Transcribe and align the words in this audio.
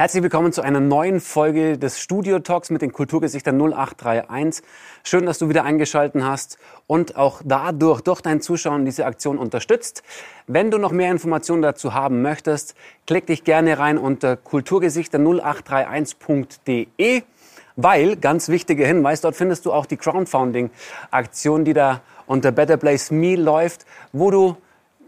Herzlich 0.00 0.22
willkommen 0.22 0.50
zu 0.50 0.62
einer 0.62 0.80
neuen 0.80 1.20
Folge 1.20 1.76
des 1.76 2.00
Studio 2.00 2.38
Talks 2.38 2.70
mit 2.70 2.80
den 2.80 2.90
Kulturgesichtern 2.90 3.60
0831. 3.60 4.64
Schön, 5.04 5.26
dass 5.26 5.36
du 5.36 5.50
wieder 5.50 5.64
eingeschaltet 5.64 6.24
hast 6.24 6.56
und 6.86 7.16
auch 7.16 7.42
dadurch, 7.44 8.00
durch 8.00 8.22
dein 8.22 8.40
Zuschauen 8.40 8.86
diese 8.86 9.04
Aktion 9.04 9.36
unterstützt. 9.36 10.02
Wenn 10.46 10.70
du 10.70 10.78
noch 10.78 10.90
mehr 10.90 11.10
Informationen 11.10 11.60
dazu 11.60 11.92
haben 11.92 12.22
möchtest, 12.22 12.74
klick 13.06 13.26
dich 13.26 13.44
gerne 13.44 13.78
rein 13.78 13.98
unter 13.98 14.38
kulturgesichter0831.de. 14.38 17.22
Weil, 17.76 18.16
ganz 18.16 18.48
wichtiger 18.48 18.86
Hinweis, 18.86 19.20
dort 19.20 19.36
findest 19.36 19.66
du 19.66 19.72
auch 19.74 19.84
die 19.84 19.98
Crowdfunding-Aktion, 19.98 21.66
die 21.66 21.74
da 21.74 22.00
unter 22.26 22.52
Better 22.52 22.78
Place 22.78 23.10
Me 23.10 23.36
läuft, 23.36 23.84
wo 24.14 24.30
du 24.30 24.56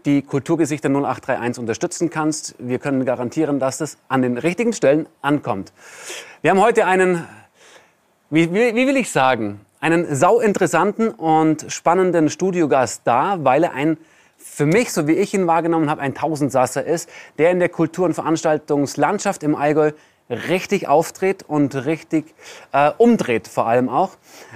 die 0.05 0.21
Kulturgesichter 0.21 0.89
0831 0.89 1.59
unterstützen 1.59 2.09
kannst. 2.09 2.55
Wir 2.59 2.79
können 2.79 3.05
garantieren, 3.05 3.59
dass 3.59 3.81
es 3.81 3.97
an 4.07 4.21
den 4.21 4.37
richtigen 4.37 4.73
Stellen 4.73 5.07
ankommt. 5.21 5.73
Wir 6.41 6.51
haben 6.51 6.61
heute 6.61 6.85
einen, 6.85 7.25
wie, 8.29 8.53
wie, 8.53 8.75
wie 8.75 8.87
will 8.87 8.97
ich 8.97 9.11
sagen, 9.11 9.61
einen 9.79 10.15
sauinteressanten 10.15 11.09
und 11.09 11.65
spannenden 11.69 12.29
Studiogast 12.29 13.01
da, 13.05 13.43
weil 13.43 13.63
er 13.63 13.73
ein 13.73 13.97
für 14.37 14.65
mich, 14.65 14.91
so 14.91 15.07
wie 15.07 15.13
ich 15.13 15.33
ihn 15.33 15.47
wahrgenommen 15.47 15.89
habe, 15.89 16.01
ein 16.01 16.13
Tausendsasser 16.13 16.83
ist, 16.83 17.09
der 17.37 17.51
in 17.51 17.59
der 17.59 17.69
Kultur- 17.69 18.05
und 18.05 18.13
Veranstaltungslandschaft 18.13 19.41
im 19.41 19.55
Allgäu 19.55 19.93
richtig 20.29 20.87
auftritt 20.87 21.43
und 21.43 21.75
richtig 21.85 22.33
äh, 22.71 22.91
umdreht 22.97 23.47
vor 23.47 23.67
allem 23.67 23.89
auch. 23.89 24.11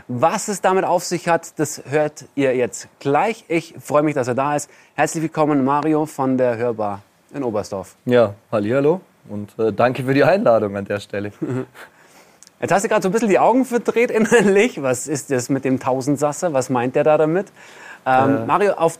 Was 0.07 0.47
es 0.47 0.61
damit 0.61 0.85
auf 0.85 1.03
sich 1.03 1.27
hat, 1.27 1.59
das 1.59 1.83
hört 1.89 2.25
ihr 2.35 2.55
jetzt 2.55 2.87
gleich. 2.99 3.45
Ich 3.47 3.75
freue 3.79 4.03
mich, 4.03 4.15
dass 4.15 4.27
er 4.27 4.35
da 4.35 4.55
ist. 4.55 4.69
Herzlich 4.95 5.23
willkommen, 5.23 5.63
Mario 5.63 6.05
von 6.05 6.37
der 6.37 6.57
Hörbar 6.57 7.01
in 7.33 7.43
Oberstdorf. 7.43 7.95
Ja, 8.05 8.33
hallo 8.51 9.01
und 9.29 9.57
äh, 9.59 9.73
danke 9.73 10.03
für 10.03 10.13
die 10.13 10.23
Einladung 10.23 10.75
an 10.77 10.85
der 10.85 10.99
Stelle. 10.99 11.31
Jetzt 12.59 12.71
hast 12.71 12.83
du 12.83 12.89
gerade 12.89 13.03
so 13.03 13.09
ein 13.09 13.11
bisschen 13.11 13.29
die 13.29 13.39
Augen 13.39 13.65
verdreht 13.65 14.09
innerlich. 14.09 14.81
Was 14.81 15.07
ist 15.07 15.29
das 15.29 15.49
mit 15.49 15.63
dem 15.63 15.79
Tausendsasser? 15.79 16.53
Was 16.53 16.69
meint 16.69 16.95
der 16.95 17.03
da 17.03 17.17
damit? 17.17 17.47
Ähm, 18.05 18.37
äh, 18.37 18.45
Mario, 18.45 18.73
auf 18.73 18.97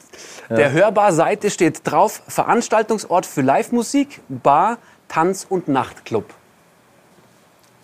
ja. 0.49 0.57
der 0.57 0.71
Hörbar-Seite 0.73 1.49
steht 1.49 1.81
drauf 1.83 2.21
Veranstaltungsort 2.27 3.25
für 3.25 3.41
Live-Musik, 3.41 4.21
Bar, 4.27 4.77
Tanz- 5.07 5.47
und 5.49 5.67
Nachtclub. 5.69 6.25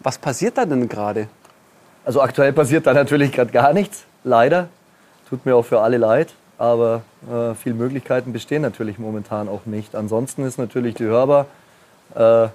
Was 0.04 0.18
passiert 0.18 0.58
da 0.58 0.66
denn 0.66 0.90
gerade? 0.90 1.28
Also 2.06 2.22
aktuell 2.22 2.52
passiert 2.52 2.86
da 2.86 2.94
natürlich 2.94 3.32
gerade 3.32 3.52
gar 3.52 3.74
nichts, 3.74 4.04
leider. 4.26 4.68
Tut 5.30 5.46
mir 5.46 5.56
auch 5.56 5.64
für 5.64 5.80
alle 5.80 5.98
leid, 5.98 6.34
aber 6.58 7.02
äh, 7.32 7.56
viele 7.56 7.76
Möglichkeiten 7.76 8.34
bestehen 8.34 8.62
natürlich 8.62 9.00
momentan 9.00 9.48
auch 9.48 9.66
nicht. 9.66 9.96
Ansonsten 9.96 10.46
ist 10.46 10.58
natürlich 10.58 10.96
die 10.96 11.06
Hörbar, 11.06 11.46
äh, 12.16 12.48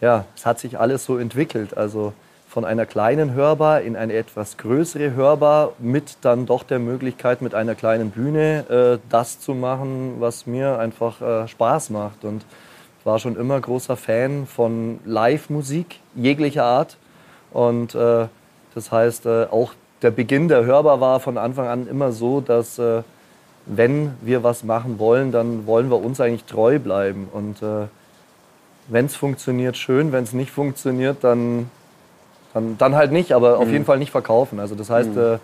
ja, 0.00 0.24
es 0.34 0.46
hat 0.46 0.58
sich 0.58 0.78
alles 0.78 1.04
so 1.04 1.18
entwickelt. 1.18 1.76
Also 1.76 2.14
von 2.48 2.64
einer 2.64 2.86
kleinen 2.86 3.34
Hörbar 3.34 3.82
in 3.82 3.96
eine 3.96 4.14
etwas 4.14 4.56
größere 4.56 5.12
Hörbar 5.12 5.72
mit 5.78 6.16
dann 6.22 6.46
doch 6.46 6.62
der 6.62 6.78
Möglichkeit, 6.78 7.42
mit 7.42 7.54
einer 7.54 7.74
kleinen 7.74 8.10
Bühne 8.10 8.98
äh, 9.02 9.08
das 9.10 9.40
zu 9.40 9.54
machen, 9.54 10.14
was 10.20 10.46
mir 10.46 10.78
einfach 10.78 11.20
äh, 11.20 11.48
Spaß 11.48 11.90
macht. 11.90 12.24
Und 12.24 12.46
war 13.06 13.20
schon 13.20 13.36
immer 13.36 13.60
großer 13.60 13.96
Fan 13.96 14.46
von 14.46 14.98
Live-Musik 15.04 16.00
jeglicher 16.16 16.64
Art. 16.64 16.96
Und 17.52 17.94
äh, 17.94 18.26
das 18.74 18.90
heißt, 18.90 19.26
äh, 19.26 19.46
auch 19.50 19.72
der 20.02 20.10
Beginn 20.10 20.48
der 20.48 20.64
Hörbar 20.64 21.00
war 21.00 21.20
von 21.20 21.38
Anfang 21.38 21.68
an 21.68 21.86
immer 21.86 22.10
so, 22.10 22.40
dass 22.40 22.78
äh, 22.78 23.02
wenn 23.64 24.14
wir 24.20 24.42
was 24.42 24.64
machen 24.64 24.98
wollen, 24.98 25.30
dann 25.30 25.66
wollen 25.66 25.88
wir 25.88 26.02
uns 26.02 26.20
eigentlich 26.20 26.44
treu 26.44 26.80
bleiben. 26.80 27.28
Und 27.32 27.62
äh, 27.62 27.86
wenn 28.88 29.06
es 29.06 29.14
funktioniert, 29.14 29.76
schön. 29.76 30.10
Wenn 30.10 30.24
es 30.24 30.32
nicht 30.32 30.50
funktioniert, 30.50 31.18
dann, 31.22 31.70
dann, 32.54 32.76
dann 32.76 32.96
halt 32.96 33.12
nicht, 33.12 33.32
aber 33.32 33.56
mhm. 33.56 33.62
auf 33.62 33.68
jeden 33.68 33.84
Fall 33.84 33.98
nicht 33.98 34.10
verkaufen. 34.10 34.58
Also 34.58 34.74
das 34.74 34.90
heißt, 34.90 35.14
mhm. 35.14 35.38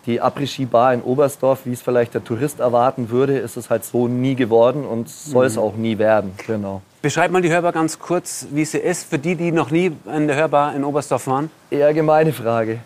Äh, 0.00 0.06
die 0.06 0.20
Après-Ski-Bar 0.20 0.94
in 0.94 1.02
Oberstdorf, 1.02 1.60
wie 1.64 1.72
es 1.72 1.82
vielleicht 1.82 2.14
der 2.14 2.24
Tourist 2.24 2.60
erwarten 2.60 3.10
würde, 3.10 3.38
ist 3.38 3.56
es 3.56 3.70
halt 3.70 3.84
so 3.84 4.08
nie 4.08 4.34
geworden 4.34 4.84
und 4.84 5.08
soll 5.08 5.46
es 5.46 5.56
mhm. 5.56 5.62
auch 5.62 5.76
nie 5.76 5.98
werden. 5.98 6.32
Genau. 6.46 6.82
Beschreib 7.02 7.30
mal 7.30 7.42
die 7.42 7.50
Hörbar 7.50 7.72
ganz 7.72 7.98
kurz, 7.98 8.46
wie 8.50 8.64
sie 8.64 8.78
ist, 8.78 9.08
für 9.08 9.18
die, 9.18 9.34
die 9.34 9.52
noch 9.52 9.70
nie 9.70 9.92
in 10.14 10.26
der 10.26 10.36
Hörbar 10.36 10.74
in 10.74 10.84
Oberstdorf 10.84 11.26
waren. 11.26 11.50
Eher 11.70 11.94
gemeine 11.94 12.32
Frage. 12.32 12.80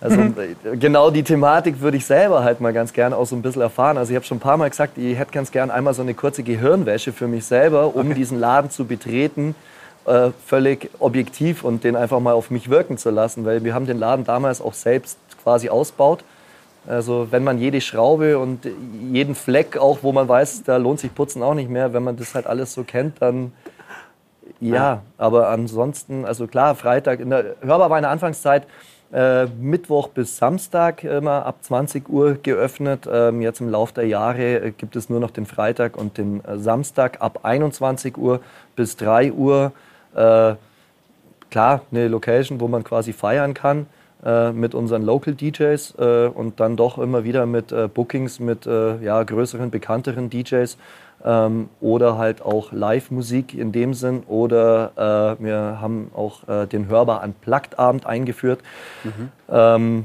Also 0.00 0.18
genau 0.80 1.10
die 1.10 1.22
Thematik 1.22 1.80
würde 1.80 1.98
ich 1.98 2.06
selber 2.06 2.42
halt 2.42 2.60
mal 2.60 2.72
ganz 2.72 2.92
gerne 2.92 3.16
auch 3.16 3.26
so 3.26 3.36
ein 3.36 3.42
bisschen 3.42 3.60
erfahren. 3.60 3.98
Also 3.98 4.12
ich 4.12 4.16
habe 4.16 4.24
schon 4.24 4.38
ein 4.38 4.40
paar 4.40 4.56
Mal 4.56 4.70
gesagt, 4.70 4.96
ich 4.96 5.18
hätte 5.18 5.32
ganz 5.32 5.50
gern 5.50 5.70
einmal 5.70 5.92
so 5.92 6.00
eine 6.00 6.14
kurze 6.14 6.42
Gehirnwäsche 6.42 7.12
für 7.12 7.28
mich 7.28 7.44
selber, 7.44 7.94
um 7.94 8.06
okay. 8.06 8.14
diesen 8.14 8.40
Laden 8.40 8.70
zu 8.70 8.86
betreten, 8.86 9.54
äh, 10.06 10.30
völlig 10.46 10.88
objektiv 10.98 11.62
und 11.62 11.84
den 11.84 11.96
einfach 11.96 12.20
mal 12.20 12.32
auf 12.32 12.50
mich 12.50 12.70
wirken 12.70 12.96
zu 12.96 13.10
lassen, 13.10 13.44
weil 13.44 13.62
wir 13.62 13.74
haben 13.74 13.84
den 13.84 13.98
Laden 13.98 14.24
damals 14.24 14.62
auch 14.62 14.72
selbst 14.72 15.18
quasi 15.42 15.68
ausbaut 15.68 16.24
also 16.86 17.28
wenn 17.30 17.44
man 17.44 17.58
jede 17.58 17.80
Schraube 17.80 18.38
und 18.38 18.66
jeden 19.12 19.34
Fleck 19.34 19.76
auch, 19.76 19.98
wo 20.02 20.12
man 20.12 20.28
weiß, 20.28 20.62
da 20.64 20.76
lohnt 20.76 21.00
sich 21.00 21.14
Putzen 21.14 21.42
auch 21.42 21.54
nicht 21.54 21.70
mehr, 21.70 21.92
wenn 21.92 22.02
man 22.02 22.16
das 22.16 22.34
halt 22.34 22.46
alles 22.46 22.72
so 22.72 22.84
kennt, 22.84 23.20
dann 23.20 23.52
ja. 24.60 25.02
Aber 25.16 25.48
ansonsten, 25.48 26.24
also 26.24 26.46
klar, 26.46 26.74
Freitag, 26.74 27.20
in 27.20 27.30
der 27.30 27.56
Hörbar 27.62 27.90
war 27.90 27.98
in 27.98 28.02
der 28.02 28.10
Anfangszeit 28.10 28.66
äh, 29.12 29.46
Mittwoch 29.46 30.08
bis 30.08 30.36
Samstag 30.36 31.02
immer 31.02 31.46
ab 31.46 31.56
20 31.62 32.08
Uhr 32.08 32.34
geöffnet. 32.34 33.08
Ähm, 33.10 33.40
jetzt 33.40 33.60
im 33.60 33.70
Laufe 33.70 33.94
der 33.94 34.06
Jahre 34.06 34.56
äh, 34.56 34.70
gibt 34.70 34.96
es 34.96 35.08
nur 35.08 35.18
noch 35.18 35.30
den 35.30 35.46
Freitag 35.46 35.96
und 35.96 36.18
den 36.18 36.44
äh, 36.44 36.58
Samstag 36.58 37.20
ab 37.20 37.40
21 37.42 38.16
Uhr 38.16 38.40
bis 38.76 38.96
3 38.96 39.32
Uhr. 39.32 39.72
Äh, 40.14 40.54
klar, 41.50 41.80
eine 41.90 42.08
Location, 42.08 42.60
wo 42.60 42.68
man 42.68 42.84
quasi 42.84 43.12
feiern 43.12 43.54
kann 43.54 43.86
äh, 44.24 44.52
mit 44.52 44.74
unseren 44.74 45.02
Local 45.02 45.34
DJs 45.34 45.94
äh, 45.98 46.26
und 46.26 46.60
dann 46.60 46.76
doch 46.76 46.98
immer 46.98 47.24
wieder 47.24 47.46
mit 47.46 47.72
äh, 47.72 47.88
Bookings 47.88 48.38
mit 48.38 48.66
äh, 48.66 49.02
ja, 49.02 49.22
größeren, 49.22 49.70
bekannteren 49.70 50.28
DJs 50.28 50.76
ähm, 51.24 51.70
oder 51.80 52.18
halt 52.18 52.42
auch 52.42 52.70
Live-Musik 52.70 53.54
in 53.54 53.72
dem 53.72 53.94
Sinn. 53.94 54.22
Oder 54.26 55.36
äh, 55.38 55.42
wir 55.42 55.78
haben 55.80 56.10
auch 56.14 56.46
äh, 56.48 56.66
den 56.66 56.88
Hörbar 56.88 57.22
Unplugged 57.24 57.78
Abend 57.78 58.04
eingeführt. 58.04 58.60
Mhm. 59.04 59.28
Ähm, 59.48 60.04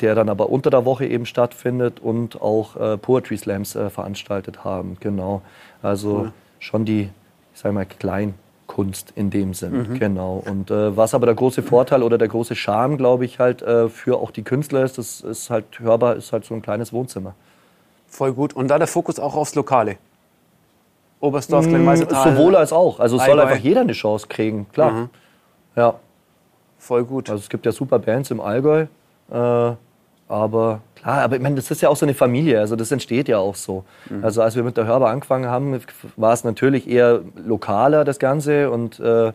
der 0.00 0.16
dann 0.16 0.28
aber 0.28 0.50
unter 0.50 0.70
der 0.70 0.84
Woche 0.84 1.06
eben 1.06 1.26
stattfindet 1.26 2.00
und 2.00 2.42
auch 2.42 2.98
Poetry 2.98 3.36
Slams 3.36 3.70
veranstaltet 3.70 4.64
haben. 4.64 4.96
Genau. 4.98 5.42
Also 5.80 6.10
cool. 6.10 6.32
schon 6.58 6.84
die, 6.84 7.02
ich 7.54 7.60
sag 7.60 7.72
mal, 7.72 7.86
kleinen 7.86 8.34
Kunst 8.72 9.12
in 9.16 9.28
dem 9.28 9.52
Sinn. 9.52 9.90
Mhm. 9.90 9.98
Genau. 9.98 10.42
Und 10.46 10.70
äh, 10.70 10.96
was 10.96 11.12
aber 11.12 11.26
der 11.26 11.34
große 11.34 11.62
Vorteil 11.62 12.02
oder 12.02 12.16
der 12.16 12.28
große 12.28 12.54
Charme, 12.54 12.96
glaube 12.96 13.26
ich, 13.26 13.38
halt 13.38 13.60
äh, 13.60 13.90
für 13.90 14.16
auch 14.16 14.30
die 14.30 14.44
Künstler 14.44 14.82
ist, 14.82 14.96
das 14.96 15.20
ist 15.20 15.50
halt 15.50 15.78
hörbar, 15.78 16.16
ist 16.16 16.32
halt 16.32 16.46
so 16.46 16.54
ein 16.54 16.62
kleines 16.62 16.90
Wohnzimmer. 16.90 17.34
Voll 18.08 18.32
gut. 18.32 18.54
Und 18.54 18.68
da 18.68 18.78
der 18.78 18.86
Fokus 18.86 19.18
auch 19.18 19.34
aufs 19.34 19.54
Lokale. 19.54 19.98
Oberstdorf, 21.20 21.68
Kleinmeistertal. 21.68 22.34
Sowohl 22.34 22.56
als 22.56 22.72
auch. 22.72 22.98
Also 22.98 23.18
es 23.18 23.26
soll 23.26 23.38
einfach 23.38 23.58
jeder 23.58 23.82
eine 23.82 23.92
Chance 23.92 24.26
kriegen, 24.26 24.66
klar. 24.72 24.90
Mhm. 24.92 25.10
Ja. 25.76 25.94
Voll 26.78 27.04
gut. 27.04 27.28
Also 27.28 27.42
es 27.42 27.50
gibt 27.50 27.66
ja 27.66 27.72
super 27.72 27.98
Bands 27.98 28.30
im 28.30 28.40
Allgäu. 28.40 28.86
Äh, 29.30 29.72
aber 30.32 30.80
klar, 30.94 31.20
aber 31.20 31.36
ich 31.36 31.42
meine, 31.42 31.56
das 31.56 31.70
ist 31.70 31.82
ja 31.82 31.90
auch 31.90 31.96
so 31.96 32.06
eine 32.06 32.14
Familie, 32.14 32.58
also 32.58 32.74
das 32.74 32.90
entsteht 32.90 33.28
ja 33.28 33.38
auch 33.38 33.54
so. 33.54 33.84
Mhm. 34.08 34.24
Also 34.24 34.40
als 34.40 34.56
wir 34.56 34.62
mit 34.62 34.78
der 34.78 34.86
Hörbar 34.86 35.10
angefangen 35.10 35.46
haben, 35.46 35.78
war 36.16 36.32
es 36.32 36.42
natürlich 36.42 36.88
eher 36.88 37.20
lokaler, 37.36 38.04
das 38.04 38.18
Ganze. 38.18 38.70
Und 38.70 38.98
äh, 38.98 39.32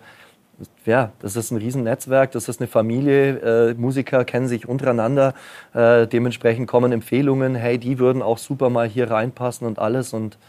ja, 0.86 1.12
das 1.20 1.36
ist 1.36 1.52
ein 1.52 1.58
Riesennetzwerk, 1.58 2.32
das 2.32 2.50
ist 2.50 2.60
eine 2.60 2.68
Familie, 2.68 3.70
äh, 3.70 3.74
Musiker 3.76 4.26
kennen 4.26 4.48
sich 4.48 4.68
untereinander, 4.68 5.36
äh, 5.76 6.08
dementsprechend 6.08 6.68
kommen 6.68 6.92
Empfehlungen, 6.92 7.54
hey, 7.54 7.78
die 7.78 8.00
würden 8.00 8.24
auch 8.24 8.40
super 8.40 8.72
mal 8.72 8.88
hier 8.88 9.12
reinpassen 9.12 9.68
und 9.68 9.78
alles. 9.78 10.14
Und 10.14 10.40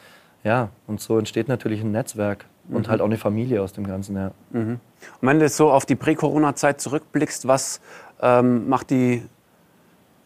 ja, 0.45 0.71
und 0.87 1.03
so 1.03 1.19
entsteht 1.19 1.49
natürlich 1.49 1.83
ein 1.83 1.93
Netzwerk 1.93 2.47
und 2.71 2.87
mhm. 2.87 2.91
halt 2.91 3.03
auch 3.03 3.07
eine 3.07 3.19
Familie 3.19 3.61
aus 3.61 3.75
dem 3.75 3.87
Ganzen. 3.87 4.17
Ja. 4.17 4.31
Mhm. 4.53 4.81
Und 5.21 5.29
wenn 5.29 5.41
du 5.41 5.49
so 5.51 5.71
auf 5.71 5.85
die 5.85 5.95
Prä-Corona-Zeit 5.95 6.81
zurückblickst, 6.81 7.47
was 7.47 7.83
ähm, 8.23 8.67
macht 8.71 8.89
die 8.89 9.23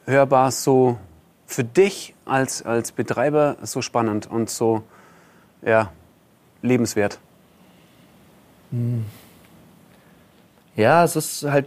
hörbar 0.06 0.50
so 0.50 0.98
für 1.46 1.64
dich 1.64 2.14
als, 2.24 2.64
als 2.64 2.92
Betreiber 2.92 3.56
so 3.62 3.82
spannend 3.82 4.30
und 4.30 4.50
so 4.50 4.82
ja, 5.64 5.90
lebenswert? 6.62 7.18
Hm. 8.70 9.04
Ja, 10.74 11.04
es 11.04 11.16
ist 11.16 11.44
halt 11.44 11.66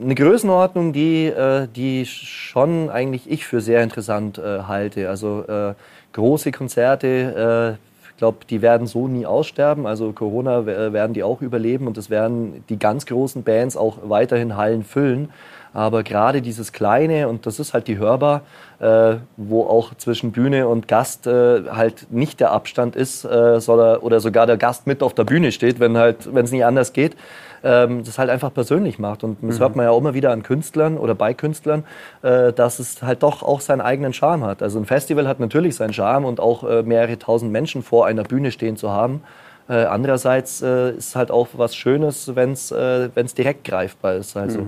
eine 0.00 0.14
Größenordnung, 0.14 0.94
die, 0.94 1.26
äh, 1.26 1.68
die 1.68 2.06
schon 2.06 2.88
eigentlich 2.88 3.30
ich 3.30 3.44
für 3.46 3.60
sehr 3.60 3.82
interessant 3.82 4.38
äh, 4.38 4.62
halte. 4.62 5.10
Also 5.10 5.44
äh, 5.46 5.74
große 6.14 6.50
Konzerte, 6.50 7.78
ich 8.10 8.16
glaube, 8.16 8.38
die 8.48 8.62
werden 8.62 8.86
so 8.86 9.06
nie 9.06 9.26
aussterben. 9.26 9.86
Also 9.86 10.12
Corona 10.12 10.66
werden 10.66 11.14
die 11.14 11.22
auch 11.22 11.40
überleben 11.40 11.86
und 11.86 11.96
es 11.96 12.10
werden 12.10 12.64
die 12.68 12.78
ganz 12.78 13.06
großen 13.06 13.44
Bands 13.44 13.76
auch 13.76 13.98
weiterhin 14.02 14.56
Hallen 14.56 14.82
füllen. 14.82 15.30
Aber 15.72 16.02
gerade 16.02 16.42
dieses 16.42 16.72
Kleine, 16.72 17.28
und 17.28 17.46
das 17.46 17.60
ist 17.60 17.74
halt 17.74 17.86
die 17.86 17.98
Hörbar, 17.98 18.42
äh, 18.80 19.16
wo 19.36 19.62
auch 19.64 19.94
zwischen 19.94 20.32
Bühne 20.32 20.66
und 20.66 20.88
Gast 20.88 21.26
äh, 21.26 21.62
halt 21.70 22.10
nicht 22.10 22.40
der 22.40 22.50
Abstand 22.50 22.96
ist, 22.96 23.24
äh, 23.24 23.60
soll 23.60 23.80
er, 23.80 24.02
oder 24.02 24.18
sogar 24.20 24.46
der 24.46 24.56
Gast 24.56 24.86
mit 24.86 25.02
auf 25.02 25.14
der 25.14 25.24
Bühne 25.24 25.52
steht, 25.52 25.78
wenn 25.78 25.96
halt, 25.96 26.34
wenn 26.34 26.44
es 26.44 26.50
nicht 26.52 26.64
anders 26.64 26.92
geht. 26.92 27.16
ähm, 27.62 28.04
das 28.04 28.18
halt 28.18 28.30
einfach 28.30 28.54
persönlich 28.54 28.98
macht. 28.98 29.22
Und 29.22 29.36
das 29.42 29.56
Mhm. 29.58 29.60
hört 29.60 29.76
man 29.76 29.84
ja 29.84 29.90
auch 29.90 29.98
immer 29.98 30.14
wieder 30.14 30.30
an 30.32 30.42
Künstlern 30.42 30.96
oder 30.96 31.14
bei 31.14 31.34
Künstlern, 31.34 31.84
äh, 32.22 32.54
dass 32.54 32.78
es 32.78 33.02
halt 33.02 33.22
doch 33.22 33.42
auch 33.42 33.60
seinen 33.60 33.82
eigenen 33.82 34.14
Charme 34.14 34.46
hat. 34.46 34.62
Also 34.62 34.78
ein 34.78 34.86
Festival 34.86 35.28
hat 35.28 35.40
natürlich 35.40 35.76
seinen 35.76 35.92
Charme 35.92 36.24
und 36.24 36.40
auch 36.40 36.64
äh, 36.64 36.82
mehrere 36.82 37.18
tausend 37.18 37.52
Menschen 37.52 37.82
vor 37.82 38.06
einer 38.06 38.22
Bühne 38.22 38.50
stehen 38.50 38.78
zu 38.78 38.90
haben. 38.90 39.22
Äh, 39.68 39.84
andererseits 39.84 40.62
ist 40.62 41.14
halt 41.16 41.30
auch 41.30 41.48
was 41.52 41.76
Schönes, 41.76 42.34
wenn 42.34 42.52
es 42.52 43.34
direkt 43.34 43.64
greifbar 43.64 44.14
ist. 44.14 44.38
Also 44.38 44.60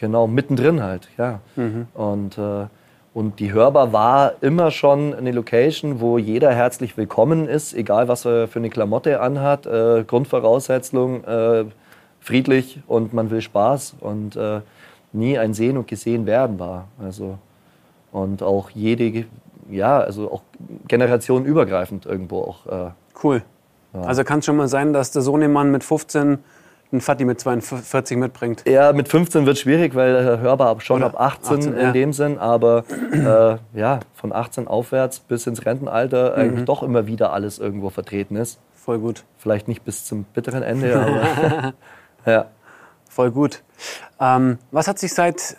genau, 0.00 0.26
mittendrin 0.26 0.82
halt, 0.82 1.08
ja. 1.18 1.40
Und, 1.94 2.38
äh, 2.38 2.66
und 3.12 3.38
die 3.38 3.52
Hörbar 3.52 3.92
war 3.92 4.34
immer 4.40 4.70
schon 4.70 5.14
eine 5.14 5.30
Location, 5.32 6.00
wo 6.00 6.16
jeder 6.16 6.52
herzlich 6.52 6.96
willkommen 6.96 7.46
ist, 7.46 7.74
egal 7.74 8.08
was 8.08 8.24
er 8.24 8.48
für 8.48 8.60
eine 8.60 8.70
Klamotte 8.70 9.20
anhat. 9.20 9.66
Äh, 9.66 10.04
Grundvoraussetzung, 10.06 11.22
äh, 11.24 11.64
friedlich 12.20 12.80
und 12.86 13.12
man 13.12 13.30
will 13.30 13.42
Spaß 13.42 13.96
und 14.00 14.36
äh, 14.36 14.60
nie 15.12 15.38
ein 15.38 15.54
Sehen 15.54 15.76
und 15.76 15.86
Gesehen 15.86 16.24
werden 16.26 16.58
war. 16.58 16.88
Also, 17.02 17.38
und 18.10 18.42
auch 18.42 18.70
jede, 18.70 19.26
ja, 19.70 19.98
also 19.98 20.32
auch 20.32 20.42
generationenübergreifend 20.88 22.06
irgendwo 22.06 22.42
auch. 22.42 22.66
Äh, 22.66 22.90
Cool. 23.22 23.42
Also 23.92 24.24
kann 24.24 24.38
es 24.38 24.46
schon 24.46 24.56
mal 24.56 24.68
sein, 24.68 24.92
dass 24.92 25.10
der 25.10 25.20
Sohnemann 25.22 25.70
mit 25.72 25.84
15 25.84 26.38
einen 26.92 27.00
Fatih 27.00 27.24
mit 27.24 27.40
42 27.40 28.16
mitbringt. 28.16 28.64
Ja, 28.66 28.92
mit 28.92 29.08
15 29.08 29.46
wird 29.46 29.58
schwierig, 29.58 29.94
weil 29.94 30.14
äh, 30.14 30.38
hörbar 30.38 30.80
schon 30.80 31.02
Oder 31.02 31.06
ab 31.06 31.20
18, 31.20 31.58
18, 31.58 31.72
in 31.74 31.80
ja. 31.80 31.92
dem 31.92 32.12
Sinn. 32.12 32.38
Aber 32.38 32.84
äh, 33.12 33.78
ja, 33.78 34.00
von 34.14 34.32
18 34.32 34.66
aufwärts 34.66 35.20
bis 35.20 35.46
ins 35.46 35.64
Rentenalter 35.64 36.30
Mhm. 36.30 36.40
eigentlich 36.42 36.64
doch 36.64 36.82
immer 36.82 37.06
wieder 37.06 37.32
alles 37.32 37.58
irgendwo 37.58 37.90
vertreten 37.90 38.36
ist. 38.36 38.58
Voll 38.74 38.98
gut. 38.98 39.24
Vielleicht 39.38 39.68
nicht 39.68 39.84
bis 39.84 40.04
zum 40.04 40.24
bitteren 40.24 40.62
Ende, 40.62 40.98
aber 40.98 41.74
ja. 42.30 42.46
Voll 43.08 43.30
gut. 43.30 43.62
Ähm, 44.20 44.58
was 44.70 44.88
hat 44.88 44.98
sich 44.98 45.12
seit 45.12 45.56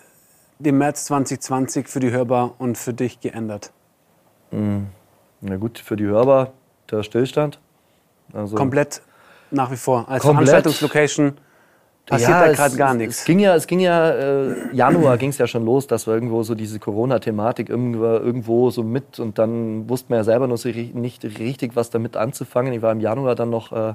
dem 0.60 0.78
März 0.78 1.06
2020 1.06 1.88
für 1.88 2.00
die 2.00 2.12
Hörbar 2.12 2.56
und 2.60 2.78
für 2.78 2.94
dich 2.94 3.20
geändert? 3.20 3.72
Na 4.52 5.56
gut, 5.58 5.80
für 5.80 5.96
die 5.96 6.06
Hörbar 6.06 6.52
der 6.90 7.04
Stillstand. 7.04 7.60
Also, 8.34 8.56
Komplett 8.56 9.02
nach 9.52 9.72
wie 9.72 9.78
vor. 9.78 10.08
Als 10.08 10.22
Komplett. 10.22 10.50
Veranstaltungslocation 10.50 11.34
passiert 12.06 12.30
Ja, 12.30 12.46
da 12.46 12.54
gerade 12.54 12.76
gar 12.76 12.94
nichts. 12.94 13.20
Es 13.20 13.26
ging 13.26 13.40
ja, 13.40 13.56
es 13.56 13.68
ging 13.68 13.80
ja 13.80 14.10
äh, 14.12 14.76
Januar 14.76 15.18
ging 15.18 15.30
es 15.30 15.38
ja 15.38 15.48
schon 15.48 15.66
los, 15.66 15.88
dass 15.88 16.08
wir 16.08 16.14
irgendwo 16.14 16.44
so 16.44 16.56
diese 16.56 16.80
Corona-Thematik 16.80 17.70
irgendwo, 17.70 18.04
irgendwo 18.06 18.70
so 18.70 18.84
mit 18.84 19.20
und 19.20 19.38
dann 19.40 19.90
wussten 19.90 20.10
wir 20.10 20.18
ja 20.18 20.24
selber 20.24 20.48
noch 20.48 20.58
so 20.58 20.70
nicht 20.70 21.24
richtig, 21.24 21.76
was 21.76 21.90
damit 21.90 22.18
anzufangen. 22.18 22.74
Ich 22.74 22.82
war 22.82 22.92
im 22.92 23.00
Januar 23.00 23.36
dann 23.36 23.50
noch 23.50 23.72
äh, 23.72 23.94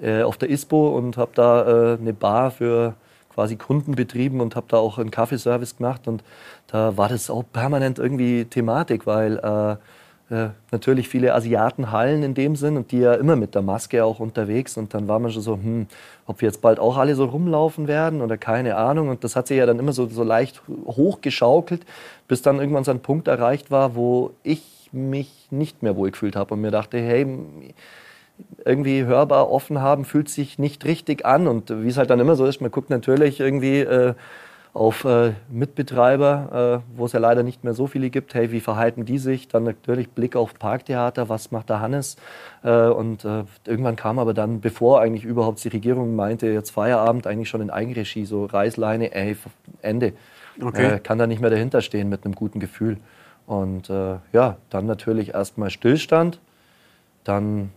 äh, 0.00 0.22
auf 0.22 0.36
der 0.36 0.50
ISPO 0.50 0.96
und 0.96 1.16
habe 1.16 1.30
da 1.34 1.94
äh, 1.94 1.98
eine 1.98 2.12
Bar 2.12 2.50
für 2.50 2.94
quasi 3.34 3.56
Kunden 3.56 3.94
betrieben 3.94 4.40
und 4.40 4.56
habe 4.56 4.66
da 4.68 4.78
auch 4.78 4.98
einen 4.98 5.10
Kaffeeservice 5.10 5.76
gemacht 5.76 6.08
und 6.08 6.22
da 6.68 6.96
war 6.96 7.08
das 7.08 7.30
auch 7.30 7.44
permanent 7.52 7.98
irgendwie 7.98 8.46
Thematik, 8.46 9.06
weil 9.06 9.78
äh, 10.28 10.48
natürlich 10.72 11.08
viele 11.08 11.34
Asiatenhallen 11.34 12.24
in 12.24 12.34
dem 12.34 12.56
Sinn 12.56 12.76
und 12.76 12.90
die 12.90 12.98
ja 12.98 13.14
immer 13.14 13.36
mit 13.36 13.54
der 13.54 13.62
Maske 13.62 14.04
auch 14.04 14.18
unterwegs. 14.18 14.76
Und 14.76 14.92
dann 14.92 15.06
war 15.06 15.20
man 15.20 15.30
schon 15.30 15.42
so, 15.42 15.54
hm, 15.54 15.86
ob 16.26 16.40
wir 16.40 16.48
jetzt 16.48 16.60
bald 16.60 16.80
auch 16.80 16.96
alle 16.96 17.14
so 17.14 17.26
rumlaufen 17.26 17.86
werden 17.86 18.20
oder 18.20 18.36
keine 18.36 18.76
Ahnung. 18.76 19.08
Und 19.08 19.22
das 19.22 19.36
hat 19.36 19.46
sich 19.46 19.58
ja 19.58 19.66
dann 19.66 19.78
immer 19.78 19.92
so, 19.92 20.06
so 20.08 20.24
leicht 20.24 20.62
hochgeschaukelt, 20.86 21.86
bis 22.26 22.42
dann 22.42 22.58
irgendwann 22.58 22.82
so 22.82 22.90
ein 22.90 23.00
Punkt 23.00 23.28
erreicht 23.28 23.70
war, 23.70 23.94
wo 23.94 24.32
ich 24.42 24.90
mich 24.90 25.46
nicht 25.50 25.84
mehr 25.84 25.94
wohlgefühlt 25.94 26.34
habe 26.34 26.54
und 26.54 26.60
mir 26.60 26.72
dachte, 26.72 26.98
hey, 26.98 27.26
irgendwie 28.64 29.04
hörbar 29.04 29.50
offen 29.50 29.80
haben 29.80 30.04
fühlt 30.04 30.28
sich 30.28 30.58
nicht 30.58 30.84
richtig 30.84 31.24
an. 31.24 31.46
Und 31.46 31.70
wie 31.70 31.88
es 31.88 31.98
halt 31.98 32.10
dann 32.10 32.18
immer 32.20 32.34
so 32.34 32.46
ist, 32.46 32.60
man 32.60 32.72
guckt 32.72 32.90
natürlich 32.90 33.38
irgendwie 33.38 33.80
äh, 33.80 34.14
auf 34.76 35.04
äh, 35.06 35.32
Mitbetreiber, 35.48 36.82
äh, 36.84 36.98
wo 36.98 37.06
es 37.06 37.12
ja 37.12 37.18
leider 37.18 37.42
nicht 37.42 37.64
mehr 37.64 37.72
so 37.72 37.86
viele 37.86 38.10
gibt. 38.10 38.34
Hey, 38.34 38.52
wie 38.52 38.60
verhalten 38.60 39.06
die 39.06 39.16
sich? 39.16 39.48
Dann 39.48 39.64
natürlich 39.64 40.10
Blick 40.10 40.36
auf 40.36 40.52
Parktheater, 40.58 41.30
was 41.30 41.50
macht 41.50 41.70
der 41.70 41.80
Hannes? 41.80 42.16
Äh, 42.62 42.88
und 42.88 43.24
äh, 43.24 43.44
irgendwann 43.66 43.96
kam 43.96 44.18
aber 44.18 44.34
dann, 44.34 44.60
bevor 44.60 45.00
eigentlich 45.00 45.24
überhaupt 45.24 45.64
die 45.64 45.68
Regierung 45.68 46.14
meinte, 46.14 46.48
jetzt 46.48 46.72
Feierabend, 46.72 47.26
eigentlich 47.26 47.48
schon 47.48 47.62
in 47.62 47.70
Eigenregie, 47.70 48.26
so 48.26 48.44
Reißleine, 48.44 49.14
ey, 49.14 49.34
Ende. 49.80 50.12
Okay. 50.60 50.96
Äh, 50.96 50.98
kann 50.98 51.16
da 51.16 51.26
nicht 51.26 51.40
mehr 51.40 51.48
dahinter 51.48 51.80
stehen 51.80 52.10
mit 52.10 52.26
einem 52.26 52.34
guten 52.34 52.60
Gefühl. 52.60 52.98
Und 53.46 53.88
äh, 53.88 54.16
ja, 54.34 54.58
dann 54.68 54.84
natürlich 54.84 55.32
erstmal 55.32 55.70
Stillstand, 55.70 56.38
dann 57.24 57.70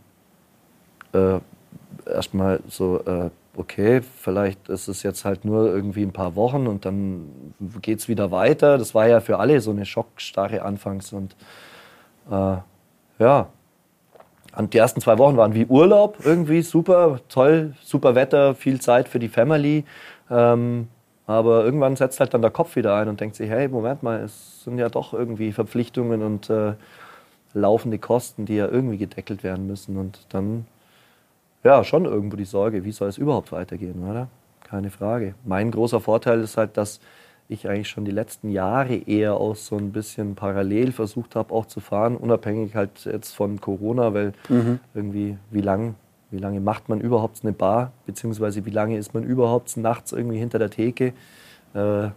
erstmal 2.06 2.60
so, 2.68 3.32
okay, 3.60 4.02
vielleicht 4.02 4.70
ist 4.70 4.88
es 4.88 5.04
jetzt 5.04 5.26
halt 5.26 5.44
nur 5.44 5.68
irgendwie 5.68 6.04
ein 6.04 6.14
paar 6.14 6.36
Wochen 6.36 6.66
und 6.66 6.86
dann 6.86 7.54
geht 7.82 8.00
es 8.00 8.08
wieder 8.08 8.32
weiter. 8.32 8.78
Das 8.78 8.96
war 8.96 9.08
ja 9.08 9.20
für 9.20 9.38
alle 9.38 9.60
so 9.60 9.72
eine 9.72 9.86
Schockstarre 9.86 10.62
anfangs. 10.62 11.12
Und 11.12 11.36
äh, 12.32 12.58
ja, 13.20 13.48
und 14.56 14.74
die 14.74 14.78
ersten 14.78 15.02
zwei 15.02 15.18
Wochen 15.18 15.38
waren 15.38 15.54
wie 15.54 15.66
Urlaub 15.66 16.18
irgendwie, 16.24 16.62
super, 16.62 17.20
toll, 17.28 17.74
super 17.84 18.16
Wetter, 18.16 18.56
viel 18.56 18.80
Zeit 18.80 19.10
für 19.10 19.20
die 19.20 19.28
Family. 19.28 19.84
Ähm, 20.32 20.88
aber 21.28 21.64
irgendwann 21.64 21.96
setzt 21.96 22.20
halt 22.22 22.34
dann 22.34 22.42
der 22.42 22.52
Kopf 22.52 22.76
wieder 22.76 22.96
ein 22.96 23.10
und 23.10 23.20
denkt 23.20 23.36
sich, 23.36 23.50
hey, 23.50 23.68
Moment 23.68 24.02
mal, 24.02 24.22
es 24.22 24.64
sind 24.64 24.80
ja 24.80 24.90
doch 24.90 25.14
irgendwie 25.14 25.52
Verpflichtungen 25.52 26.24
und 26.24 26.50
äh, 26.50 26.74
laufende 27.54 28.00
Kosten, 28.00 28.46
die 28.46 28.56
ja 28.56 28.68
irgendwie 28.68 28.98
gedeckelt 28.98 29.44
werden 29.44 29.68
müssen. 29.68 29.98
Und 29.98 30.20
dann, 30.30 30.66
ja, 31.64 31.84
schon 31.84 32.06
irgendwo 32.06 32.38
die 32.38 32.46
Sorge, 32.46 32.86
wie 32.86 32.92
soll 32.92 33.10
es 33.10 33.18
überhaupt 33.18 33.52
weitergehen, 33.52 34.08
oder? 34.10 34.28
Keine 34.64 34.90
Frage. 34.90 35.36
Mein 35.46 35.72
großer 35.72 36.00
Vorteil 36.00 36.42
ist 36.42 36.58
halt, 36.58 36.78
dass 36.78 37.00
ich 37.50 37.68
eigentlich 37.68 37.90
schon 37.90 38.06
die 38.06 38.12
letzten 38.12 38.50
Jahre 38.50 38.96
eher 38.96 39.34
auch 39.34 39.56
so 39.56 39.76
ein 39.76 39.92
bisschen 39.92 40.36
parallel 40.36 40.92
versucht 40.92 41.36
habe, 41.36 41.54
auch 41.54 41.66
zu 41.66 41.80
fahren, 41.80 42.16
unabhängig 42.16 42.76
halt 42.76 43.06
jetzt 43.06 43.34
von 43.36 43.60
Corona, 43.60 44.14
weil 44.14 44.34
irgendwie, 44.94 45.38
wie 45.50 45.62
lang, 45.62 45.96
wie 46.30 46.38
lange 46.38 46.60
macht 46.60 46.90
man 46.90 47.02
überhaupt 47.02 47.40
eine 47.42 47.52
Bar, 47.52 47.92
beziehungsweise 48.06 48.66
wie 48.66 48.70
lange 48.70 48.98
ist 48.98 49.16
man 49.16 49.24
überhaupt 49.24 49.76
nachts 49.78 50.12
irgendwie 50.12 50.38
hinter 50.38 50.60
der 50.60 50.70
Theke? 50.70 51.14
Äh, 51.74 52.10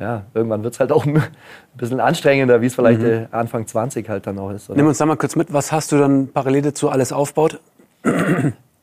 ja, 0.00 0.24
irgendwann 0.34 0.64
wird 0.64 0.74
es 0.74 0.80
halt 0.80 0.90
auch 0.90 1.06
ein 1.06 1.22
bisschen 1.76 2.00
anstrengender, 2.00 2.60
wie 2.60 2.66
es 2.66 2.74
vielleicht 2.74 3.02
äh, 3.02 3.28
Anfang 3.30 3.68
20 3.68 4.08
halt 4.08 4.26
dann 4.26 4.40
auch 4.40 4.50
ist. 4.50 4.68
Oder? 4.68 4.76
Nimm 4.76 4.88
uns 4.88 4.98
da 4.98 5.06
mal 5.06 5.16
kurz 5.16 5.36
mit. 5.36 5.52
Was 5.52 5.70
hast 5.70 5.92
du 5.92 5.98
dann 5.98 6.28
parallel 6.28 6.62
dazu 6.62 6.90
alles 6.90 7.12
aufgebaut? 7.12 7.60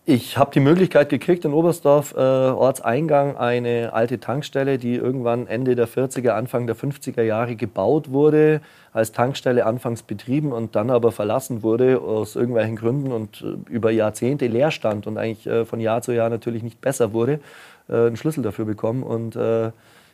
Ich 0.03 0.35
habe 0.35 0.49
die 0.51 0.59
Möglichkeit 0.59 1.09
gekriegt, 1.09 1.45
in 1.45 1.53
Oberstdorf, 1.53 2.15
äh, 2.15 2.19
Ortseingang, 2.19 3.37
eine 3.37 3.93
alte 3.93 4.19
Tankstelle, 4.19 4.79
die 4.79 4.95
irgendwann 4.95 5.45
Ende 5.45 5.75
der 5.75 5.87
40er, 5.87 6.31
Anfang 6.31 6.65
der 6.65 6.75
50er 6.75 7.21
Jahre 7.21 7.55
gebaut 7.55 8.09
wurde, 8.09 8.61
als 8.93 9.11
Tankstelle 9.11 9.63
anfangs 9.63 10.01
betrieben 10.01 10.53
und 10.53 10.75
dann 10.75 10.89
aber 10.89 11.11
verlassen 11.11 11.61
wurde 11.61 12.01
aus 12.01 12.35
irgendwelchen 12.35 12.77
Gründen 12.77 13.11
und 13.11 13.43
äh, 13.43 13.71
über 13.71 13.91
Jahrzehnte 13.91 14.47
leer 14.47 14.71
stand 14.71 15.05
und 15.05 15.19
eigentlich 15.19 15.45
äh, 15.45 15.65
von 15.65 15.79
Jahr 15.79 16.01
zu 16.01 16.13
Jahr 16.13 16.31
natürlich 16.31 16.63
nicht 16.63 16.81
besser 16.81 17.13
wurde, 17.13 17.39
äh, 17.87 17.93
einen 17.93 18.17
Schlüssel 18.17 18.41
dafür 18.41 18.65
bekommen 18.65 19.03
und 19.03 19.35
äh, 19.35 19.69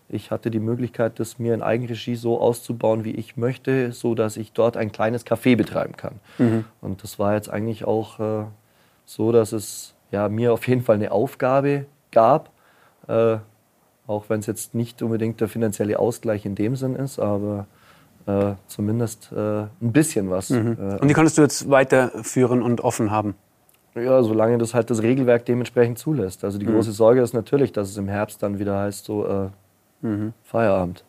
ich 0.09 0.31
hatte 0.31 0.51
die 0.51 0.59
Möglichkeit, 0.59 1.17
das 1.17 1.39
mir 1.39 1.53
in 1.53 1.61
Eigenregie 1.61 2.15
so 2.15 2.41
auszubauen, 2.41 3.05
wie 3.05 3.11
ich 3.11 3.37
möchte, 3.37 3.93
so 3.93 4.15
dass 4.15 4.35
ich 4.35 4.51
dort 4.51 4.75
ein 4.75 4.91
kleines 4.91 5.25
Café 5.25 5.55
betreiben 5.57 5.95
kann. 5.97 6.15
Und 6.79 7.03
das 7.03 7.19
war 7.19 7.33
jetzt 7.33 7.49
eigentlich 7.49 7.83
auch 7.83 8.47
so, 9.07 9.31
dass 9.31 9.53
es 9.53 9.95
ja, 10.11 10.29
mir 10.29 10.53
auf 10.53 10.67
jeden 10.67 10.83
Fall 10.83 10.95
eine 10.95 11.11
Aufgabe 11.11 11.85
gab, 12.11 12.51
äh, 13.07 13.37
auch 14.05 14.25
wenn 14.29 14.41
es 14.41 14.45
jetzt 14.45 14.75
nicht 14.75 15.01
unbedingt 15.01 15.41
der 15.41 15.47
finanzielle 15.47 15.97
Ausgleich 15.97 16.45
in 16.45 16.55
dem 16.55 16.75
Sinn 16.75 16.95
ist, 16.95 17.17
aber 17.19 17.65
äh, 18.25 18.53
zumindest 18.67 19.31
äh, 19.31 19.61
ein 19.81 19.91
bisschen 19.93 20.29
was. 20.29 20.51
Äh, 20.51 20.75
Und 21.01 21.07
die 21.07 21.13
konntest 21.13 21.37
du 21.37 21.41
jetzt 21.41 21.69
weiterführen 21.69 22.61
und 22.61 22.81
offen 22.81 23.09
haben. 23.09 23.35
ja, 23.95 24.21
solange 24.21 24.57
das 24.59 24.73
halt 24.73 24.89
das 24.89 25.01
Regelwerk 25.01 25.45
dementsprechend 25.45 25.97
zulässt. 25.97 26.43
Also 26.43 26.59
die 26.59 26.65
große 26.73 26.91
Sorge 26.91 27.21
ist 27.21 27.33
natürlich, 27.33 27.71
dass 27.71 27.89
es 27.89 27.97
im 27.97 28.07
Herbst 28.09 28.43
dann 28.43 28.59
wieder 28.59 28.77
heißt, 28.77 29.05
so 29.05 29.25
äh, 29.25 29.47
Feierabend. 30.43 31.03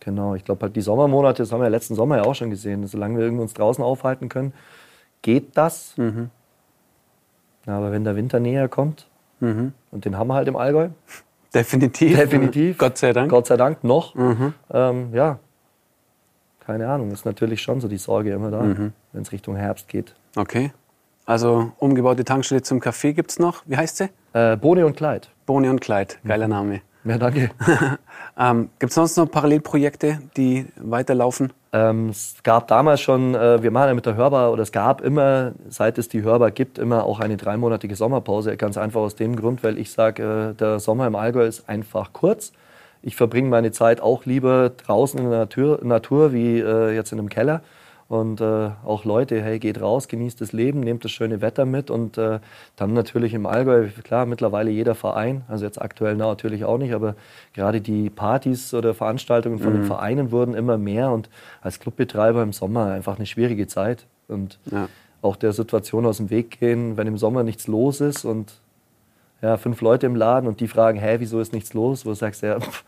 Genau, 0.00 0.34
ich 0.34 0.44
glaube 0.44 0.62
halt 0.62 0.76
die 0.76 0.80
Sommermonate, 0.82 1.42
das 1.42 1.52
haben 1.52 1.60
wir 1.60 1.64
ja 1.66 1.70
letzten 1.70 1.94
Sommer 1.94 2.16
ja 2.16 2.24
auch 2.24 2.34
schon 2.34 2.50
gesehen, 2.50 2.86
solange 2.86 3.18
wir 3.18 3.40
uns 3.40 3.54
draußen 3.54 3.82
aufhalten 3.84 4.28
können, 4.28 4.52
geht 5.22 5.56
das. 5.56 5.94
Aber 7.66 7.92
wenn 7.92 8.04
der 8.04 8.16
Winter 8.16 8.40
näher 8.40 8.68
kommt, 8.68 9.06
und 9.40 10.04
den 10.04 10.16
haben 10.16 10.28
wir 10.28 10.34
halt 10.34 10.48
im 10.48 10.56
Allgäu, 10.56 10.88
Definitiv. 11.54 12.16
definitiv. 12.16 12.78
Gott 12.78 12.96
sei 12.98 13.12
Dank. 13.12 13.30
Gott 13.30 13.46
sei 13.46 13.56
Dank 13.56 13.84
noch. 13.84 14.14
Ähm, 14.72 15.08
ja, 15.12 15.38
keine 16.60 16.88
Ahnung, 16.88 17.10
ist 17.10 17.26
natürlich 17.26 17.60
schon 17.62 17.80
so 17.80 17.88
die 17.88 17.98
Sorge 17.98 18.32
immer 18.32 18.50
da, 18.50 18.60
wenn 19.12 19.22
es 19.22 19.32
Richtung 19.32 19.56
Herbst 19.56 19.88
geht. 19.88 20.14
Okay. 20.36 20.72
Also 21.26 21.72
umgebaute 21.78 22.24
Tankstelle 22.24 22.62
zum 22.62 22.80
Café 22.80 23.12
gibt's 23.12 23.38
noch. 23.38 23.62
Wie 23.66 23.76
heißt 23.76 23.96
sie? 23.98 24.08
Äh, 24.34 24.56
Bohne 24.56 24.84
und 24.86 24.96
Kleid. 24.96 25.30
Boni 25.46 25.68
und 25.68 25.80
Kleid. 25.80 26.18
Geiler 26.24 26.48
Name. 26.48 26.80
Ja, 27.04 27.18
danke. 27.18 27.50
ähm, 28.38 28.70
Gibt 28.78 28.90
es 28.90 28.94
sonst 28.94 29.16
noch 29.18 29.30
Parallelprojekte, 29.30 30.20
die 30.38 30.66
weiterlaufen? 30.76 31.52
Ähm, 31.72 32.08
es 32.08 32.36
gab 32.42 32.66
damals 32.68 33.02
schon, 33.02 33.34
äh, 33.34 33.62
wir 33.62 33.70
machen 33.70 33.88
ja 33.88 33.94
mit 33.94 34.06
der 34.06 34.16
Hörbar, 34.16 34.52
oder 34.52 34.62
es 34.62 34.72
gab 34.72 35.02
immer, 35.02 35.52
seit 35.68 35.98
es 35.98 36.08
die 36.08 36.22
Hörbar 36.22 36.50
gibt, 36.50 36.78
immer 36.78 37.04
auch 37.04 37.20
eine 37.20 37.36
dreimonatige 37.36 37.94
Sommerpause. 37.94 38.56
Ganz 38.56 38.78
einfach 38.78 39.00
aus 39.00 39.16
dem 39.16 39.36
Grund, 39.36 39.62
weil 39.62 39.78
ich 39.78 39.90
sage, 39.90 40.52
äh, 40.52 40.54
der 40.54 40.80
Sommer 40.80 41.06
im 41.06 41.14
Allgäu 41.14 41.44
ist 41.44 41.68
einfach 41.68 42.14
kurz. 42.14 42.52
Ich 43.02 43.16
verbringe 43.16 43.50
meine 43.50 43.70
Zeit 43.70 44.00
auch 44.00 44.24
lieber 44.24 44.70
draußen 44.70 45.20
in 45.20 45.28
der 45.28 45.40
Natur, 45.40 45.80
Natur 45.82 46.32
wie 46.32 46.58
äh, 46.58 46.94
jetzt 46.94 47.12
in 47.12 47.18
einem 47.18 47.28
Keller 47.28 47.60
und 48.14 48.40
äh, 48.40 48.70
auch 48.84 49.04
Leute, 49.04 49.42
hey, 49.42 49.58
geht 49.58 49.80
raus, 49.80 50.06
genießt 50.06 50.40
das 50.40 50.52
Leben, 50.52 50.78
nehmt 50.78 51.04
das 51.04 51.10
schöne 51.10 51.40
Wetter 51.40 51.64
mit 51.64 51.90
und 51.90 52.16
äh, 52.16 52.38
dann 52.76 52.92
natürlich 52.92 53.34
im 53.34 53.44
Allgäu, 53.44 53.88
klar, 54.04 54.24
mittlerweile 54.24 54.70
jeder 54.70 54.94
Verein, 54.94 55.42
also 55.48 55.64
jetzt 55.64 55.82
aktuell 55.82 56.14
natürlich 56.14 56.64
auch 56.64 56.78
nicht, 56.78 56.94
aber 56.94 57.16
gerade 57.54 57.80
die 57.80 58.10
Partys 58.10 58.72
oder 58.72 58.94
Veranstaltungen 58.94 59.58
von 59.58 59.72
mhm. 59.72 59.76
den 59.78 59.84
Vereinen 59.86 60.30
wurden 60.30 60.54
immer 60.54 60.78
mehr 60.78 61.10
und 61.10 61.28
als 61.60 61.80
Clubbetreiber 61.80 62.40
im 62.44 62.52
Sommer 62.52 62.92
einfach 62.92 63.16
eine 63.16 63.26
schwierige 63.26 63.66
Zeit 63.66 64.06
und 64.28 64.60
ja. 64.70 64.88
auch 65.20 65.34
der 65.34 65.52
Situation 65.52 66.06
aus 66.06 66.18
dem 66.18 66.30
Weg 66.30 66.60
gehen, 66.60 66.96
wenn 66.96 67.08
im 67.08 67.18
Sommer 67.18 67.42
nichts 67.42 67.66
los 67.66 68.00
ist 68.00 68.24
und 68.24 68.60
ja, 69.42 69.56
fünf 69.56 69.80
Leute 69.80 70.06
im 70.06 70.14
Laden 70.14 70.46
und 70.46 70.60
die 70.60 70.68
fragen, 70.68 71.00
hey, 71.00 71.18
wieso 71.18 71.40
ist 71.40 71.52
nichts 71.52 71.74
los? 71.74 72.06
Wo 72.06 72.10
du 72.10 72.14
sagst, 72.14 72.42
ja, 72.42 72.60
pff, 72.60 72.84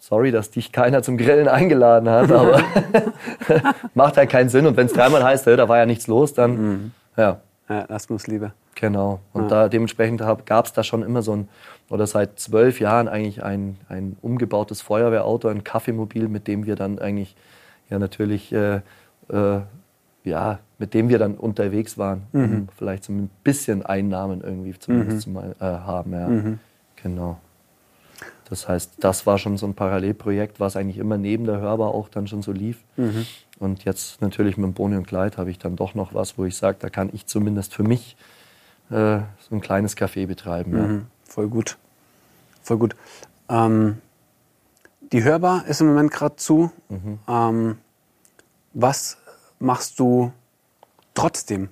sorry, 0.00 0.32
dass 0.32 0.50
dich 0.50 0.72
keiner 0.72 1.02
zum 1.02 1.16
Grillen 1.16 1.46
eingeladen 1.46 2.08
hat, 2.08 2.32
aber 2.32 2.60
macht 3.94 4.16
halt 4.16 4.30
keinen 4.30 4.48
Sinn. 4.48 4.66
Und 4.66 4.76
wenn 4.76 4.86
es 4.86 4.92
dreimal 4.92 5.22
heißt, 5.22 5.46
da 5.46 5.68
war 5.68 5.78
ja 5.78 5.86
nichts 5.86 6.08
los, 6.08 6.34
dann 6.34 6.50
mhm. 6.56 6.90
ja. 7.16 7.40
Ja, 7.68 7.86
das 7.86 8.08
muss 8.08 8.26
lieber. 8.26 8.52
Genau. 8.74 9.20
Und 9.32 9.42
ja. 9.42 9.48
da 9.48 9.68
dementsprechend 9.68 10.20
gab 10.44 10.66
es 10.66 10.72
da 10.72 10.82
schon 10.82 11.04
immer 11.04 11.22
so 11.22 11.36
ein, 11.36 11.48
oder 11.88 12.08
seit 12.08 12.40
zwölf 12.40 12.80
Jahren 12.80 13.06
eigentlich 13.06 13.44
ein, 13.44 13.76
ein 13.88 14.16
umgebautes 14.22 14.80
Feuerwehrauto, 14.80 15.46
ein 15.46 15.62
Kaffeemobil, 15.62 16.26
mit 16.26 16.48
dem 16.48 16.66
wir 16.66 16.74
dann 16.74 16.98
eigentlich 16.98 17.36
ja 17.88 18.00
natürlich 18.00 18.52
äh, 18.52 18.80
äh, 19.28 19.60
ja, 20.24 20.58
mit 20.78 20.94
dem 20.94 21.08
wir 21.08 21.18
dann 21.18 21.34
unterwegs 21.34 21.96
waren, 21.98 22.22
mhm. 22.32 22.42
um 22.42 22.68
vielleicht 22.76 23.04
so 23.04 23.12
ein 23.12 23.30
bisschen 23.44 23.84
Einnahmen 23.84 24.40
irgendwie 24.42 24.78
zumindest 24.78 25.16
mhm. 25.16 25.20
zu 25.20 25.30
mal, 25.30 25.56
äh, 25.60 25.64
haben. 25.64 26.12
Ja. 26.12 26.28
Mhm. 26.28 26.58
Genau. 27.02 27.38
Das 28.50 28.68
heißt, 28.68 28.94
das 28.98 29.26
war 29.26 29.38
schon 29.38 29.56
so 29.56 29.66
ein 29.66 29.74
Parallelprojekt, 29.74 30.58
was 30.58 30.76
eigentlich 30.76 30.98
immer 30.98 31.16
neben 31.16 31.44
der 31.44 31.60
Hörbar 31.60 31.94
auch 31.94 32.08
dann 32.08 32.26
schon 32.26 32.42
so 32.42 32.50
lief. 32.50 32.78
Mhm. 32.96 33.24
Und 33.60 33.84
jetzt 33.84 34.20
natürlich 34.20 34.56
mit 34.56 34.66
dem 34.66 34.72
Boni 34.74 34.96
und 34.96 35.06
Kleid 35.06 35.38
habe 35.38 35.52
ich 35.52 35.58
dann 35.58 35.76
doch 35.76 35.94
noch 35.94 36.14
was, 36.14 36.36
wo 36.36 36.44
ich 36.44 36.56
sage, 36.56 36.78
da 36.80 36.90
kann 36.90 37.10
ich 37.12 37.26
zumindest 37.26 37.72
für 37.72 37.84
mich 37.84 38.16
äh, 38.90 39.20
so 39.38 39.54
ein 39.54 39.60
kleines 39.60 39.96
Café 39.96 40.26
betreiben. 40.26 40.76
Ja. 40.76 40.82
Mhm. 40.82 41.06
Voll 41.24 41.48
gut. 41.48 41.78
Voll 42.62 42.78
gut. 42.78 42.96
Ähm, 43.48 43.98
die 45.12 45.22
Hörbar 45.22 45.66
ist 45.66 45.80
im 45.80 45.86
Moment 45.86 46.10
gerade 46.10 46.34
zu. 46.34 46.72
Mhm. 46.88 47.18
Ähm, 47.28 47.78
was 48.72 49.16
machst 49.60 50.00
du 50.00 50.32
trotzdem? 51.14 51.68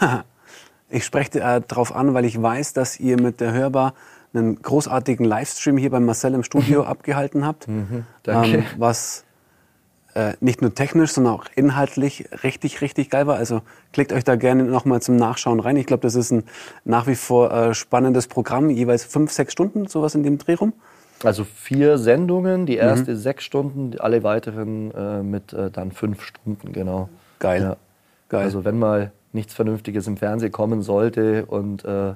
ich 0.88 1.04
spreche 1.04 1.40
äh, 1.40 1.60
darauf 1.66 1.94
an, 1.94 2.14
weil 2.14 2.24
ich 2.24 2.40
weiß, 2.42 2.72
dass 2.72 2.98
ihr 2.98 3.20
mit 3.20 3.40
der 3.40 3.52
Hörbar 3.52 3.94
einen 4.36 4.60
großartigen 4.60 5.24
Livestream 5.24 5.76
hier 5.76 5.90
bei 5.90 6.00
Marcel 6.00 6.34
im 6.34 6.42
Studio 6.42 6.82
mhm. 6.82 6.88
abgehalten 6.88 7.44
habt. 7.46 7.68
Mhm, 7.68 8.04
danke. 8.22 8.58
Ähm, 8.58 8.64
was 8.76 9.24
äh, 10.14 10.32
nicht 10.40 10.62
nur 10.62 10.74
technisch, 10.74 11.12
sondern 11.12 11.34
auch 11.34 11.44
inhaltlich 11.54 12.26
richtig, 12.42 12.80
richtig 12.80 13.10
geil 13.10 13.26
war. 13.26 13.36
Also 13.36 13.60
klickt 13.92 14.12
euch 14.12 14.24
da 14.24 14.36
gerne 14.36 14.64
nochmal 14.64 15.02
zum 15.02 15.16
Nachschauen 15.16 15.60
rein. 15.60 15.76
Ich 15.76 15.86
glaube, 15.86 16.02
das 16.02 16.14
ist 16.14 16.30
ein 16.30 16.44
nach 16.84 17.06
wie 17.06 17.14
vor 17.14 17.52
äh, 17.52 17.74
spannendes 17.74 18.26
Programm, 18.26 18.70
jeweils 18.70 19.04
fünf, 19.04 19.30
sechs 19.30 19.52
Stunden, 19.52 19.86
sowas 19.86 20.14
in 20.14 20.22
dem 20.22 20.38
Dreh 20.38 20.54
rum. 20.54 20.72
Also 21.22 21.44
vier 21.44 21.98
Sendungen, 21.98 22.66
die 22.66 22.76
erste 22.76 23.12
mhm. 23.12 23.16
sechs 23.16 23.44
Stunden, 23.44 23.98
alle 23.98 24.22
weiteren 24.22 24.90
äh, 24.92 25.22
mit 25.22 25.52
äh, 25.52 25.70
dann 25.70 25.92
fünf 25.92 26.22
Stunden, 26.22 26.72
genau. 26.72 27.08
Geil. 27.38 27.62
Ja. 27.62 27.76
Geil. 28.28 28.44
Also 28.44 28.64
wenn 28.64 28.78
mal 28.78 29.12
nichts 29.32 29.54
Vernünftiges 29.54 30.06
im 30.06 30.16
Fernsehen 30.16 30.52
kommen 30.52 30.82
sollte 30.82 31.46
und 31.46 31.84
äh, 31.84 32.14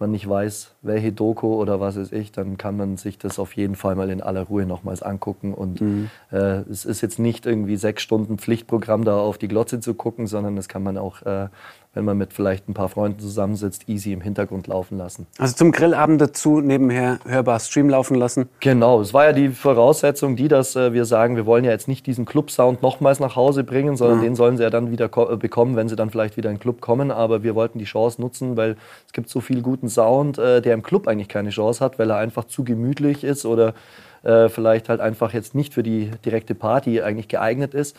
man 0.00 0.10
nicht 0.10 0.28
weiß, 0.28 0.74
welche 0.82 1.12
Doku 1.12 1.54
oder 1.54 1.78
was 1.78 1.96
ist 1.96 2.12
ich, 2.12 2.32
dann 2.32 2.56
kann 2.56 2.76
man 2.76 2.96
sich 2.96 3.18
das 3.18 3.38
auf 3.38 3.54
jeden 3.54 3.76
Fall 3.76 3.94
mal 3.94 4.10
in 4.10 4.22
aller 4.22 4.42
Ruhe 4.42 4.66
nochmals 4.66 5.02
angucken. 5.02 5.54
Und 5.54 5.80
mhm. 5.80 6.10
äh, 6.32 6.60
es 6.70 6.84
ist 6.84 7.00
jetzt 7.02 7.18
nicht 7.18 7.46
irgendwie 7.46 7.76
sechs 7.76 8.02
Stunden 8.02 8.38
Pflichtprogramm 8.38 9.04
da 9.04 9.18
auf 9.18 9.38
die 9.38 9.48
Glotze 9.48 9.80
zu 9.80 9.94
gucken, 9.94 10.26
sondern 10.26 10.56
das 10.56 10.68
kann 10.68 10.82
man 10.82 10.98
auch 10.98 11.22
äh, 11.22 11.48
wenn 11.92 12.04
man 12.04 12.16
mit 12.16 12.32
vielleicht 12.32 12.68
ein 12.68 12.74
paar 12.74 12.88
Freunden 12.88 13.18
zusammensitzt, 13.18 13.88
easy 13.88 14.12
im 14.12 14.20
Hintergrund 14.20 14.68
laufen 14.68 14.96
lassen. 14.96 15.26
Also 15.38 15.56
zum 15.56 15.72
Grillabend 15.72 16.20
dazu 16.20 16.60
nebenher 16.60 17.18
hörbar 17.26 17.58
Stream 17.58 17.88
laufen 17.88 18.14
lassen? 18.14 18.48
Genau, 18.60 19.00
es 19.00 19.12
war 19.12 19.24
ja 19.24 19.32
die 19.32 19.48
Voraussetzung, 19.48 20.36
die, 20.36 20.46
dass 20.46 20.76
äh, 20.76 20.92
wir 20.92 21.04
sagen, 21.04 21.34
wir 21.34 21.46
wollen 21.46 21.64
ja 21.64 21.72
jetzt 21.72 21.88
nicht 21.88 22.06
diesen 22.06 22.26
Club-Sound 22.26 22.80
nochmals 22.80 23.18
nach 23.18 23.34
Hause 23.34 23.64
bringen, 23.64 23.96
sondern 23.96 24.18
ja. 24.18 24.24
den 24.24 24.36
sollen 24.36 24.56
sie 24.56 24.62
ja 24.62 24.70
dann 24.70 24.92
wieder 24.92 25.06
äh, 25.06 25.36
bekommen, 25.36 25.74
wenn 25.74 25.88
sie 25.88 25.96
dann 25.96 26.10
vielleicht 26.10 26.36
wieder 26.36 26.50
in 26.50 26.56
den 26.56 26.62
Club 26.62 26.80
kommen. 26.80 27.10
Aber 27.10 27.42
wir 27.42 27.56
wollten 27.56 27.80
die 27.80 27.86
Chance 27.86 28.20
nutzen, 28.20 28.56
weil 28.56 28.76
es 29.06 29.12
gibt 29.12 29.28
so 29.28 29.40
viel 29.40 29.60
guten 29.60 29.88
Sound, 29.88 30.38
äh, 30.38 30.62
der 30.62 30.74
im 30.74 30.84
Club 30.84 31.08
eigentlich 31.08 31.28
keine 31.28 31.50
Chance 31.50 31.84
hat, 31.84 31.98
weil 31.98 32.10
er 32.10 32.18
einfach 32.18 32.44
zu 32.44 32.62
gemütlich 32.62 33.24
ist 33.24 33.44
oder 33.44 33.74
äh, 34.22 34.48
vielleicht 34.48 34.88
halt 34.88 35.00
einfach 35.00 35.32
jetzt 35.32 35.56
nicht 35.56 35.74
für 35.74 35.82
die 35.82 36.12
direkte 36.24 36.54
Party 36.54 37.02
eigentlich 37.02 37.26
geeignet 37.26 37.74
ist. 37.74 37.96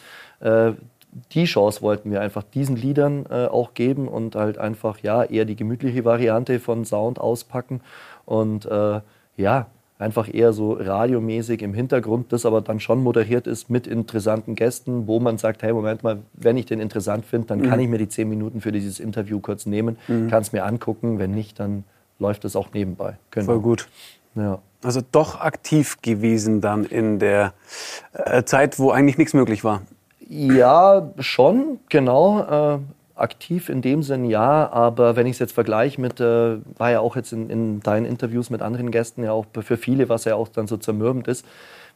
Die 1.34 1.46
Chance 1.46 1.82
wollten 1.82 2.12
wir 2.12 2.22
einfach 2.22 2.44
diesen 2.44 2.76
Liedern 2.76 3.26
äh, 3.30 3.46
auch 3.48 3.74
geben 3.74 4.08
und 4.08 4.36
halt 4.36 4.58
einfach 4.58 5.00
ja 5.00 5.24
eher 5.24 5.46
die 5.46 5.56
gemütliche 5.56 6.06
Variante 6.06 6.60
von 6.60 6.86
Sound 6.86 7.20
auspacken 7.20 7.82
und 8.26 8.66
äh, 8.66 9.02
ja 9.38 9.68
einfach 10.02 10.34
eher 10.34 10.52
so 10.52 10.74
radiomäßig 10.74 11.62
im 11.62 11.76
Hintergrund, 11.76 12.34
das 12.34 12.46
aber 12.46 12.62
dann 12.62 12.80
schon 12.80 13.04
moderiert 13.04 13.46
ist 13.46 13.70
mit 13.70 13.86
interessanten 13.86 14.56
Gästen, 14.56 15.06
wo 15.06 15.20
man 15.20 15.38
sagt, 15.38 15.62
hey 15.62 15.72
Moment 15.72 16.02
mal, 16.02 16.20
wenn 16.34 16.58
ich 16.58 16.66
den 16.66 16.80
interessant 16.80 17.24
finde, 17.24 17.48
dann 17.48 17.60
mhm. 17.60 17.70
kann 17.70 17.80
ich 17.80 17.88
mir 17.88 18.00
die 18.00 18.10
zehn 18.10 18.28
Minuten 18.28 18.62
für 18.62 18.72
dieses 18.72 19.00
Interview 19.00 19.40
kurz 19.40 19.68
nehmen, 19.68 19.98
mhm. 20.08 20.28
kann 20.28 20.42
es 20.42 20.52
mir 20.52 20.66
angucken, 20.66 21.20
wenn 21.20 21.32
nicht, 21.32 21.60
dann 21.60 21.84
läuft 22.18 22.46
es 22.46 22.56
auch 22.56 22.74
nebenbei. 22.74 23.18
Genau. 23.30 23.46
Voll 23.46 23.60
gut. 23.60 23.88
Ja. 24.36 24.60
Also 24.84 25.02
doch 25.12 25.40
aktiv 25.40 26.02
gewesen 26.02 26.62
dann 26.62 26.86
in 26.86 27.20
der 27.20 27.54
äh, 28.14 28.44
Zeit, 28.44 28.80
wo 28.80 28.90
eigentlich 28.90 29.20
nichts 29.20 29.36
möglich 29.36 29.64
war. 29.64 29.84
Ja, 30.34 31.12
schon, 31.20 31.80
genau. 31.90 32.78
Äh, 32.78 32.80
aktiv 33.16 33.68
in 33.68 33.82
dem 33.82 34.02
Sinn 34.02 34.24
ja, 34.24 34.72
aber 34.72 35.18
wenn 35.18 35.28
ich 35.28 35.34
es 35.34 35.40
jetzt 35.40 35.52
vergleiche 35.52 36.00
mit, 36.00 36.22
äh, 36.22 36.58
war 36.78 36.90
ja 36.90 37.02
auch 37.02 37.18
jetzt 37.18 37.34
in, 37.34 37.50
in, 37.50 37.82
deinen 37.82 38.06
Interviews 38.06 38.50
mit 38.50 38.62
anderen 38.62 38.92
Gästen 38.92 39.26
ja 39.26 39.34
auch 39.34 39.46
für 39.62 39.76
viele, 39.76 40.08
was 40.08 40.24
ja 40.24 40.36
auch 40.36 40.48
dann 40.48 40.68
so 40.68 40.78
zermürbend 40.78 41.28
ist, 41.28 41.46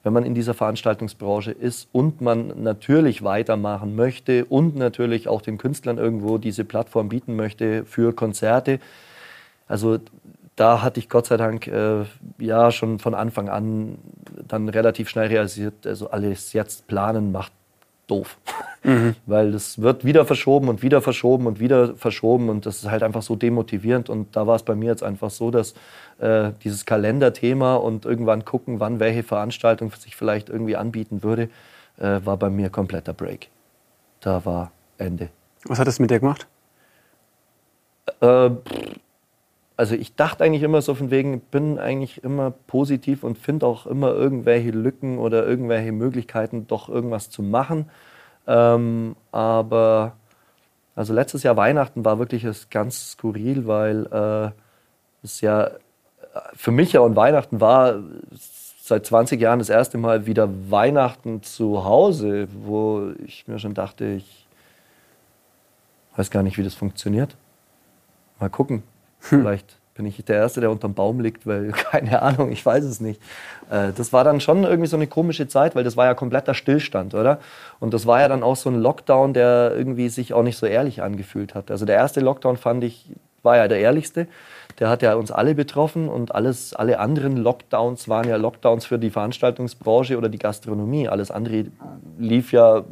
wenn 0.03 0.11
man 0.11 0.25
in 0.25 0.35
dieser 0.35 0.53
Veranstaltungsbranche 0.53 1.51
ist 1.51 1.87
und 1.93 2.19
man 2.19 2.61
natürlich 2.61 3.23
weitermachen 3.23 3.95
möchte 3.95 4.43
und 4.43 4.75
natürlich 4.75 5.29
auch 5.29 5.41
den 5.41 5.57
Künstlern 5.57 5.97
irgendwo 5.97 6.37
diese 6.37 6.65
Plattform 6.65 7.07
bieten 7.07 7.37
möchte 7.37 7.85
für 7.85 8.13
Konzerte. 8.13 8.79
Also 9.65 9.99
da 10.57 10.81
hatte 10.81 10.99
ich 10.99 11.07
Gott 11.07 11.27
sei 11.27 11.37
Dank 11.37 11.67
äh, 11.67 12.03
ja 12.37 12.69
schon 12.71 12.99
von 12.99 13.13
Anfang 13.13 13.47
an 13.47 13.97
dann 14.45 14.67
relativ 14.67 15.07
schnell 15.07 15.27
realisiert, 15.27 15.87
also 15.87 16.09
alles 16.09 16.51
jetzt 16.51 16.87
planen 16.87 17.31
macht 17.31 17.53
doof. 18.07 18.37
Mhm. 18.83 19.15
Weil 19.25 19.53
es 19.53 19.81
wird 19.81 20.05
wieder 20.05 20.25
verschoben 20.25 20.69
und 20.69 20.81
wieder 20.81 21.01
verschoben 21.01 21.47
und 21.47 21.59
wieder 21.59 21.95
verschoben 21.95 22.49
und 22.49 22.65
das 22.65 22.77
ist 22.77 22.89
halt 22.89 23.03
einfach 23.03 23.21
so 23.21 23.35
demotivierend. 23.35 24.09
Und 24.09 24.35
da 24.35 24.47
war 24.47 24.55
es 24.55 24.63
bei 24.63 24.75
mir 24.75 24.89
jetzt 24.89 25.03
einfach 25.03 25.29
so, 25.29 25.51
dass 25.51 25.73
äh, 26.19 26.51
dieses 26.63 26.85
Kalenderthema 26.85 27.75
und 27.75 28.05
irgendwann 28.05 28.45
gucken, 28.45 28.79
wann 28.79 28.99
welche 28.99 29.23
Veranstaltung 29.23 29.91
sich 29.91 30.15
vielleicht 30.15 30.49
irgendwie 30.49 30.75
anbieten 30.75 31.23
würde, 31.23 31.49
äh, 31.97 32.19
war 32.23 32.37
bei 32.37 32.49
mir 32.49 32.69
kompletter 32.69 33.13
Break. 33.13 33.49
Da 34.21 34.43
war 34.45 34.71
Ende. 34.97 35.29
Was 35.65 35.79
hat 35.79 35.87
das 35.87 35.99
mit 35.99 36.11
dir 36.11 36.19
gemacht? 36.19 36.47
Äh, 38.21 38.49
also 39.77 39.95
ich 39.95 40.15
dachte 40.15 40.43
eigentlich 40.43 40.63
immer 40.63 40.81
so 40.81 40.95
von 40.95 41.11
wegen, 41.11 41.39
bin 41.39 41.79
eigentlich 41.79 42.23
immer 42.23 42.51
positiv 42.51 43.23
und 43.23 43.37
finde 43.37 43.65
auch 43.65 43.85
immer 43.85 44.13
irgendwelche 44.13 44.71
Lücken 44.71 45.17
oder 45.17 45.45
irgendwelche 45.45 45.91
Möglichkeiten, 45.91 46.67
doch 46.67 46.87
irgendwas 46.87 47.29
zu 47.29 47.43
machen. 47.43 47.89
Ähm, 48.47 49.15
aber 49.31 50.13
also 50.95 51.13
letztes 51.13 51.43
Jahr 51.43 51.57
Weihnachten 51.57 52.05
war 52.05 52.19
wirklich 52.19 52.45
ganz 52.69 53.11
skurril, 53.11 53.67
weil 53.67 54.05
äh, 54.05 54.51
es 55.23 55.41
ja 55.41 55.71
für 56.53 56.71
mich 56.71 56.93
ja 56.93 57.01
und 57.01 57.15
Weihnachten 57.15 57.59
war 57.59 57.99
seit 58.81 59.05
20 59.05 59.41
Jahren 59.41 59.59
das 59.59 59.69
erste 59.69 59.97
Mal 59.97 60.25
wieder 60.25 60.49
Weihnachten 60.69 61.43
zu 61.43 61.83
Hause, 61.83 62.47
wo 62.53 63.11
ich 63.25 63.47
mir 63.47 63.59
schon 63.59 63.73
dachte, 63.73 64.05
ich 64.05 64.47
weiß 66.15 66.29
gar 66.29 66.43
nicht, 66.43 66.57
wie 66.57 66.63
das 66.63 66.75
funktioniert. 66.75 67.35
Mal 68.39 68.49
gucken. 68.49 68.83
Hm. 69.29 69.41
Vielleicht 69.41 69.77
bin 69.95 70.05
ich 70.05 70.23
der 70.25 70.35
Erste, 70.35 70.59
der 70.59 70.71
unterm 70.71 70.93
Baum 70.93 71.21
liegt, 71.21 71.47
weil 71.47 71.71
keine 71.91 72.21
Ahnung, 72.21 72.51
ich 72.51 72.63
weiß 72.65 72.83
es 72.83 72.99
nicht. 72.99 73.21
Äh, 73.71 73.93
das 73.95 74.13
war 74.13 74.23
dann 74.23 74.41
schon 74.41 74.63
irgendwie 74.63 74.87
so 74.87 74.97
eine 74.97 75.07
komische 75.07 75.47
Zeit, 75.47 75.75
weil 75.75 75.83
das 75.83 75.97
war 75.97 76.05
ja 76.05 76.13
kompletter 76.13 76.53
Stillstand, 76.53 77.15
oder? 77.15 77.39
Und 77.79 77.93
das 77.93 78.05
war 78.05 78.19
ja 78.19 78.27
dann 78.27 78.43
auch 78.43 78.57
so 78.57 78.69
ein 78.69 78.75
Lockdown, 78.75 79.33
der 79.33 79.73
irgendwie 79.75 80.09
sich 80.09 80.33
auch 80.33 80.43
nicht 80.43 80.57
so 80.57 80.65
ehrlich 80.65 81.01
angefühlt 81.01 81.55
hat. 81.55 81.71
Also 81.71 81.85
der 81.85 81.95
erste 81.95 82.19
Lockdown 82.19 82.57
fand 82.57 82.83
ich, 82.83 83.09
war 83.41 83.57
ja 83.57 83.67
der 83.67 83.79
ehrlichste. 83.79 84.27
der 84.79 84.89
hat 84.89 85.01
ja 85.01 85.13
uns 85.15 85.31
alle 85.31 85.55
betroffen 85.55 86.09
und 86.09 86.35
alles, 86.35 86.73
alle 86.73 86.99
anderen 86.99 87.37
Lockdowns 87.37 88.09
waren 88.09 88.27
ja 88.27 88.35
Lockdowns 88.35 88.85
für 88.85 88.99
die 88.99 89.11
Veranstaltungsbranche 89.11 90.17
oder 90.17 90.27
die 90.27 90.39
Gastronomie. 90.39 91.07
Alles 91.07 91.31
andere 91.31 91.67
lief 92.17 92.51
ja 92.51 92.83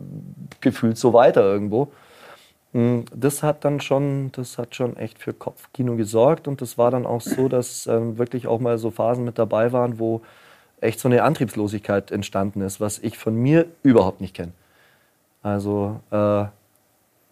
gefühlt 0.62 0.98
so 0.98 1.12
weiter 1.12 1.42
irgendwo. 1.42 1.92
Hm, 2.74 3.06
das 3.16 3.44
hat 3.44 3.64
dann 3.66 3.80
schon, 3.80 4.32
das 4.34 4.58
hat 4.58 4.76
schon 4.76 4.98
echt 4.98 5.20
für 5.20 5.34
Kopfkino 5.34 5.96
gesorgt 5.96 6.48
und 6.48 6.62
das 6.62 6.78
war 6.78 6.92
dann 6.92 7.06
auch 7.06 7.22
so, 7.22 7.48
dass 7.48 7.88
ähm, 7.88 8.18
wirklich 8.18 8.48
auch 8.48 8.60
mal 8.60 8.78
so 8.78 8.92
Phasen 8.92 9.24
mit 9.24 9.38
dabei 9.38 9.72
waren, 9.72 10.00
wo 10.00 10.22
echt 10.82 11.00
so 11.00 11.08
eine 11.08 11.24
Antriebslosigkeit 11.24 12.12
entstanden 12.12 12.62
ist, 12.62 12.82
was 12.82 13.00
ich 13.00 13.18
von 13.18 13.36
mir 13.36 13.68
überhaupt 13.84 14.22
nicht 14.22 14.36
kenne. 14.36 14.52
Also 15.42 16.00
äh, 16.12 16.46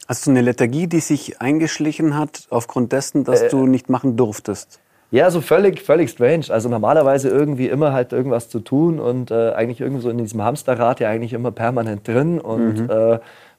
Hast 0.07 0.27
du 0.27 0.31
eine 0.31 0.41
Lethargie, 0.41 0.87
die 0.87 0.99
sich 0.99 1.41
eingeschlichen 1.41 2.17
hat 2.17 2.47
aufgrund 2.49 2.91
dessen, 2.91 3.23
dass 3.23 3.43
äh, 3.43 3.49
du 3.49 3.65
nicht 3.65 3.89
machen 3.89 4.17
durftest? 4.17 4.79
Ja, 5.11 5.29
so 5.29 5.41
völlig, 5.41 5.81
völlig 5.81 6.09
strange. 6.09 6.45
Also 6.49 6.69
normalerweise 6.69 7.29
irgendwie 7.29 7.67
immer 7.67 7.93
halt 7.93 8.13
irgendwas 8.13 8.49
zu 8.49 8.59
tun 8.59 8.99
und 8.99 9.31
äh, 9.31 9.51
eigentlich 9.51 9.81
irgendwie 9.81 10.01
so 10.01 10.09
in 10.09 10.17
diesem 10.17 10.41
Hamsterrad 10.41 10.99
ja 10.99 11.09
eigentlich 11.09 11.33
immer 11.33 11.51
permanent 11.51 12.07
drin 12.07 12.39
und 12.39 12.81
mhm. 12.81 12.89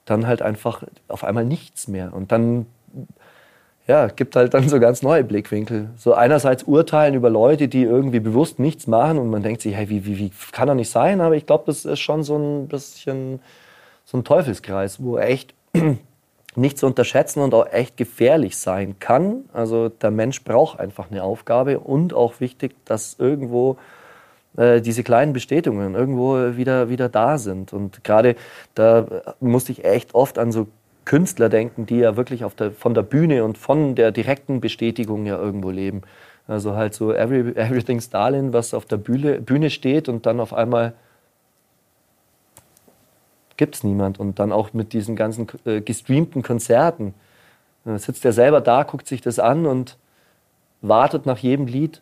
Dann 0.05 0.27
halt 0.27 0.41
einfach 0.41 0.83
auf 1.07 1.23
einmal 1.23 1.45
nichts 1.45 1.87
mehr. 1.87 2.13
Und 2.13 2.31
dann 2.31 2.65
ja, 3.87 4.07
gibt 4.07 4.35
halt 4.35 4.53
dann 4.53 4.69
so 4.69 4.79
ganz 4.79 5.01
neue 5.01 5.23
Blickwinkel. 5.23 5.89
So 5.97 6.13
einerseits 6.13 6.63
urteilen 6.63 7.15
über 7.15 7.29
Leute, 7.29 7.67
die 7.67 7.83
irgendwie 7.83 8.21
bewusst 8.21 8.59
nichts 8.59 8.87
machen 8.87 9.17
und 9.17 9.29
man 9.29 9.43
denkt 9.43 9.61
sich, 9.61 9.75
hey, 9.75 9.89
wie, 9.89 10.05
wie, 10.05 10.19
wie 10.19 10.31
kann 10.51 10.67
doch 10.67 10.75
nicht 10.75 10.89
sein? 10.89 11.19
Aber 11.19 11.35
ich 11.35 11.45
glaube, 11.45 11.65
das 11.67 11.83
ist 11.83 11.99
schon 11.99 12.23
so 12.23 12.37
ein 12.37 12.67
bisschen 12.67 13.41
so 14.05 14.17
ein 14.17 14.23
Teufelskreis, 14.23 15.03
wo 15.03 15.17
echt 15.17 15.53
nicht 16.55 16.77
zu 16.77 16.85
unterschätzen 16.85 17.41
und 17.41 17.53
auch 17.53 17.71
echt 17.71 17.97
gefährlich 17.97 18.57
sein 18.57 18.99
kann. 18.99 19.45
Also 19.51 19.89
der 19.89 20.11
Mensch 20.11 20.43
braucht 20.43 20.79
einfach 20.79 21.11
eine 21.11 21.23
Aufgabe 21.23 21.79
und 21.79 22.13
auch 22.13 22.39
wichtig, 22.39 22.75
dass 22.85 23.17
irgendwo 23.19 23.77
äh, 24.57 24.81
diese 24.81 25.03
kleinen 25.03 25.33
Bestätigungen 25.33 25.95
irgendwo 25.95 26.55
wieder, 26.57 26.89
wieder 26.89 27.09
da 27.09 27.37
sind. 27.37 27.73
Und 27.73 28.03
gerade 28.03 28.35
da 28.75 29.05
musste 29.39 29.71
ich 29.71 29.83
echt 29.83 30.13
oft 30.13 30.37
an 30.37 30.51
so 30.51 30.67
Künstler 31.05 31.49
denken, 31.49 31.85
die 31.85 31.97
ja 31.97 32.15
wirklich 32.15 32.43
der, 32.57 32.71
von 32.71 32.93
der 32.93 33.01
Bühne 33.01 33.43
und 33.43 33.57
von 33.57 33.95
der 33.95 34.11
direkten 34.11 34.61
Bestätigung 34.61 35.25
ja 35.25 35.37
irgendwo 35.37 35.69
leben. 35.69 36.01
Also 36.47 36.75
halt 36.75 36.93
so 36.93 37.13
Every, 37.13 37.51
Everything 37.55 37.99
Stalin, 37.99 38.53
was 38.53 38.73
auf 38.73 38.85
der 38.85 38.97
Bühne, 38.97 39.41
Bühne 39.41 39.69
steht 39.69 40.09
und 40.09 40.25
dann 40.25 40.39
auf 40.39 40.53
einmal 40.53 40.93
gibt 43.57 43.75
es 43.75 43.83
niemand. 43.83 44.19
Und 44.19 44.39
dann 44.39 44.51
auch 44.51 44.73
mit 44.73 44.93
diesen 44.93 45.15
ganzen 45.15 45.47
äh, 45.65 45.81
gestreamten 45.81 46.41
Konzerten. 46.43 47.13
Da 47.85 47.97
sitzt 47.97 48.23
er 48.23 48.33
selber 48.33 48.61
da, 48.61 48.83
guckt 48.83 49.07
sich 49.07 49.21
das 49.21 49.39
an 49.39 49.65
und 49.65 49.97
wartet 50.81 51.25
nach 51.25 51.37
jedem 51.37 51.67
Lied 51.67 52.01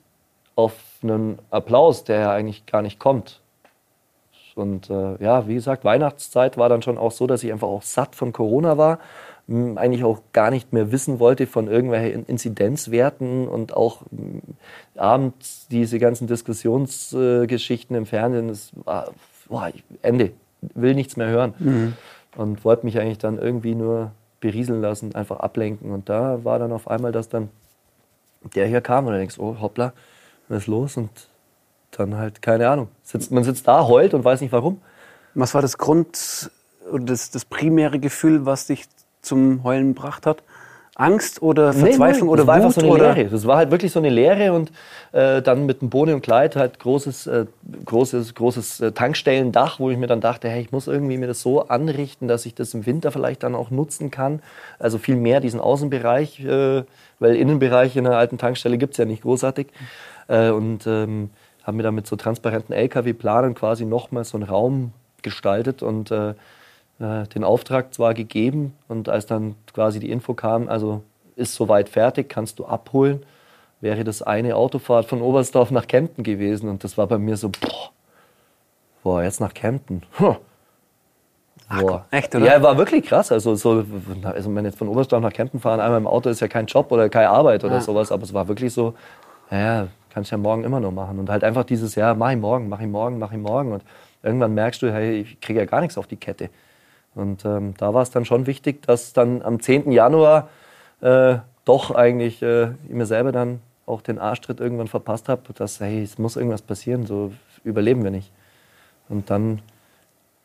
auf 0.55 0.73
einen 1.03 1.39
Applaus, 1.49 2.03
der 2.03 2.19
ja 2.19 2.31
eigentlich 2.31 2.65
gar 2.65 2.81
nicht 2.81 2.99
kommt. 2.99 3.41
Und 4.55 4.89
äh, 4.89 5.21
ja, 5.23 5.47
wie 5.47 5.55
gesagt, 5.55 5.85
Weihnachtszeit 5.85 6.57
war 6.57 6.69
dann 6.69 6.81
schon 6.81 6.97
auch 6.97 7.11
so, 7.11 7.25
dass 7.25 7.43
ich 7.43 7.51
einfach 7.51 7.67
auch 7.67 7.83
satt 7.83 8.15
von 8.15 8.33
Corona 8.33 8.77
war, 8.77 8.99
eigentlich 9.47 10.03
auch 10.03 10.21
gar 10.33 10.51
nicht 10.51 10.71
mehr 10.71 10.91
wissen 10.91 11.19
wollte 11.19 11.47
von 11.47 11.67
irgendwelchen 11.67 12.25
Inzidenzwerten 12.25 13.47
und 13.47 13.75
auch 13.75 14.01
abends 14.95 15.67
diese 15.69 15.99
ganzen 15.99 16.27
Diskussionsgeschichten 16.27 17.95
äh, 17.95 17.99
im 17.99 18.05
Fernsehen, 18.05 18.47
das 18.47 18.71
war 18.85 19.11
boah, 19.51 19.71
Ende, 20.01 20.31
will 20.61 20.95
nichts 20.95 21.17
mehr 21.17 21.27
hören. 21.27 21.53
Mhm. 21.59 21.93
Und 22.37 22.63
wollte 22.63 22.85
mich 22.85 22.97
eigentlich 22.97 23.17
dann 23.17 23.37
irgendwie 23.37 23.75
nur 23.75 24.11
berieseln 24.39 24.81
lassen, 24.81 25.13
einfach 25.15 25.41
ablenken. 25.41 25.91
Und 25.91 26.07
da 26.07 26.45
war 26.45 26.59
dann 26.59 26.71
auf 26.71 26.87
einmal, 26.87 27.11
dass 27.11 27.27
dann 27.27 27.49
der 28.55 28.67
hier 28.67 28.79
kam 28.79 29.05
und 29.05 29.11
du 29.11 29.19
denkst, 29.19 29.37
oh 29.37 29.57
hoppla, 29.59 29.91
was 30.51 30.63
ist 30.63 30.67
los? 30.67 30.97
Und 30.97 31.09
dann 31.91 32.17
halt, 32.17 32.41
keine 32.41 32.69
Ahnung. 32.69 32.89
Sitzt, 33.03 33.31
man 33.31 33.43
sitzt 33.43 33.67
da, 33.67 33.87
heult 33.87 34.13
und 34.13 34.23
weiß 34.23 34.41
nicht 34.41 34.51
warum. 34.51 34.81
Was 35.33 35.53
war 35.53 35.61
das 35.61 35.77
Grund 35.77 36.51
oder 36.91 37.05
das, 37.05 37.31
das 37.31 37.45
primäre 37.45 37.99
Gefühl, 37.99 38.45
was 38.45 38.67
dich 38.67 38.85
zum 39.21 39.63
Heulen 39.63 39.93
gebracht 39.93 40.25
hat? 40.25 40.43
Angst 40.95 41.41
oder 41.41 41.71
Verzweiflung 41.71 42.13
nee, 42.13 42.25
nee, 42.25 42.31
oder 42.31 42.37
das 42.37 42.47
war 42.47 42.55
einfach 42.55 42.71
so 42.71 42.81
eine 42.81 42.89
oder? 42.89 43.13
Leere. 43.13 43.29
Das 43.29 43.47
war 43.47 43.57
halt 43.57 43.71
wirklich 43.71 43.93
so 43.93 43.99
eine 43.99 44.09
Leere 44.09 44.51
und 44.51 44.71
äh, 45.13 45.41
dann 45.41 45.65
mit 45.65 45.81
dem 45.81 45.89
Bohne 45.89 46.13
und 46.13 46.21
Kleid 46.21 46.57
halt 46.57 46.79
großes, 46.79 47.27
äh, 47.27 47.45
großes, 47.85 48.35
großes 48.35 48.81
äh, 48.81 48.91
Tankstellendach, 48.91 49.79
wo 49.79 49.89
ich 49.89 49.97
mir 49.97 50.07
dann 50.07 50.19
dachte, 50.19 50.49
hey, 50.49 50.61
ich 50.61 50.71
muss 50.71 50.87
irgendwie 50.87 51.17
mir 51.17 51.27
das 51.27 51.41
so 51.41 51.67
anrichten, 51.69 52.27
dass 52.27 52.45
ich 52.45 52.55
das 52.55 52.73
im 52.73 52.85
Winter 52.85 53.11
vielleicht 53.11 53.43
dann 53.43 53.55
auch 53.55 53.71
nutzen 53.71 54.11
kann. 54.11 54.41
Also 54.79 54.97
viel 54.97 55.15
mehr 55.15 55.39
diesen 55.39 55.61
Außenbereich, 55.61 56.43
äh, 56.43 56.83
weil 57.19 57.35
Innenbereich 57.37 57.95
in 57.95 58.05
einer 58.05 58.17
alten 58.17 58.37
Tankstelle 58.37 58.77
gibt 58.77 58.93
es 58.93 58.97
ja 58.97 59.05
nicht 59.05 59.23
großartig. 59.23 59.67
Äh, 59.67 59.71
und 60.27 60.85
ähm, 60.87 61.29
habe 61.63 61.77
mir 61.77 61.83
dann 61.83 61.95
mit 61.95 62.07
so 62.07 62.15
transparenten 62.15 62.73
LKW-Planern 62.73 63.55
quasi 63.55 63.85
nochmal 63.85 64.23
so 64.23 64.37
einen 64.37 64.47
Raum 64.47 64.93
gestaltet 65.21 65.83
und 65.83 66.11
äh, 66.11 66.33
äh, 66.99 67.27
den 67.27 67.43
Auftrag 67.43 67.93
zwar 67.93 68.13
gegeben 68.13 68.73
und 68.87 69.09
als 69.09 69.25
dann 69.25 69.55
quasi 69.73 69.99
die 69.99 70.11
Info 70.11 70.33
kam, 70.33 70.67
also 70.67 71.03
ist 71.35 71.55
soweit 71.55 71.89
fertig, 71.89 72.29
kannst 72.29 72.59
du 72.59 72.65
abholen, 72.65 73.23
wäre 73.79 74.03
das 74.03 74.21
eine 74.21 74.55
Autofahrt 74.55 75.05
von 75.05 75.21
Oberstdorf 75.21 75.71
nach 75.71 75.87
Kempten 75.87 76.23
gewesen 76.23 76.69
und 76.69 76.83
das 76.83 76.97
war 76.97 77.07
bei 77.07 77.17
mir 77.17 77.37
so, 77.37 77.49
boah, 77.49 77.91
boah 79.03 79.23
jetzt 79.23 79.39
nach 79.39 79.53
Kempten. 79.53 80.03
Huh. 80.19 80.35
Boah. 81.79 82.05
Ach, 82.09 82.17
echt, 82.17 82.35
oder? 82.35 82.45
Ja, 82.45 82.61
war 82.61 82.77
wirklich 82.77 83.05
krass. 83.05 83.31
Also, 83.31 83.55
so, 83.55 83.85
also 84.23 84.55
wenn 84.55 84.65
jetzt 84.65 84.77
von 84.77 84.89
Oberstdorf 84.89 85.21
nach 85.21 85.31
Kempten 85.31 85.61
fahren, 85.61 85.79
einmal 85.79 85.99
im 85.99 86.07
Auto 86.07 86.29
ist 86.29 86.41
ja 86.41 86.49
kein 86.49 86.65
Job 86.65 86.91
oder 86.91 87.07
keine 87.07 87.29
Arbeit 87.29 87.63
oder 87.63 87.75
ja. 87.75 87.81
sowas, 87.81 88.11
aber 88.11 88.23
es 88.23 88.33
war 88.33 88.47
wirklich 88.49 88.73
so, 88.73 88.93
naja, 89.49 89.87
kann 90.11 90.23
ich 90.23 90.31
ja 90.31 90.37
morgen 90.37 90.63
immer 90.63 90.79
noch 90.79 90.91
machen. 90.91 91.19
Und 91.19 91.29
halt 91.29 91.43
einfach 91.43 91.63
dieses 91.63 91.95
Jahr, 91.95 92.15
mach 92.15 92.31
ich 92.31 92.37
morgen, 92.37 92.69
mach 92.69 92.81
ich 92.81 92.87
morgen, 92.87 93.17
mach 93.17 93.31
ich 93.31 93.39
morgen. 93.39 93.71
Und 93.71 93.83
irgendwann 94.23 94.53
merkst 94.53 94.81
du, 94.81 94.91
hey, 94.91 95.21
ich 95.21 95.39
kriege 95.41 95.59
ja 95.59 95.65
gar 95.65 95.81
nichts 95.81 95.97
auf 95.97 96.07
die 96.07 96.17
Kette. 96.17 96.49
Und 97.15 97.43
ähm, 97.45 97.73
da 97.77 97.93
war 97.93 98.01
es 98.01 98.11
dann 98.11 98.25
schon 98.25 98.47
wichtig, 98.47 98.81
dass 98.83 99.13
dann 99.13 99.41
am 99.41 99.59
10. 99.59 99.91
Januar 99.91 100.49
äh, 101.01 101.37
doch 101.65 101.91
eigentlich 101.91 102.41
äh, 102.41 102.69
mir 102.87 103.05
selber 103.05 103.31
dann 103.31 103.59
auch 103.85 104.01
den 104.01 104.19
Arschtritt 104.19 104.59
irgendwann 104.59 104.87
verpasst 104.87 105.27
habe, 105.27 105.53
dass, 105.53 105.79
hey, 105.79 106.03
es 106.03 106.17
muss 106.17 106.35
irgendwas 106.35 106.61
passieren, 106.61 107.05
so 107.05 107.33
überleben 107.63 108.03
wir 108.03 108.11
nicht. 108.11 108.31
Und 109.09 109.29
dann 109.29 109.61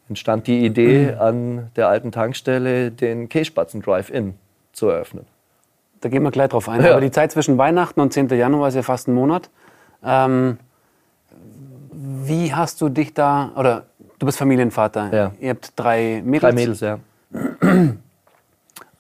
entstand 0.09 0.47
die 0.47 0.65
Idee, 0.65 1.15
an 1.19 1.71
der 1.77 1.89
alten 1.89 2.13
Tankstelle 2.13 2.91
den 2.91 3.29
Käsespatzen 3.29 3.83
Drive-In 3.83 4.35
zu 4.73 4.89
eröffnen. 4.89 5.27
Da 6.01 6.09
gehen 6.09 6.23
wir 6.23 6.31
gleich 6.31 6.49
drauf 6.51 6.69
ein. 6.69 6.83
Ja. 6.83 6.93
Aber 6.93 7.01
die 7.01 7.11
Zeit 7.11 7.33
zwischen 7.33 7.59
Weihnachten 7.59 8.01
und 8.01 8.13
10. 8.13 8.29
Januar 8.29 8.69
ist 8.69 8.75
ja 8.75 8.83
fast 8.83 9.09
ein 9.09 9.15
Monat. 9.15 9.51
Ähm, 10.05 10.59
wie 11.93 12.55
hast 12.55 12.81
du 12.81 12.89
dich 12.89 13.15
da, 13.15 13.53
oder 13.57 13.87
du 14.19 14.27
bist 14.27 14.39
Familienvater, 14.39 15.13
ja. 15.13 15.33
ihr 15.41 15.51
habt 15.51 15.73
drei 15.77 16.23
Mädels. 16.25 16.43
Drei 16.43 16.53
Mädels, 16.53 16.81
ja. 16.81 16.99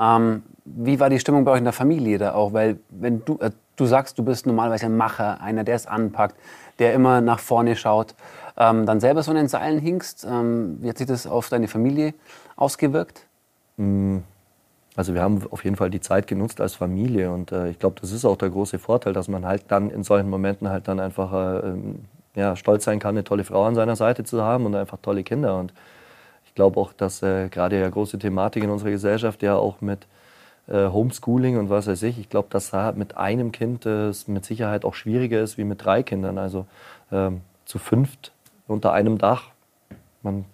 ähm, 0.01 0.43
wie 0.65 0.99
war 0.99 1.11
die 1.11 1.21
Stimmung 1.21 1.45
bei 1.45 1.53
euch 1.53 1.59
in 1.59 1.65
der 1.65 1.73
Familie 1.73 2.19
da 2.19 2.35
auch? 2.35 2.53
Weil 2.53 2.79
wenn 2.91 3.25
du, 3.25 3.39
äh, 3.39 3.51
du 3.77 3.87
sagst, 3.87 4.19
du 4.19 4.25
bist 4.25 4.47
normalerweise 4.47 4.87
ein 4.87 4.97
Macher, 4.97 5.41
einer, 5.41 5.65
der 5.65 5.77
es 5.77 5.87
anpackt, 5.87 6.35
der 6.79 6.93
immer 6.95 7.21
nach 7.21 7.39
vorne 7.39 7.77
schaut, 7.77 8.15
ähm, 8.57 8.87
dann 8.87 9.01
selber 9.01 9.23
so 9.23 9.31
in 9.31 9.37
den 9.37 9.49
Seilen 9.49 9.79
hinkst. 9.79 10.27
Ähm, 10.29 10.79
wie 10.81 10.89
hat 10.89 10.99
sich 10.99 11.07
das 11.07 11.27
auf 11.27 11.49
deine 11.49 11.69
Familie 11.69 12.15
ausgewirkt? 12.57 13.27
Mm, 13.77 14.19
also 14.97 15.13
wir 15.13 15.23
haben 15.23 15.43
auf 15.51 15.63
jeden 15.63 15.77
Fall 15.77 15.91
die 15.91 16.01
Zeit 16.01 16.27
genutzt 16.27 16.61
als 16.61 16.75
Familie 16.75 17.31
und 17.31 17.53
äh, 17.53 17.69
ich 17.69 17.79
glaube, 17.79 17.97
das 18.01 18.13
ist 18.13 18.25
auch 18.25 18.37
der 18.37 18.49
große 18.49 18.79
Vorteil, 18.79 19.13
dass 19.13 19.29
man 19.29 19.45
halt 19.45 19.65
dann 19.69 19.91
in 19.91 20.03
solchen 20.03 20.31
Momenten 20.31 20.71
halt 20.71 20.89
dann 20.89 21.01
einfach 21.01 21.33
äh, 21.33 21.69
ähm, 21.69 22.07
ja, 22.35 22.57
stolz 22.57 22.85
sein 22.85 22.99
kann, 22.99 23.11
eine 23.11 23.25
tolle 23.25 23.45
Frau 23.45 23.65
an 23.65 23.75
seiner 23.75 23.95
Seite 23.95 24.25
zu 24.25 24.43
haben 24.43 24.65
und 24.65 24.75
einfach 24.75 24.99
tolle 25.03 25.23
Kinder. 25.23 25.59
Und 25.59 25.73
ich 26.47 26.55
glaube 26.55 26.81
auch, 26.81 26.95
dass 26.95 27.23
äh, 27.23 27.49
gerade 27.49 27.79
ja 27.79 27.89
große 27.89 28.19
Thematik 28.19 28.65
in 28.65 28.71
unserer 28.71 28.91
Gesellschaft 28.91 29.43
ja 29.43 29.57
auch 29.57 29.83
mit 29.83 30.07
äh, 30.69 30.89
Homeschooling 30.89 31.59
und 31.59 31.69
was 31.69 31.87
weiß 31.87 32.03
ich, 32.05 32.19
ich 32.19 32.31
glaube, 32.31 32.49
dass 32.51 32.71
da 32.71 32.93
mit 32.93 33.19
einem 33.19 33.53
Kind 33.53 33.85
es 33.85 34.29
mit 34.29 34.47
Sicherheit 34.47 34.87
auch 34.87 34.95
schwieriger 34.95 35.43
ist 35.43 35.59
wie 35.59 35.65
mit 35.65 35.85
drei 35.85 36.03
Kindern. 36.03 36.39
Also 36.39 36.67
ähm, 37.13 37.43
zu 37.67 37.79
fünft 37.79 38.33
unter 38.67 38.93
einem 38.93 39.19
Dach. 39.19 39.51
Man 40.23 40.47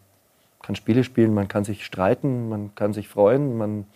kann 0.62 0.74
Spiele 0.74 1.04
spielen, 1.04 1.32
man 1.32 1.48
kann 1.48 1.64
sich 1.64 1.84
streiten, 1.84 2.48
man 2.48 2.74
kann 2.74 2.92
sich 2.92 3.08
freuen, 3.08 3.56
man 3.56 3.86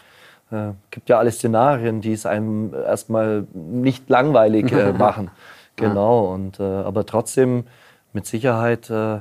äh, 0.50 0.72
gibt 0.90 1.08
ja 1.08 1.18
alle 1.18 1.30
Szenarien, 1.30 2.00
die 2.00 2.12
es 2.12 2.26
einem 2.26 2.72
erstmal 2.74 3.46
nicht 3.54 4.08
langweilig 4.08 4.72
äh, 4.72 4.92
machen. 4.98 5.30
genau, 5.76 6.32
und, 6.32 6.60
äh, 6.60 6.62
aber 6.62 7.06
trotzdem 7.06 7.64
mit 8.12 8.26
Sicherheit, 8.26 8.90
äh, 8.90 9.20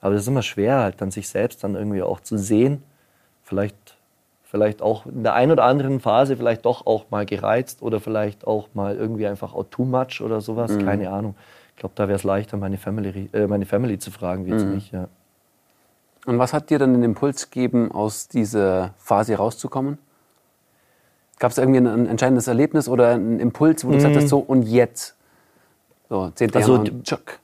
aber 0.00 0.14
das 0.14 0.22
ist 0.22 0.28
immer 0.28 0.42
schwer, 0.42 0.80
halt 0.80 1.00
dann 1.00 1.10
sich 1.10 1.28
selbst 1.28 1.62
dann 1.62 1.74
irgendwie 1.74 2.02
auch 2.02 2.20
zu 2.20 2.36
sehen. 2.36 2.82
Vielleicht, 3.42 3.96
vielleicht 4.42 4.82
auch 4.82 5.06
in 5.06 5.22
der 5.22 5.34
einen 5.34 5.52
oder 5.52 5.64
anderen 5.64 6.00
Phase 6.00 6.36
vielleicht 6.36 6.64
doch 6.64 6.86
auch 6.86 7.10
mal 7.10 7.26
gereizt 7.26 7.82
oder 7.82 8.00
vielleicht 8.00 8.46
auch 8.46 8.68
mal 8.74 8.96
irgendwie 8.96 9.26
einfach 9.26 9.54
auch 9.54 9.64
too 9.70 9.84
much 9.84 10.20
oder 10.20 10.40
sowas, 10.40 10.72
mhm. 10.72 10.84
keine 10.84 11.10
Ahnung. 11.10 11.34
Ich 11.70 11.76
glaube, 11.76 11.94
da 11.94 12.08
wäre 12.08 12.16
es 12.16 12.24
leichter, 12.24 12.56
meine 12.56 12.78
Family, 12.78 13.28
äh, 13.32 13.46
meine 13.46 13.66
Family 13.66 13.98
zu 13.98 14.10
fragen, 14.10 14.46
wie 14.46 14.50
jetzt 14.50 14.64
mhm. 14.64 14.74
nicht. 14.74 14.92
Ja. 14.92 15.08
Und 16.26 16.38
was 16.38 16.52
hat 16.52 16.70
dir 16.70 16.78
dann 16.78 16.94
den 16.94 17.02
Impuls 17.02 17.50
gegeben, 17.50 17.92
aus 17.92 18.28
dieser 18.28 18.94
Phase 18.98 19.36
rauszukommen? 19.36 19.98
Gab 21.42 21.50
es 21.50 21.58
irgendwie 21.58 21.80
ein, 21.80 22.06
entscheidendes 22.06 22.46
Erlebnis 22.46 22.88
oder 22.88 23.08
einen 23.08 23.40
Impuls, 23.40 23.84
wo 23.84 23.88
du 23.88 23.94
mm. 23.94 23.96
gesagt 23.96 24.14
hast, 24.14 24.22
mhm. 24.22 24.28
so 24.28 24.38
und 24.38 24.62
jetzt? 24.62 25.16
So, 26.08 26.30
10. 26.32 26.54
Also, 26.54 26.76
Januar 26.76 27.02
tschuck. 27.02 27.40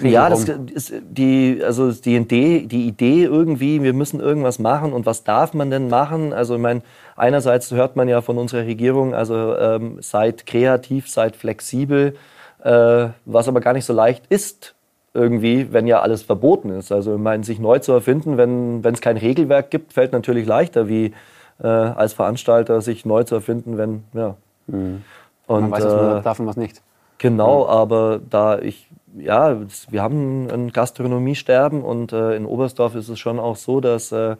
Ja, 0.00 0.28
das 0.28 0.48
ist 0.48 0.92
die, 1.00 1.62
also 1.64 1.92
die 1.92 2.16
Idee, 2.16 2.66
die 2.66 2.88
Idee 2.88 3.22
irgendwie, 3.22 3.84
wir 3.84 3.92
müssen 3.92 4.18
irgendwas 4.18 4.58
machen 4.58 4.92
und 4.92 5.06
was 5.06 5.22
darf 5.22 5.54
man 5.54 5.70
denn 5.70 5.88
machen? 5.88 6.32
Also 6.32 6.56
ich 6.56 6.60
meine, 6.60 6.82
einerseits 7.14 7.70
hört 7.70 7.94
man 7.94 8.08
ja 8.08 8.20
von 8.20 8.36
unserer 8.36 8.66
Regierung, 8.66 9.14
also 9.14 9.56
ähm, 9.56 9.98
seid 10.00 10.44
kreativ, 10.44 11.08
seid 11.08 11.36
flexibel, 11.36 12.16
äh, 12.64 13.06
was 13.26 13.46
aber 13.46 13.60
gar 13.60 13.74
nicht 13.74 13.84
so 13.84 13.92
leicht 13.92 14.26
ist 14.28 14.74
irgendwie, 15.12 15.72
wenn 15.72 15.86
ja 15.86 16.00
alles 16.00 16.24
verboten 16.24 16.70
ist. 16.70 16.90
Also 16.90 17.14
ich 17.14 17.20
meine, 17.20 17.44
sich 17.44 17.60
neu 17.60 17.78
zu 17.78 17.92
erfinden, 17.92 18.36
wenn 18.38 18.82
wenn 18.82 18.94
es 18.94 19.00
kein 19.00 19.18
Regelwerk 19.18 19.70
gibt, 19.70 19.92
fällt 19.92 20.10
natürlich 20.10 20.48
leichter, 20.48 20.88
wie 20.88 21.14
äh, 21.62 21.66
als 21.66 22.12
Veranstalter 22.12 22.80
sich 22.80 23.04
neu 23.04 23.24
zu 23.24 23.36
erfinden, 23.36 23.78
wenn 23.78 24.04
ja. 24.12 24.36
man 24.66 25.04
Und, 25.46 25.70
weiß, 25.70 25.84
was 25.84 25.94
man 25.94 26.18
äh, 26.18 26.22
darf 26.22 26.40
und 26.40 26.46
was 26.46 26.56
nicht. 26.56 26.82
Genau, 27.18 27.66
aber 27.66 28.20
da 28.28 28.58
ich, 28.58 28.88
ja, 29.16 29.56
wir 29.88 30.02
haben 30.02 30.50
ein 30.50 30.72
Gastronomiesterben 30.72 31.82
und 31.82 32.12
äh, 32.12 32.36
in 32.36 32.44
Oberstdorf 32.44 32.94
ist 32.94 33.08
es 33.08 33.18
schon 33.18 33.38
auch 33.38 33.56
so, 33.56 33.80
dass, 33.80 34.12
äh, 34.12 34.36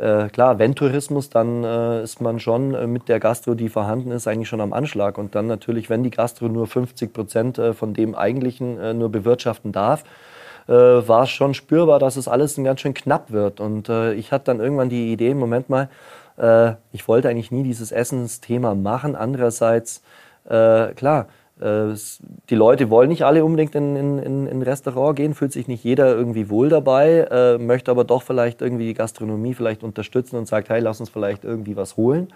äh, 0.00 0.28
klar, 0.28 0.58
wenn 0.58 0.74
Tourismus, 0.74 1.28
dann 1.28 1.62
äh, 1.62 2.02
ist 2.02 2.20
man 2.20 2.40
schon 2.40 2.74
äh, 2.74 2.86
mit 2.86 3.08
der 3.08 3.20
Gastro, 3.20 3.54
die 3.54 3.68
vorhanden 3.68 4.10
ist, 4.12 4.26
eigentlich 4.26 4.48
schon 4.48 4.62
am 4.62 4.72
Anschlag. 4.72 5.18
Und 5.18 5.34
dann 5.34 5.46
natürlich, 5.46 5.90
wenn 5.90 6.02
die 6.02 6.10
Gastro 6.10 6.48
nur 6.48 6.66
50 6.66 7.12
Prozent 7.12 7.58
äh, 7.58 7.74
von 7.74 7.92
dem 7.92 8.14
eigentlichen 8.14 8.78
äh, 8.78 8.94
nur 8.94 9.10
bewirtschaften 9.10 9.72
darf, 9.72 10.04
war 10.66 11.24
es 11.24 11.30
schon 11.30 11.52
spürbar, 11.52 11.98
dass 11.98 12.16
es 12.16 12.28
alles 12.28 12.56
ein 12.56 12.62
ganz 12.62 12.80
schön 12.80 12.94
knapp 12.94 13.32
wird. 13.32 13.58
Und 13.58 13.88
ich 13.88 14.30
hatte 14.30 14.44
dann 14.44 14.60
irgendwann 14.60 14.88
die 14.88 15.12
Idee, 15.12 15.34
Moment 15.34 15.68
mal, 15.68 15.88
äh, 16.36 16.72
ich 16.92 17.06
wollte 17.08 17.28
eigentlich 17.28 17.50
nie 17.50 17.62
dieses 17.62 17.92
Essensthema 17.92 18.74
machen. 18.74 19.16
Andererseits, 19.16 20.02
äh, 20.44 20.92
klar, 20.94 21.26
äh, 21.60 21.94
die 22.48 22.54
Leute 22.54 22.90
wollen 22.90 23.10
nicht 23.10 23.24
alle 23.24 23.44
unbedingt 23.44 23.74
in, 23.74 23.96
in, 23.96 24.18
in 24.18 24.46
in 24.46 24.58
ein 24.58 24.62
Restaurant 24.62 25.16
gehen, 25.16 25.34
fühlt 25.34 25.52
sich 25.52 25.68
nicht 25.68 25.84
jeder 25.84 26.14
irgendwie 26.14 26.48
wohl 26.48 26.68
dabei, 26.68 27.28
äh, 27.30 27.58
möchte 27.58 27.90
aber 27.90 28.04
doch 28.04 28.22
vielleicht 28.22 28.62
irgendwie 28.62 28.86
die 28.86 28.94
Gastronomie 28.94 29.54
vielleicht 29.54 29.82
unterstützen 29.82 30.36
und 30.36 30.46
sagt, 30.46 30.70
hey, 30.70 30.80
lass 30.80 31.00
uns 31.00 31.10
vielleicht 31.10 31.44
irgendwie 31.44 31.76
was 31.76 31.96
holen. 31.96 32.28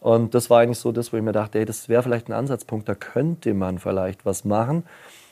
Und 0.00 0.34
das 0.34 0.48
war 0.50 0.60
eigentlich 0.60 0.78
so 0.78 0.92
das, 0.92 1.12
wo 1.12 1.16
ich 1.16 1.22
mir 1.22 1.32
dachte, 1.32 1.58
hey, 1.58 1.64
das 1.64 1.88
wäre 1.88 2.02
vielleicht 2.02 2.28
ein 2.28 2.32
Ansatzpunkt, 2.32 2.88
da 2.88 2.94
könnte 2.94 3.54
man 3.54 3.78
vielleicht 3.78 4.24
was 4.24 4.44
machen. 4.44 4.84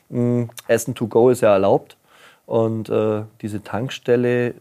Mm, 0.08 0.44
Essen 0.66 0.94
to 0.94 1.06
go 1.06 1.30
ist 1.30 1.42
ja 1.42 1.52
erlaubt. 1.52 1.96
Und 2.46 2.88
äh, 2.88 3.22
diese 3.42 3.62
Tankstelle 3.62 4.54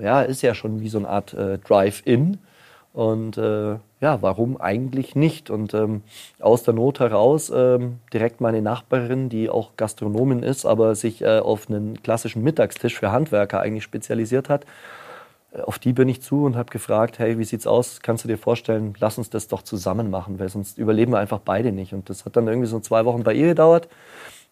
ja, 0.00 0.22
ist 0.22 0.42
ja 0.42 0.54
schon 0.54 0.80
wie 0.80 0.88
so 0.88 0.98
eine 0.98 1.08
Art 1.08 1.34
äh, 1.34 1.58
Drive-In. 1.58 2.38
Und 2.92 3.38
äh, 3.38 3.76
ja, 4.00 4.22
warum 4.22 4.60
eigentlich 4.60 5.14
nicht? 5.14 5.50
Und 5.50 5.74
ähm, 5.74 6.02
aus 6.40 6.62
der 6.62 6.74
Not 6.74 7.00
heraus 7.00 7.50
ähm, 7.54 7.98
direkt 8.12 8.40
meine 8.40 8.62
Nachbarin, 8.62 9.28
die 9.28 9.50
auch 9.50 9.76
Gastronomin 9.76 10.42
ist, 10.42 10.64
aber 10.66 10.94
sich 10.94 11.22
äh, 11.22 11.38
auf 11.38 11.68
einen 11.68 12.02
klassischen 12.02 12.42
Mittagstisch 12.42 12.98
für 12.98 13.12
Handwerker 13.12 13.60
eigentlich 13.60 13.84
spezialisiert 13.84 14.48
hat, 14.48 14.64
äh, 15.52 15.60
auf 15.60 15.78
die 15.78 15.92
bin 15.92 16.08
ich 16.08 16.22
zu 16.22 16.44
und 16.44 16.56
habe 16.56 16.70
gefragt, 16.70 17.18
hey, 17.18 17.38
wie 17.38 17.44
sieht's 17.44 17.66
aus? 17.66 18.00
Kannst 18.02 18.24
du 18.24 18.28
dir 18.28 18.38
vorstellen, 18.38 18.94
lass 18.98 19.18
uns 19.18 19.30
das 19.30 19.48
doch 19.48 19.62
zusammen 19.62 20.10
machen, 20.10 20.38
weil 20.38 20.48
sonst 20.48 20.78
überleben 20.78 21.12
wir 21.12 21.18
einfach 21.18 21.40
beide 21.40 21.72
nicht. 21.72 21.92
Und 21.92 22.10
das 22.10 22.24
hat 22.24 22.36
dann 22.36 22.48
irgendwie 22.48 22.68
so 22.68 22.80
zwei 22.80 23.04
Wochen 23.04 23.22
bei 23.22 23.34
ihr 23.34 23.48
gedauert. 23.48 23.88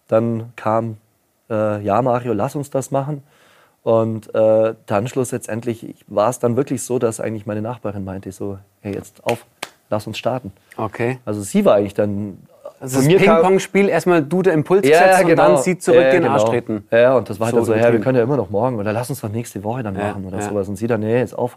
Dann 0.08 0.52
kam, 0.56 0.98
äh, 1.50 1.82
ja 1.82 2.00
Mario, 2.02 2.32
lass 2.32 2.54
uns 2.54 2.70
das 2.70 2.90
machen. 2.90 3.22
Und 3.86 4.34
äh, 4.34 4.74
dann 4.86 5.06
schluss 5.06 5.30
letztendlich 5.30 5.94
war 6.08 6.28
es 6.28 6.40
dann 6.40 6.56
wirklich 6.56 6.82
so, 6.82 6.98
dass 6.98 7.20
eigentlich 7.20 7.46
meine 7.46 7.62
Nachbarin 7.62 8.02
meinte 8.02 8.32
so, 8.32 8.58
hey, 8.80 8.92
jetzt 8.92 9.22
auf, 9.22 9.46
lass 9.90 10.08
uns 10.08 10.18
starten. 10.18 10.50
Okay. 10.76 11.20
Also 11.24 11.40
sie 11.42 11.64
war 11.64 11.76
eigentlich 11.76 11.94
dann 11.94 12.38
Also 12.80 12.98
das 12.98 13.06
Ping-Pong-Spiel, 13.06 13.88
erstmal 13.88 14.24
du 14.24 14.42
der 14.42 14.54
Impuls 14.54 14.88
ja, 14.88 15.06
ja, 15.06 15.20
und 15.20 15.28
genau. 15.28 15.54
dann 15.54 15.62
sie 15.62 15.78
zurück 15.78 16.00
ja, 16.00 16.06
in 16.08 16.14
den 16.14 16.22
genau. 16.24 16.34
Arsch 16.34 16.44
treten. 16.46 16.84
Ja, 16.90 17.16
und 17.16 17.30
das 17.30 17.38
war 17.38 17.50
So 17.50 17.58
dann 17.58 17.64
so, 17.64 17.74
ja, 17.74 17.92
wir 17.92 18.00
können 18.00 18.18
ja 18.18 18.24
immer 18.24 18.36
noch 18.36 18.50
morgen 18.50 18.76
oder 18.80 18.92
lass 18.92 19.08
uns 19.08 19.20
doch 19.20 19.28
nächste 19.28 19.62
Woche 19.62 19.84
dann 19.84 19.94
Ja, 19.94 20.08
machen 20.08 20.24
oder 20.24 20.38
ja. 20.38 20.48
sowas. 20.48 20.68
Und 20.68 20.74
sie 20.74 20.88
dann, 20.88 20.98
nee, 20.98 21.18
jetzt 21.18 21.38
auf. 21.38 21.56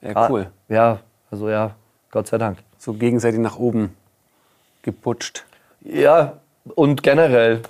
Ja, 0.00 0.30
cool. 0.30 0.46
Ah, 0.46 0.72
ja, 0.72 0.98
also 1.28 1.50
ja, 1.50 1.72
Gott 2.12 2.28
sei 2.28 2.38
Dank. 2.38 2.58
So 2.78 2.92
gegenseitig 2.92 3.40
nach 3.40 3.58
oben 3.58 3.96
geputscht. 4.82 5.44
Ja, 5.80 6.34
und 6.76 7.02
generell, 7.02 7.62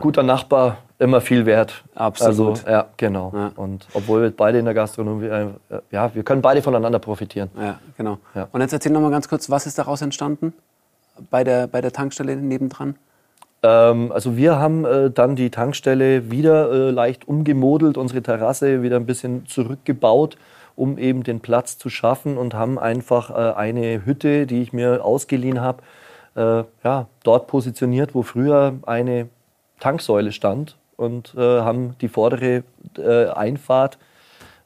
guter 0.00 0.24
Nachbar, 0.24 0.78
immer 1.00 1.20
viel 1.20 1.46
wert. 1.46 1.82
Absolut. 1.94 2.58
Also, 2.58 2.70
ja, 2.70 2.86
genau. 2.96 3.32
Ja. 3.34 3.52
Und 3.56 3.88
obwohl 3.94 4.22
wir 4.22 4.30
beide 4.30 4.58
in 4.58 4.66
der 4.66 4.74
Gastronomie, 4.74 5.26
äh, 5.26 5.46
ja, 5.90 6.14
wir 6.14 6.22
können 6.22 6.42
beide 6.42 6.62
voneinander 6.62 6.98
profitieren. 6.98 7.50
Ja, 7.58 7.80
genau. 7.96 8.18
Ja. 8.34 8.48
Und 8.52 8.60
jetzt 8.60 8.72
erzähl 8.72 8.92
noch 8.92 9.00
mal 9.00 9.10
ganz 9.10 9.28
kurz, 9.28 9.50
was 9.50 9.66
ist 9.66 9.78
daraus 9.78 10.02
entstanden? 10.02 10.52
Bei 11.30 11.42
der, 11.42 11.66
bei 11.66 11.80
der 11.80 11.92
Tankstelle 11.92 12.36
nebendran? 12.36 12.96
Ähm, 13.62 14.12
also 14.12 14.36
wir 14.36 14.58
haben 14.58 14.84
äh, 14.84 15.10
dann 15.10 15.36
die 15.36 15.50
Tankstelle 15.50 16.30
wieder 16.30 16.70
äh, 16.70 16.90
leicht 16.90 17.26
umgemodelt, 17.26 17.96
unsere 17.96 18.22
Terrasse 18.22 18.82
wieder 18.82 18.96
ein 18.96 19.06
bisschen 19.06 19.46
zurückgebaut, 19.46 20.36
um 20.76 20.98
eben 20.98 21.22
den 21.22 21.40
Platz 21.40 21.78
zu 21.78 21.88
schaffen 21.88 22.36
und 22.36 22.52
haben 22.52 22.78
einfach 22.78 23.30
äh, 23.30 23.54
eine 23.56 24.04
Hütte, 24.04 24.46
die 24.46 24.60
ich 24.60 24.74
mir 24.74 25.02
ausgeliehen 25.02 25.62
habe, 25.62 25.82
äh, 26.36 26.64
ja, 26.84 27.06
dort 27.24 27.46
positioniert, 27.46 28.14
wo 28.14 28.22
früher 28.22 28.74
eine 28.84 29.28
Tanksäule 29.78 30.32
stand 30.32 30.76
und 31.00 31.34
äh, 31.36 31.40
haben 31.40 31.96
die 32.00 32.08
vordere 32.08 32.62
äh, 32.98 33.26
Einfahrt 33.26 33.98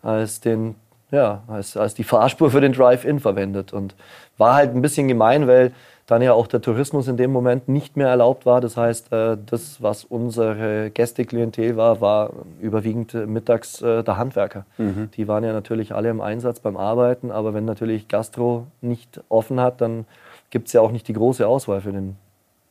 als 0.03 0.40
den 0.40 0.75
ja, 1.11 1.42
als, 1.47 1.77
als 1.77 1.94
die 1.94 2.05
Fahrspur 2.05 2.51
für 2.51 2.61
den 2.61 2.73
Drive-In 2.73 3.20
verwendet. 3.20 3.73
Und 3.73 3.94
war 4.37 4.55
halt 4.55 4.75
ein 4.75 4.83
bisschen 4.83 5.07
gemein, 5.07 5.47
weil 5.47 5.73
dann 6.07 6.20
ja 6.20 6.33
auch 6.35 6.47
der 6.47 6.61
Tourismus 6.61 7.09
in 7.09 7.16
dem 7.16 7.33
Moment 7.33 7.68
nicht 7.68 7.97
mehr 7.97 8.09
erlaubt 8.09 8.44
war. 8.44 8.61
Das 8.61 8.77
heißt, 8.77 9.12
äh, 9.12 9.38
das, 9.47 9.81
was 9.81 10.05
unsere 10.05 10.90
Gästeklientel 10.90 11.77
war, 11.77 12.01
war 12.01 12.31
überwiegend 12.61 13.14
äh, 13.14 13.27
mittags 13.27 13.81
äh, 13.81 14.03
der 14.03 14.16
Handwerker. 14.18 14.66
Die 15.16 15.29
waren 15.29 15.44
ja 15.44 15.53
natürlich 15.53 15.94
alle 15.94 16.11
im 16.11 16.20
Einsatz 16.20 16.61
beim 16.61 16.77
Arbeiten, 16.77 17.31
aber 17.31 17.55
wenn 17.55 17.64
natürlich 17.64 18.09
Gastro 18.09 18.66
nicht 18.83 19.20
offen 19.29 19.61
hat, 19.61 19.81
dann 19.81 20.05
gibt 20.51 20.66
es 20.66 20.73
ja 20.73 20.81
auch 20.81 20.90
nicht 20.90 21.09
die 21.09 21.14
große 21.14 21.47
Auswahl 21.47 21.81
für 21.81 21.92
den 21.92 22.16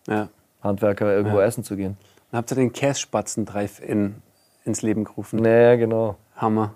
Ja. 0.07 0.27
Handwerker, 0.63 1.13
irgendwo 1.13 1.39
essen 1.39 1.63
zu 1.63 1.75
gehen. 1.75 1.97
Dann 2.31 2.39
habt 2.39 2.51
ihr 2.51 2.55
den 2.55 2.71
Kässpatzen 2.71 3.45
Drive-In 3.45 4.15
ins 4.65 4.81
Leben 4.81 5.03
gerufen. 5.03 5.39
Naja, 5.39 5.75
genau. 5.75 6.15
Hammer. 6.35 6.73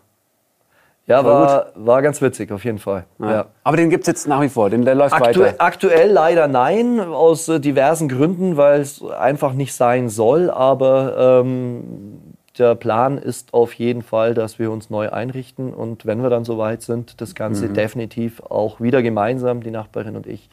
Ja, 1.07 1.23
Voll 1.23 1.31
war, 1.31 1.67
war 1.75 2.01
ganz 2.01 2.21
witzig, 2.21 2.51
auf 2.51 2.65
jeden 2.65 2.79
Fall. 2.79 3.05
Ja. 3.19 3.31
Ja. 3.31 3.45
Aber 3.63 3.77
den 3.77 3.89
gibt 3.89 4.03
es 4.03 4.07
jetzt 4.07 4.27
nach 4.27 4.41
wie 4.41 4.49
vor, 4.49 4.69
den, 4.69 4.83
der 4.83 4.93
läuft 4.93 5.13
Aktu 5.13 5.39
weiter. 5.39 5.55
aktuell 5.59 6.11
leider 6.11 6.49
nein, 6.49 6.99
aus 6.99 7.47
äh, 7.47 7.61
diversen 7.61 8.09
Gründen, 8.09 8.57
weil 8.57 8.81
es 8.81 9.01
einfach 9.01 9.53
nicht 9.53 9.73
sein 9.73 10.09
soll. 10.09 10.49
Aber 10.49 11.43
ähm, 11.45 12.35
der 12.59 12.75
Plan 12.75 13.17
ist 13.17 13.53
auf 13.53 13.73
jeden 13.73 14.01
Fall, 14.01 14.33
dass 14.33 14.59
wir 14.59 14.69
uns 14.69 14.89
neu 14.89 15.09
einrichten 15.09 15.73
und 15.73 16.05
wenn 16.05 16.21
wir 16.21 16.29
dann 16.29 16.43
soweit 16.43 16.81
sind, 16.81 17.21
das 17.21 17.35
Ganze 17.35 17.69
definitiv 17.69 18.41
auch 18.41 18.81
wieder 18.81 19.01
gemeinsam, 19.01 19.61
die 19.61 19.71
Nachbarin 19.71 20.15
und 20.15 20.27
ich, 20.27 20.49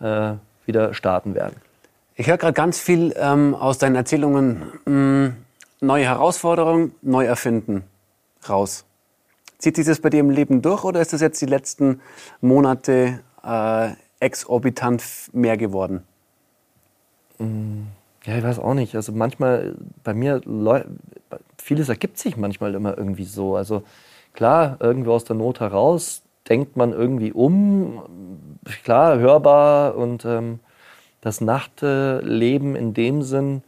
äh, 0.00 0.32
wieder 0.64 0.94
starten 0.94 1.34
werden. 1.34 1.56
Ich 2.20 2.26
höre 2.26 2.36
gerade 2.36 2.52
ganz 2.52 2.78
viel 2.78 3.14
ähm, 3.16 3.54
aus 3.54 3.78
deinen 3.78 3.96
Erzählungen 3.96 4.60
mh, 4.84 5.32
neue 5.80 6.04
Herausforderungen, 6.04 6.94
neu 7.00 7.24
erfinden 7.24 7.82
raus. 8.46 8.84
Zieht 9.56 9.76
sich 9.76 9.86
das 9.86 10.02
bei 10.02 10.10
dir 10.10 10.20
im 10.20 10.28
Leben 10.28 10.60
durch 10.60 10.84
oder 10.84 11.00
ist 11.00 11.14
das 11.14 11.22
jetzt 11.22 11.40
die 11.40 11.46
letzten 11.46 12.02
Monate 12.42 13.20
äh, 13.42 13.92
exorbitant 14.20 15.02
mehr 15.32 15.56
geworden? 15.56 16.02
Ja, 17.38 18.36
ich 18.36 18.44
weiß 18.44 18.58
auch 18.58 18.74
nicht. 18.74 18.94
Also 18.96 19.12
manchmal, 19.12 19.74
bei 20.04 20.12
mir, 20.12 20.42
vieles 21.56 21.88
ergibt 21.88 22.18
sich 22.18 22.36
manchmal 22.36 22.74
immer 22.74 22.98
irgendwie 22.98 23.24
so. 23.24 23.56
Also 23.56 23.82
klar, 24.34 24.76
irgendwo 24.80 25.12
aus 25.12 25.24
der 25.24 25.36
Not 25.36 25.60
heraus 25.60 26.20
denkt 26.50 26.76
man 26.76 26.92
irgendwie 26.92 27.32
um. 27.32 28.02
Klar, 28.84 29.18
hörbar 29.18 29.96
und 29.96 30.26
ähm, 30.26 30.60
das 31.20 31.40
Nachtleben 31.40 32.76
in 32.76 32.94
dem 32.94 33.22
Sinn, 33.22 33.62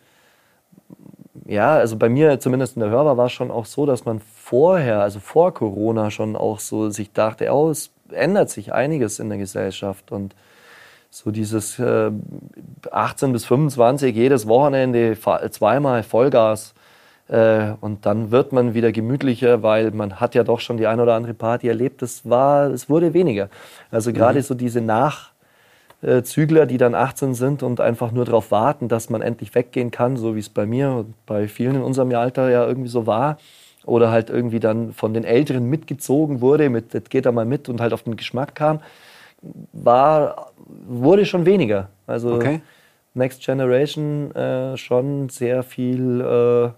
ja, 1.47 1.75
also 1.75 1.97
bei 1.97 2.09
mir 2.09 2.39
zumindest 2.41 2.77
in 2.77 2.81
der 2.81 2.91
Hörbar 2.91 3.17
war 3.17 3.27
es 3.27 3.33
schon 3.33 3.51
auch 3.51 3.67
so, 3.67 3.85
dass 3.87 4.05
man 4.05 4.21
vorher, 4.21 5.01
also 5.01 5.19
vor 5.19 5.53
Corona 5.53 6.11
schon 6.11 6.37
auch 6.37 6.61
so 6.61 6.91
sich 6.91 7.13
dachte, 7.13 7.51
oh, 7.53 7.71
es 7.71 7.91
ändert 8.11 8.51
sich 8.51 8.73
einiges 8.73 9.19
in 9.19 9.29
der 9.29 9.39
Gesellschaft 9.39 10.13
und 10.13 10.35
so 11.11 11.31
dieses 11.31 11.79
äh, 11.79 12.11
18 12.91 13.33
bis 13.33 13.45
25, 13.45 14.15
jedes 14.17 14.47
Wochenende 14.49 15.19
zweimal 15.51 16.03
Vollgas. 16.03 16.75
Äh, 17.29 17.73
und 17.81 18.07
dann 18.07 18.31
wird 18.31 18.53
man 18.53 18.73
wieder 18.73 18.93
gemütlicher, 18.93 19.63
weil 19.63 19.91
man 19.91 20.21
hat 20.21 20.35
ja 20.35 20.43
doch 20.43 20.61
schon 20.61 20.79
die 20.79 20.87
ein 20.87 21.01
oder 21.01 21.15
andere 21.15 21.35
Party 21.35 21.69
erlebt. 21.69 22.01
Das 22.01 22.29
war, 22.29 22.71
es 22.71 22.89
wurde 22.89 23.13
weniger. 23.13 23.51
Also 23.91 24.13
gerade 24.13 24.43
so 24.43 24.55
diese 24.55 24.81
Nachzügler, 26.03 26.67
die 26.67 26.77
dann 26.77 26.95
18 26.95 27.35
sind 27.35 27.63
und 27.63 27.81
einfach 27.81 28.13
nur 28.13 28.25
darauf 28.25 28.51
warten, 28.51 28.89
dass 28.89 29.09
man 29.09 29.23
endlich 29.23 29.55
weggehen 29.55 29.91
kann, 29.91 30.17
so 30.17 30.35
wie 30.35 30.41
es 30.41 30.49
bei 30.49 30.67
mir 30.67 30.91
und 30.91 31.15
bei 31.27 31.49
vielen 31.49 31.77
in 31.77 31.83
unserem 31.83 32.13
Alter 32.15 32.51
ja 32.51 32.67
irgendwie 32.67 32.91
so 32.91 33.07
war. 33.07 33.39
Oder 33.85 34.13
halt 34.13 34.31
irgendwie 34.31 34.61
dann 34.61 34.93
von 34.93 35.13
den 35.13 35.25
Älteren 35.25 35.69
mitgezogen 35.69 36.41
wurde, 36.41 36.71
mit, 36.71 36.95
das 36.95 37.05
geht 37.09 37.27
da 37.27 37.33
mal 37.33 37.45
mit 37.45 37.69
und 37.69 37.81
halt 37.81 37.93
auf 37.93 38.05
den 38.05 38.17
Geschmack 38.17 38.55
kam 38.55 38.81
war, 39.73 40.53
wurde 40.87 41.27
schon 41.27 41.47
weniger. 41.47 41.89
Also 42.07 42.35
Okay. 42.35 42.61
Next 43.15 43.45
Generation 43.45 44.35
äh, 44.35 44.77
schon 44.79 45.29
sehr 45.29 45.63
viel 45.63 46.21
äh, 46.23 46.71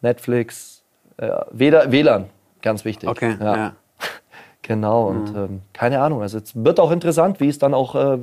Netflix, 0.00 0.82
äh, 1.18 1.30
WLAN, 1.50 2.26
ganz 2.62 2.86
wichtig. 2.86 3.10
Okay, 3.10 3.36
ja. 3.38 3.56
ja. 3.56 3.72
Genau, 4.66 5.08
und 5.08 5.32
mhm. 5.32 5.38
ähm, 5.38 5.62
keine 5.72 6.00
Ahnung. 6.00 6.22
Also 6.22 6.38
es 6.38 6.52
wird 6.54 6.80
auch 6.80 6.90
interessant, 6.90 7.40
wie 7.40 7.48
es 7.48 7.58
dann 7.58 7.74
auch, 7.74 7.94
äh, 7.94 8.14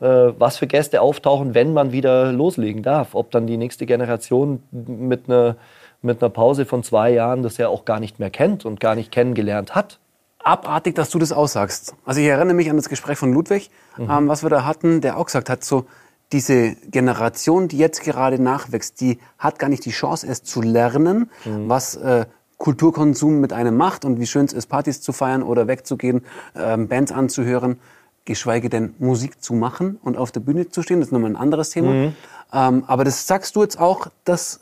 äh, 0.00 0.34
was 0.38 0.58
für 0.58 0.66
Gäste 0.66 1.00
auftauchen, 1.00 1.54
wenn 1.54 1.72
man 1.72 1.92
wieder 1.92 2.32
loslegen 2.32 2.82
darf. 2.82 3.14
Ob 3.14 3.30
dann 3.30 3.46
die 3.46 3.56
nächste 3.56 3.86
Generation 3.86 4.62
mit 4.72 5.28
einer 5.28 5.56
mit 6.02 6.22
einer 6.22 6.30
Pause 6.30 6.64
von 6.64 6.82
zwei 6.82 7.10
Jahren 7.10 7.42
das 7.42 7.56
ja 7.56 7.68
auch 7.68 7.84
gar 7.84 8.00
nicht 8.00 8.18
mehr 8.18 8.30
kennt 8.30 8.64
und 8.64 8.80
gar 8.80 8.94
nicht 8.94 9.10
kennengelernt 9.10 9.74
hat. 9.74 9.98
Abartig, 10.42 10.94
dass 10.94 11.10
du 11.10 11.18
das 11.18 11.32
aussagst. 11.32 11.94
Also 12.04 12.20
ich 12.20 12.26
erinnere 12.26 12.54
mich 12.54 12.70
an 12.70 12.76
das 12.76 12.88
Gespräch 12.88 13.18
von 13.18 13.32
Ludwig, 13.32 13.70
mhm. 13.96 14.10
ähm, 14.10 14.28
was 14.28 14.42
wir 14.42 14.50
da 14.50 14.64
hatten, 14.64 15.00
der 15.00 15.18
auch 15.18 15.26
gesagt 15.26 15.50
hat, 15.50 15.64
so 15.64 15.86
diese 16.32 16.74
Generation, 16.90 17.68
die 17.68 17.78
jetzt 17.78 18.02
gerade 18.02 18.40
nachwächst, 18.40 19.00
die 19.00 19.18
hat 19.38 19.58
gar 19.58 19.68
nicht 19.68 19.84
die 19.84 19.90
Chance, 19.90 20.26
es 20.28 20.42
zu 20.42 20.60
lernen, 20.60 21.30
mhm. 21.44 21.68
was 21.68 21.96
äh, 21.96 22.26
Kulturkonsum 22.58 23.40
mit 23.40 23.52
einem 23.52 23.76
macht 23.76 24.04
und 24.04 24.20
wie 24.20 24.26
schön 24.26 24.44
es 24.44 24.52
ist, 24.52 24.66
Partys 24.66 25.00
zu 25.00 25.12
feiern 25.12 25.42
oder 25.42 25.68
wegzugehen, 25.68 26.22
ähm, 26.56 26.88
Bands 26.88 27.12
anzuhören, 27.12 27.78
geschweige 28.24 28.68
denn 28.68 28.94
Musik 28.98 29.42
zu 29.42 29.54
machen 29.54 29.98
und 30.02 30.16
auf 30.16 30.32
der 30.32 30.40
Bühne 30.40 30.68
zu 30.68 30.82
stehen. 30.82 31.00
Das 31.00 31.08
ist 31.08 31.12
nochmal 31.12 31.30
ein 31.30 31.36
anderes 31.36 31.70
Thema. 31.70 31.90
Mhm. 31.90 32.14
Ähm, 32.52 32.84
aber 32.86 33.04
das 33.04 33.26
sagst 33.26 33.56
du 33.56 33.62
jetzt 33.62 33.78
auch, 33.78 34.08
dass 34.24 34.60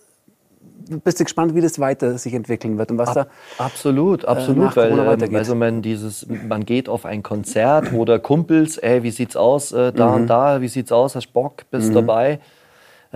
bist 1.03 1.19
du 1.19 1.25
gespannt, 1.25 1.55
wie 1.55 1.61
das 1.61 1.79
weiter 1.79 2.17
sich 2.17 2.35
entwickeln 2.35 2.79
wird 2.79 2.91
und 2.91 2.99
was 2.99 3.17
Ab, 3.17 3.29
da 3.59 3.65
absolut, 3.65 4.25
äh, 4.25 4.29
absolut, 4.29 4.77
äh, 4.77 4.97
weil 4.97 5.23
ähm, 5.23 5.35
also 5.35 5.55
man 5.55 5.83
dieses, 5.83 6.27
man 6.29 6.65
geht 6.65 6.89
auf 6.89 7.05
ein 7.05 7.23
Konzert 7.23 7.93
oder 7.93 8.19
Kumpels, 8.19 8.79
ey, 8.79 9.03
wie 9.03 9.11
sieht's 9.11 9.37
aus, 9.37 9.73
äh, 9.73 9.93
da 9.93 10.11
mhm. 10.11 10.15
und 10.15 10.27
da, 10.29 10.61
wie 10.61 10.69
sieht's 10.69 10.93
aus, 10.93 11.17
hast 11.17 11.33
Bock, 11.33 11.65
bist 11.71 11.91
mhm. 11.91 11.95
dabei. 11.95 12.41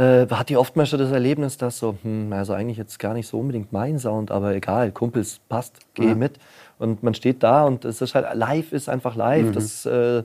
Äh, 0.01 0.27
hat 0.31 0.49
die 0.49 0.57
oftmals 0.57 0.89
schon 0.89 0.99
das 0.99 1.13
Erlebnis, 1.13 1.59
dass 1.59 1.77
so, 1.77 1.95
hm, 2.03 2.33
also 2.33 2.55
eigentlich 2.55 2.79
jetzt 2.79 2.99
gar 2.99 3.13
nicht 3.13 3.27
so 3.27 3.39
unbedingt 3.39 3.71
mein 3.71 3.99
Sound, 3.99 4.31
aber 4.31 4.55
egal, 4.55 4.93
Kumpels 4.93 5.41
passt, 5.51 5.77
geh 5.93 6.09
ja. 6.09 6.15
mit. 6.15 6.39
Und 6.79 7.03
man 7.03 7.13
steht 7.13 7.43
da 7.43 7.67
und 7.67 7.85
es 7.85 8.01
ist 8.01 8.15
halt, 8.15 8.27
live 8.35 8.73
ist 8.73 8.89
einfach 8.89 9.15
live. 9.15 9.49
Mhm. 9.49 9.53
Das, 9.53 9.85
äh, 9.85 10.23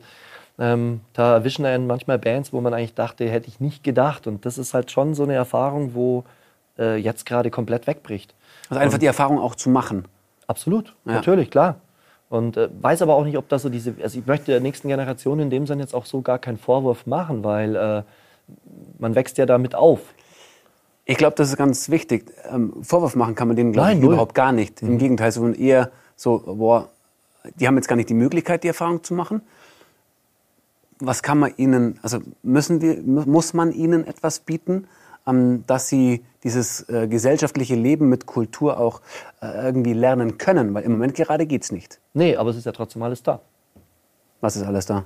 ähm, 0.57 1.01
da 1.11 1.33
erwischen 1.33 1.65
einen 1.65 1.88
manchmal 1.88 2.17
Bands, 2.17 2.53
wo 2.53 2.61
man 2.61 2.73
eigentlich 2.73 2.93
dachte, 2.93 3.29
hätte 3.29 3.49
ich 3.49 3.59
nicht 3.59 3.83
gedacht. 3.83 4.27
Und 4.27 4.45
das 4.45 4.57
ist 4.57 4.73
halt 4.73 4.91
schon 4.91 5.13
so 5.13 5.23
eine 5.23 5.33
Erfahrung, 5.33 5.93
wo 5.93 6.23
äh, 6.79 6.95
jetzt 6.95 7.25
gerade 7.25 7.51
komplett 7.51 7.85
wegbricht. 7.85 8.33
Also 8.69 8.79
einfach 8.79 8.93
und, 8.93 9.01
die 9.01 9.07
Erfahrung 9.07 9.39
auch 9.39 9.55
zu 9.55 9.69
machen. 9.69 10.05
Absolut, 10.47 10.95
ja. 11.03 11.11
natürlich, 11.11 11.51
klar. 11.51 11.81
Und 12.29 12.55
äh, 12.55 12.69
weiß 12.81 13.01
aber 13.01 13.15
auch 13.15 13.25
nicht, 13.25 13.38
ob 13.38 13.49
das 13.49 13.63
so 13.63 13.67
diese, 13.67 13.93
also 14.01 14.17
ich 14.17 14.25
möchte 14.25 14.51
der 14.51 14.61
nächsten 14.61 14.88
Generation 14.88 15.39
in 15.39 15.49
dem 15.49 15.67
Sinne 15.67 15.81
jetzt 15.81 15.93
auch 15.93 16.05
so 16.05 16.21
gar 16.21 16.39
keinen 16.39 16.57
Vorwurf 16.57 17.05
machen, 17.05 17.43
weil 17.43 17.75
äh, 17.75 18.03
man 18.99 19.15
wächst 19.15 19.38
ja 19.38 19.45
damit 19.45 19.75
auf. 19.75 19.99
Ich 21.05 21.17
glaube, 21.17 21.36
das 21.36 21.49
ist 21.49 21.58
ganz 21.58 21.89
wichtig. 21.89 22.31
Ähm, 22.49 22.73
Vorwurf 22.81 23.15
machen 23.15 23.36
kann 23.36 23.47
man 23.47 23.55
denen, 23.55 23.73
glaube 23.73 23.93
ich, 23.93 23.99
null. 23.99 24.13
überhaupt 24.13 24.34
gar 24.34 24.51
nicht. 24.51 24.81
Mhm. 24.81 24.89
Im 24.89 24.97
Gegenteil, 24.97 25.31
sondern 25.31 25.53
eher 25.53 25.91
so, 26.15 26.39
boah, 26.45 26.89
die 27.60 27.67
haben 27.67 27.75
jetzt 27.75 27.88
gar 27.88 27.95
nicht 27.95 28.10
die 28.10 28.15
Möglichkeit, 28.15 28.63
die 28.63 28.69
Erfahrung 28.69 29.03
zu 29.03 29.13
machen. 29.13 29.41
Was 30.99 31.21
kann 31.21 31.38
man 31.38 31.53
ihnen, 31.58 31.99
also 32.01 32.19
müssen 32.41 32.81
wir, 32.81 33.01
muss 33.03 33.53
man 33.53 33.71
ihnen 33.71 34.08
etwas 34.08 34.39
bieten? 34.39 34.88
Ähm, 35.27 35.63
dass 35.65 35.89
sie 35.89 36.23
dieses 36.43 36.88
äh, 36.88 37.08
gesellschaftliche 37.08 37.73
Leben 37.73 38.10
mit 38.10 38.27
Kultur 38.27 38.79
auch 38.79 39.01
äh, 39.41 39.65
irgendwie 39.65 39.93
lernen 39.93 40.38
können, 40.38 40.75
weil 40.75 40.84
im 40.84 40.91
Moment 40.91 41.15
gerade 41.15 41.47
geht 41.47 41.63
es 41.63 41.71
nicht. 41.71 41.99
Nee, 42.13 42.36
aber 42.36 42.51
es 42.51 42.58
ist 42.58 42.65
ja 42.65 42.71
trotzdem 42.71 43.01
alles 43.01 43.23
da. 43.23 43.41
Was 44.41 44.55
ist 44.55 44.63
alles 44.63 44.86
da? 44.86 45.05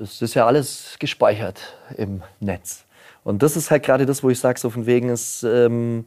Es 0.00 0.22
ist 0.22 0.34
ja 0.34 0.46
alles 0.46 0.96
gespeichert 0.98 1.60
im 1.96 2.22
Netz. 2.40 2.84
Und 3.22 3.42
das 3.42 3.56
ist 3.56 3.70
halt 3.70 3.82
gerade 3.82 4.06
das, 4.06 4.22
wo 4.22 4.30
ich 4.30 4.40
sage, 4.40 4.58
so 4.58 4.70
von 4.70 4.86
wegen 4.86 5.10
ist. 5.10 5.42
Ähm, 5.42 6.06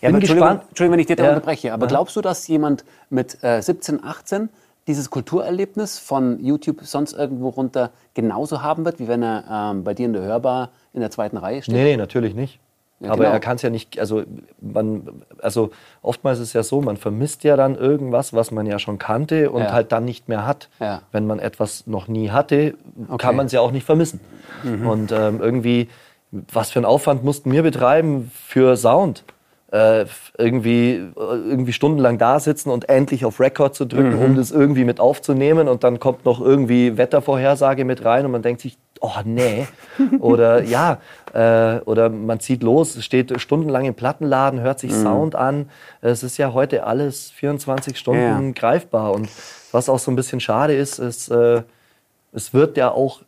ja, 0.00 0.08
bin 0.08 0.16
Entschuldigung, 0.16 0.48
gespannt. 0.48 0.68
Entschuldigung, 0.68 0.92
wenn 0.92 1.00
ich 1.00 1.06
dir 1.06 1.16
da 1.16 1.24
ja. 1.24 1.30
unterbreche, 1.30 1.72
aber 1.72 1.86
ja. 1.86 1.88
glaubst 1.88 2.16
du, 2.16 2.20
dass 2.20 2.46
jemand 2.48 2.84
mit 3.10 3.42
äh, 3.42 3.60
17, 3.60 4.02
18 4.04 4.48
dieses 4.86 5.10
Kulturerlebnis 5.10 5.98
von 5.98 6.44
YouTube 6.44 6.80
sonst 6.82 7.12
irgendwo 7.12 7.48
runter 7.48 7.90
genauso 8.14 8.62
haben 8.62 8.84
wird, 8.84 8.98
wie 8.98 9.08
wenn 9.08 9.22
er 9.22 9.44
ähm, 9.50 9.84
bei 9.84 9.94
dir 9.94 10.06
in 10.06 10.12
der 10.12 10.22
Hörbar 10.22 10.70
in 10.92 11.00
der 11.00 11.10
zweiten 11.10 11.36
Reihe 11.36 11.62
steht? 11.62 11.74
Nee, 11.74 11.84
nee 11.84 11.96
natürlich 11.96 12.34
nicht. 12.34 12.58
Ja, 13.02 13.10
aber 13.10 13.24
genau. 13.24 13.34
er 13.34 13.40
kann 13.40 13.56
es 13.56 13.62
ja 13.62 13.70
nicht, 13.70 13.98
also 13.98 14.22
man, 14.60 15.24
also 15.40 15.70
oftmals 16.02 16.38
ist 16.38 16.48
es 16.48 16.52
ja 16.52 16.62
so, 16.62 16.80
man 16.80 16.96
vermisst 16.96 17.42
ja 17.42 17.56
dann 17.56 17.74
irgendwas, 17.74 18.32
was 18.32 18.52
man 18.52 18.64
ja 18.64 18.78
schon 18.78 18.98
kannte 18.98 19.50
und 19.50 19.62
ja. 19.62 19.72
halt 19.72 19.90
dann 19.90 20.04
nicht 20.04 20.28
mehr 20.28 20.46
hat. 20.46 20.68
Ja. 20.78 21.02
Wenn 21.10 21.26
man 21.26 21.40
etwas 21.40 21.86
noch 21.88 22.06
nie 22.06 22.30
hatte, 22.30 22.74
okay. 23.08 23.16
kann 23.18 23.36
man 23.36 23.46
es 23.46 23.52
ja 23.52 23.60
auch 23.60 23.72
nicht 23.72 23.84
vermissen. 23.84 24.20
Mhm. 24.62 24.86
Und 24.86 25.12
ähm, 25.12 25.40
irgendwie, 25.40 25.88
was 26.30 26.70
für 26.70 26.78
einen 26.78 26.86
Aufwand 26.86 27.24
mussten 27.24 27.50
wir 27.50 27.64
betreiben 27.64 28.30
für 28.32 28.76
Sound? 28.76 29.24
Äh, 29.72 30.04
irgendwie, 30.36 31.02
irgendwie 31.16 31.72
stundenlang 31.72 32.18
da 32.18 32.38
sitzen 32.38 32.70
und 32.70 32.88
endlich 32.88 33.24
auf 33.24 33.40
Record 33.40 33.74
zu 33.74 33.86
drücken, 33.86 34.16
mhm. 34.16 34.22
um 34.22 34.36
das 34.36 34.50
irgendwie 34.50 34.84
mit 34.84 35.00
aufzunehmen 35.00 35.66
und 35.66 35.82
dann 35.82 35.98
kommt 35.98 36.24
noch 36.24 36.40
irgendwie 36.40 36.98
Wettervorhersage 36.98 37.84
mit 37.84 38.04
rein 38.04 38.26
und 38.26 38.32
man 38.32 38.42
denkt 38.42 38.60
sich, 38.60 38.76
oh 39.02 39.20
nee. 39.24 39.66
Oder 40.20 40.62
ja, 40.62 41.00
äh, 41.34 41.80
oder 41.80 42.08
man 42.08 42.40
zieht 42.40 42.62
los, 42.62 43.02
steht 43.04 43.38
stundenlang 43.40 43.84
im 43.84 43.94
Plattenladen, 43.94 44.60
hört 44.60 44.78
sich 44.78 44.92
mhm. 44.92 45.02
Sound 45.02 45.34
an. 45.34 45.68
Es 46.00 46.22
ist 46.22 46.38
ja 46.38 46.52
heute 46.52 46.86
alles 46.86 47.30
24 47.32 47.98
Stunden 47.98 48.46
ja. 48.46 48.52
greifbar. 48.52 49.12
Und 49.12 49.28
was 49.72 49.88
auch 49.88 49.98
so 49.98 50.10
ein 50.10 50.16
bisschen 50.16 50.40
schade 50.40 50.74
ist, 50.74 50.98
ist, 50.98 51.28
äh, 51.30 51.62
es 52.32 52.54
wird 52.54 52.76
ja 52.76 52.90
auch, 52.90 53.22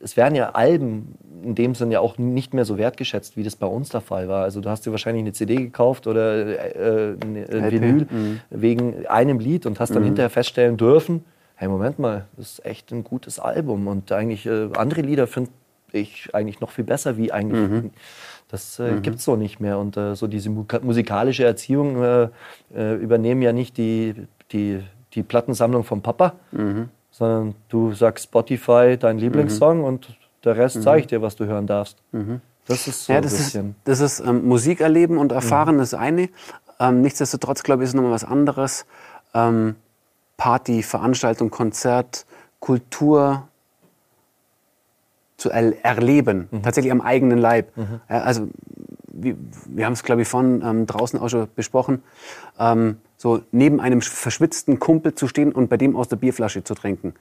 es 0.00 0.16
werden 0.16 0.34
ja 0.34 0.50
Alben 0.50 1.16
in 1.42 1.54
dem 1.54 1.74
Sinne 1.74 1.94
ja 1.94 2.00
auch 2.00 2.18
nicht 2.18 2.52
mehr 2.52 2.64
so 2.64 2.78
wertgeschätzt, 2.78 3.36
wie 3.36 3.44
das 3.44 3.54
bei 3.54 3.66
uns 3.66 3.90
der 3.90 4.00
Fall 4.00 4.28
war. 4.28 4.42
Also 4.42 4.60
du 4.60 4.68
hast 4.68 4.84
dir 4.84 4.90
wahrscheinlich 4.90 5.22
eine 5.22 5.32
CD 5.32 5.56
gekauft 5.56 6.06
oder 6.06 6.76
äh, 6.76 7.12
ein 7.12 7.70
Vinyl 7.70 8.06
mhm. 8.10 8.40
wegen 8.50 9.06
einem 9.06 9.38
Lied 9.38 9.66
und 9.66 9.78
hast 9.78 9.90
dann 9.90 10.02
mhm. 10.02 10.06
hinterher 10.06 10.30
feststellen 10.30 10.76
dürfen, 10.76 11.24
hey, 11.58 11.66
Moment 11.66 11.98
mal, 11.98 12.26
das 12.36 12.52
ist 12.52 12.64
echt 12.64 12.92
ein 12.92 13.02
gutes 13.02 13.40
Album. 13.40 13.88
Und 13.88 14.12
eigentlich 14.12 14.46
äh, 14.46 14.68
andere 14.76 15.02
Lieder 15.02 15.26
finde 15.26 15.50
ich 15.90 16.32
eigentlich 16.32 16.60
noch 16.60 16.70
viel 16.70 16.84
besser, 16.84 17.16
wie 17.16 17.32
eigentlich. 17.32 17.68
Mhm. 17.68 17.90
Das 18.48 18.78
äh, 18.78 18.92
mhm. 18.92 19.02
gibt 19.02 19.18
es 19.18 19.24
so 19.24 19.34
nicht 19.34 19.58
mehr. 19.58 19.78
Und 19.78 19.96
äh, 19.96 20.14
so 20.14 20.28
diese 20.28 20.50
musikalische 20.50 21.44
Erziehung 21.44 22.02
äh, 22.02 22.28
äh, 22.74 22.94
übernehmen 22.94 23.42
ja 23.42 23.52
nicht 23.52 23.76
die, 23.76 24.14
die, 24.52 24.80
die 25.14 25.24
Plattensammlung 25.24 25.82
vom 25.82 26.00
Papa, 26.00 26.34
mhm. 26.52 26.90
sondern 27.10 27.56
du 27.68 27.92
sagst 27.92 28.26
Spotify 28.26 28.96
dein 28.96 29.18
Lieblingssong 29.18 29.78
mhm. 29.78 29.84
und 29.84 30.16
der 30.44 30.56
Rest 30.56 30.76
mhm. 30.76 30.82
zeigt 30.82 31.10
dir, 31.10 31.22
was 31.22 31.34
du 31.34 31.44
hören 31.46 31.66
darfst. 31.66 31.98
Mhm. 32.12 32.40
Das 32.68 32.86
ist 32.86 33.06
so 33.06 33.12
ja, 33.12 33.20
das 33.20 33.32
ein 33.32 33.38
bisschen. 33.38 33.68
Ist, 33.70 33.76
das 33.84 34.00
ist 34.00 34.20
ähm, 34.20 34.46
Musik 34.46 34.80
erleben 34.80 35.18
und 35.18 35.32
erfahren, 35.32 35.78
das 35.78 35.92
eine. 35.92 36.28
Ähm, 36.78 37.00
nichtsdestotrotz, 37.00 37.64
glaube 37.64 37.82
ich, 37.82 37.88
ist 37.88 37.94
nochmal 37.94 38.12
was 38.12 38.24
anderes. 38.24 38.86
Ähm, 39.34 39.74
Party, 40.38 40.82
Veranstaltung, 40.82 41.50
Konzert, 41.50 42.24
Kultur 42.60 43.48
zu 45.36 45.50
er 45.50 45.84
erleben, 45.84 46.48
mhm. 46.50 46.62
tatsächlich 46.62 46.90
am 46.90 47.00
eigenen 47.00 47.38
Leib. 47.38 47.76
Mhm. 47.76 48.00
Also 48.08 48.48
wir, 49.06 49.36
wir 49.66 49.84
haben 49.84 49.92
es, 49.92 50.02
glaube 50.02 50.22
ich, 50.22 50.28
von 50.28 50.62
ähm, 50.62 50.86
draußen 50.86 51.18
auch 51.18 51.28
schon 51.28 51.48
besprochen, 51.54 52.02
ähm, 52.58 52.98
so 53.16 53.42
neben 53.50 53.80
einem 53.80 54.00
verschwitzten 54.00 54.78
Kumpel 54.78 55.14
zu 55.14 55.28
stehen 55.28 55.52
und 55.52 55.68
bei 55.68 55.76
dem 55.76 55.96
aus 55.96 56.08
der 56.08 56.16
Bierflasche 56.16 56.64
zu 56.64 56.74
trinken. 56.74 57.14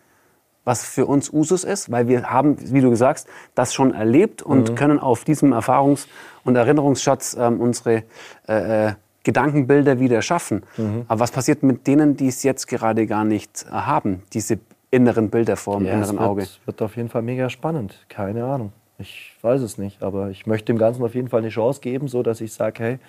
Was 0.63 0.84
für 0.84 1.06
uns 1.06 1.32
Usus 1.32 1.63
ist, 1.63 1.91
weil 1.91 2.08
wir 2.08 2.30
haben, 2.30 2.58
wie 2.73 2.82
du 2.82 2.93
sagst, 2.95 3.27
das 3.56 3.73
schon 3.73 3.93
erlebt 3.93 4.41
und 4.41 4.71
mhm. 4.71 4.75
können 4.75 4.99
auf 4.99 5.23
diesem 5.23 5.53
Erfahrungs- 5.53 6.08
und 6.43 6.56
Erinnerungsschatz 6.56 7.36
ähm, 7.39 7.60
unsere 7.60 8.03
äh, 8.47 8.89
äh 8.89 8.93
Gedankenbilder 9.28 10.00
wieder 10.00 10.22
schaffen. 10.22 10.63
Mhm. 10.78 11.04
Aber 11.10 11.20
was 11.20 11.32
passiert 11.32 11.62
mit 11.62 11.86
denen, 11.86 12.16
die 12.16 12.28
es 12.28 12.44
jetzt 12.44 12.66
gerade 12.66 13.06
gar 13.08 13.26
nicht 13.26 13.66
äh, 13.70 13.74
haben, 13.74 14.24
diese 14.32 14.58
inneren 14.90 15.30
Bilder 15.30 15.58
vor 15.58 15.80
dem 15.80 15.88
ja, 15.88 15.96
inneren 15.96 16.16
es 16.16 16.22
wird, 16.22 16.30
Auge? 16.30 16.48
wird 16.63 16.82
auf 16.82 16.96
jeden 16.96 17.10
Fall 17.10 17.24
mega 17.24 17.50
spannend. 17.50 18.06
Keine 18.08 18.46
Ahnung. 18.46 18.72
Ich 19.00 19.34
weiß 19.42 19.62
es 19.62 19.78
nicht, 19.78 20.02
aber 20.02 20.30
ich 20.30 20.48
möchte 20.48 20.68
dem 20.68 20.78
Ganzen 20.78 21.04
auf 21.04 21.13
jeden 21.13 21.28
Fall 21.28 21.42
eine 21.42 21.50
Chance 21.50 21.82
geben, 21.82 22.08
so 22.08 22.24
dass 22.24 22.40
ich 22.40 22.54
sage, 22.54 22.82
hey, 22.82 23.00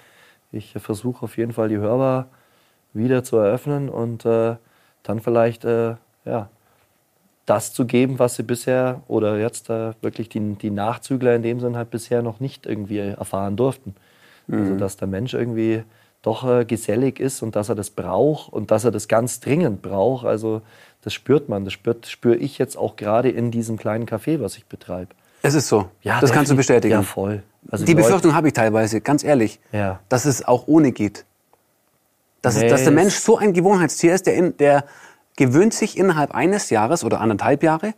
ich 0.51 0.73
versuche 0.73 1.23
auf 1.23 1.37
jeden 1.37 1.53
Fall 1.53 1.69
die 1.69 1.79
Hörbar 1.79 2.27
wieder 2.95 3.23
zu 3.23 3.37
eröffnen 3.37 3.89
und 3.89 4.27
äh, 4.27 4.57
dann 5.05 5.21
vielleicht 5.21 5.65
äh, 5.65 5.95
ja, 6.25 6.49
das 7.47 7.73
zu 7.73 7.87
geben, 7.87 8.19
was 8.19 8.35
sie 8.35 8.43
bisher 8.43 9.03
oder 9.07 9.39
jetzt 9.39 9.71
äh, 9.71 9.93
wirklich 10.03 10.29
die, 10.29 10.41
die 10.55 10.71
Nachzügler 10.71 11.37
in 11.37 11.43
dem 11.43 11.61
Sinn 11.61 11.77
halt 11.77 11.91
bisher 11.91 12.23
noch 12.23 12.41
nicht 12.41 12.67
irgendwie 12.67 12.99
erfahren 12.99 13.57
durften. 13.57 13.95
Also, 14.49 14.59
mhm. 14.59 14.67
Also 14.67 14.81
dass 14.81 14.97
der 14.97 15.09
Mensch 15.09 15.33
irgendwie 15.33 15.85
doch 16.23 16.49
äh, 16.49 16.65
gesellig 16.65 17.21
ist 17.21 17.43
und 17.43 17.57
dass 17.57 17.69
er 17.69 17.75
das 17.75 17.91
braucht 17.91 18.53
und 18.53 18.71
dass 18.71 18.85
er 18.85 18.91
das 18.91 19.09
ganz 19.09 19.41
dringend 19.41 19.83
braucht. 19.83 20.27
Also 20.27 20.63
das 21.03 21.15
spürt 21.15 21.49
man, 21.49 21.65
das 21.65 21.73
spürt, 21.73 22.07
spüre 22.07 22.37
ich 22.37 22.59
jetzt 22.59 22.77
auch 22.77 22.97
gerade 22.97 23.31
in 23.31 23.51
diesem 23.51 23.77
kleinen 23.77 24.07
Café, 24.07 24.41
was 24.41 24.57
ich 24.57 24.67
betreibe. 24.67 25.15
Es 25.43 25.55
ist 25.55 25.69
so. 25.69 25.89
Ja, 26.03 26.21
das 26.21 26.33
kannst 26.33 26.51
du 26.51 26.57
bestätigen. 26.57 26.95
Ja, 26.95 27.03
voll. 27.03 27.43
Also 27.71 27.85
die, 27.85 27.95
die 27.95 28.03
Befürchtung 28.03 28.35
habe 28.35 28.49
ich 28.49 28.55
teilweise, 28.55 29.01
ganz 29.01 29.23
ehrlich, 29.23 29.61
ja. 29.73 30.01
dass 30.09 30.25
es 30.25 30.47
auch 30.47 30.67
ohne 30.67 30.93
geht. 30.93 31.25
Dass, 32.43 32.57
nee, 32.57 32.67
es, 32.67 32.71
dass 32.73 32.83
der 32.83 32.93
Mensch 32.93 33.15
so 33.15 33.37
ein 33.37 33.53
Gewohnheitstier 33.53 34.15
ist, 34.15 34.27
der, 34.27 34.35
in, 34.35 34.57
der 34.57 34.85
gewöhnt 35.37 35.75
sich 35.75 35.97
innerhalb 35.97 36.35
eines 36.35 36.71
Jahres 36.71 37.05
oder 37.05 37.21
anderthalb 37.21 37.63
Jahre 37.63 37.95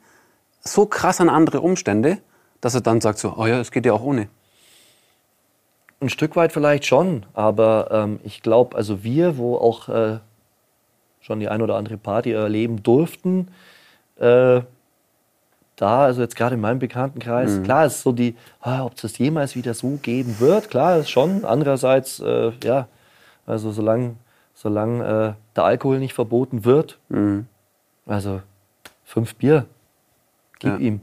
so 0.63 0.87
krass 0.87 1.21
an 1.21 1.31
andere 1.31 1.61
Umstände, 1.63 2.19
dass 2.61 2.75
er 2.75 2.83
dann 2.83 3.01
sagt 3.01 3.19
so, 3.19 3.35
oh 3.37 3.47
ja, 3.47 3.61
es 3.61 3.71
geht 3.71 3.87
ja 3.87 3.95
auch 3.95 4.03
ohne? 4.03 4.29
Ein 6.01 6.09
Stück 6.09 6.35
weit 6.35 6.53
vielleicht 6.53 6.87
schon, 6.87 7.27
aber 7.35 7.89
ähm, 7.91 8.21
ich 8.25 8.43
glaube, 8.43 8.77
also 8.77 9.05
wir, 9.05 9.37
wo 9.37 9.57
auch 9.57 9.89
äh, 9.89 10.19
schon 11.21 11.41
die 11.41 11.49
ein 11.49 11.61
oder 11.61 11.77
andere 11.77 11.99
Party 11.99 12.33
erleben 12.33 12.83
durften, 12.83 13.49
äh, 14.17 14.63
da, 15.77 16.05
also 16.05 16.21
jetzt 16.21 16.37
gerade 16.37 16.57
in 16.57 16.61
meinem 16.61 16.79
Bekanntenkreis, 16.79 17.53
mhm. 17.53 17.63
klar 17.65 17.87
ist 17.87 18.03
so 18.03 18.13
die, 18.13 18.37
ah, 18.61 18.85
ob 18.85 18.95
es 18.95 19.03
das 19.03 19.19
jemals 19.19 19.57
wieder 19.57 19.73
so 19.75 19.99
geben 20.03 20.37
wird, 20.39 20.71
klar 20.71 20.99
ist 20.99 21.11
schon. 21.11 21.45
Andererseits, 21.45 22.21
äh, 22.21 22.53
ja, 22.63 22.87
also 23.47 23.71
solange 23.71 24.17
solang, 24.55 25.01
äh, 25.01 25.33
der 25.57 25.65
Alkohol 25.65 25.99
nicht 25.99 26.13
verboten 26.13 26.65
wird, 26.67 26.99
mhm. 27.09 27.47
also 28.07 28.43
fünf 29.05 29.35
Bier, 29.37 29.65
gib 30.59 30.73
ja. 30.73 30.79
ihm. 30.79 31.01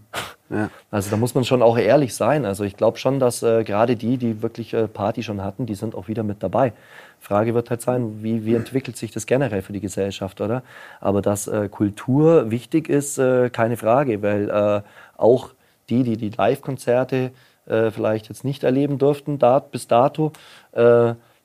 Ja. 0.49 0.69
Also 0.91 1.09
da 1.09 1.17
muss 1.17 1.35
man 1.35 1.43
schon 1.43 1.61
auch 1.61 1.77
ehrlich 1.77 2.15
sein. 2.15 2.45
Also 2.45 2.63
ich 2.63 2.77
glaube 2.77 2.97
schon, 2.97 3.19
dass 3.19 3.43
äh, 3.43 3.63
gerade 3.63 3.95
die, 3.95 4.17
die 4.17 4.41
wirklich 4.41 4.73
äh, 4.73 4.87
Party 4.87 5.23
schon 5.23 5.43
hatten, 5.43 5.65
die 5.65 5.75
sind 5.75 5.93
auch 5.93 6.07
wieder 6.07 6.23
mit 6.23 6.41
dabei. 6.41 6.73
Frage 7.19 7.53
wird 7.53 7.69
halt 7.69 7.81
sein, 7.81 8.23
wie, 8.23 8.45
wie 8.45 8.55
entwickelt 8.55 8.95
sich 8.95 9.11
das 9.11 9.25
generell 9.25 9.61
für 9.61 9.73
die 9.73 9.81
Gesellschaft, 9.81 10.39
oder? 10.39 10.63
Aber 11.01 11.21
dass 11.21 11.47
äh, 11.47 11.67
Kultur 11.67 12.49
wichtig 12.49 12.87
ist, 12.89 13.17
äh, 13.17 13.49
keine 13.49 13.75
Frage, 13.75 14.21
weil 14.21 14.49
äh, 14.49 14.81
auch 15.17 15.49
die, 15.89 16.03
die 16.03 16.15
die 16.17 16.29
Live-Konzerte 16.29 17.31
äh, 17.65 17.91
vielleicht 17.91 18.29
jetzt 18.29 18.43
nicht 18.43 18.63
erleben 18.63 18.97
durften, 18.97 19.39
da, 19.39 19.59
bis 19.59 19.87
dato, 19.87 20.31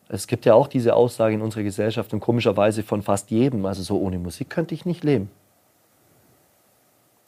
es 0.08 0.26
gibt 0.26 0.44
ja 0.44 0.52
auch 0.52 0.68
diese 0.68 0.94
Aussage 0.94 1.34
in 1.34 1.40
unserer 1.40 1.62
Gesellschaft 1.62 2.12
und 2.12 2.20
komischerweise 2.20 2.82
von 2.82 3.00
fast 3.00 3.30
jedem, 3.30 3.64
also 3.64 3.82
so 3.82 3.98
ohne 3.98 4.18
Musik 4.18 4.50
könnte 4.50 4.74
ich 4.74 4.84
nicht 4.84 5.04
leben. 5.04 5.30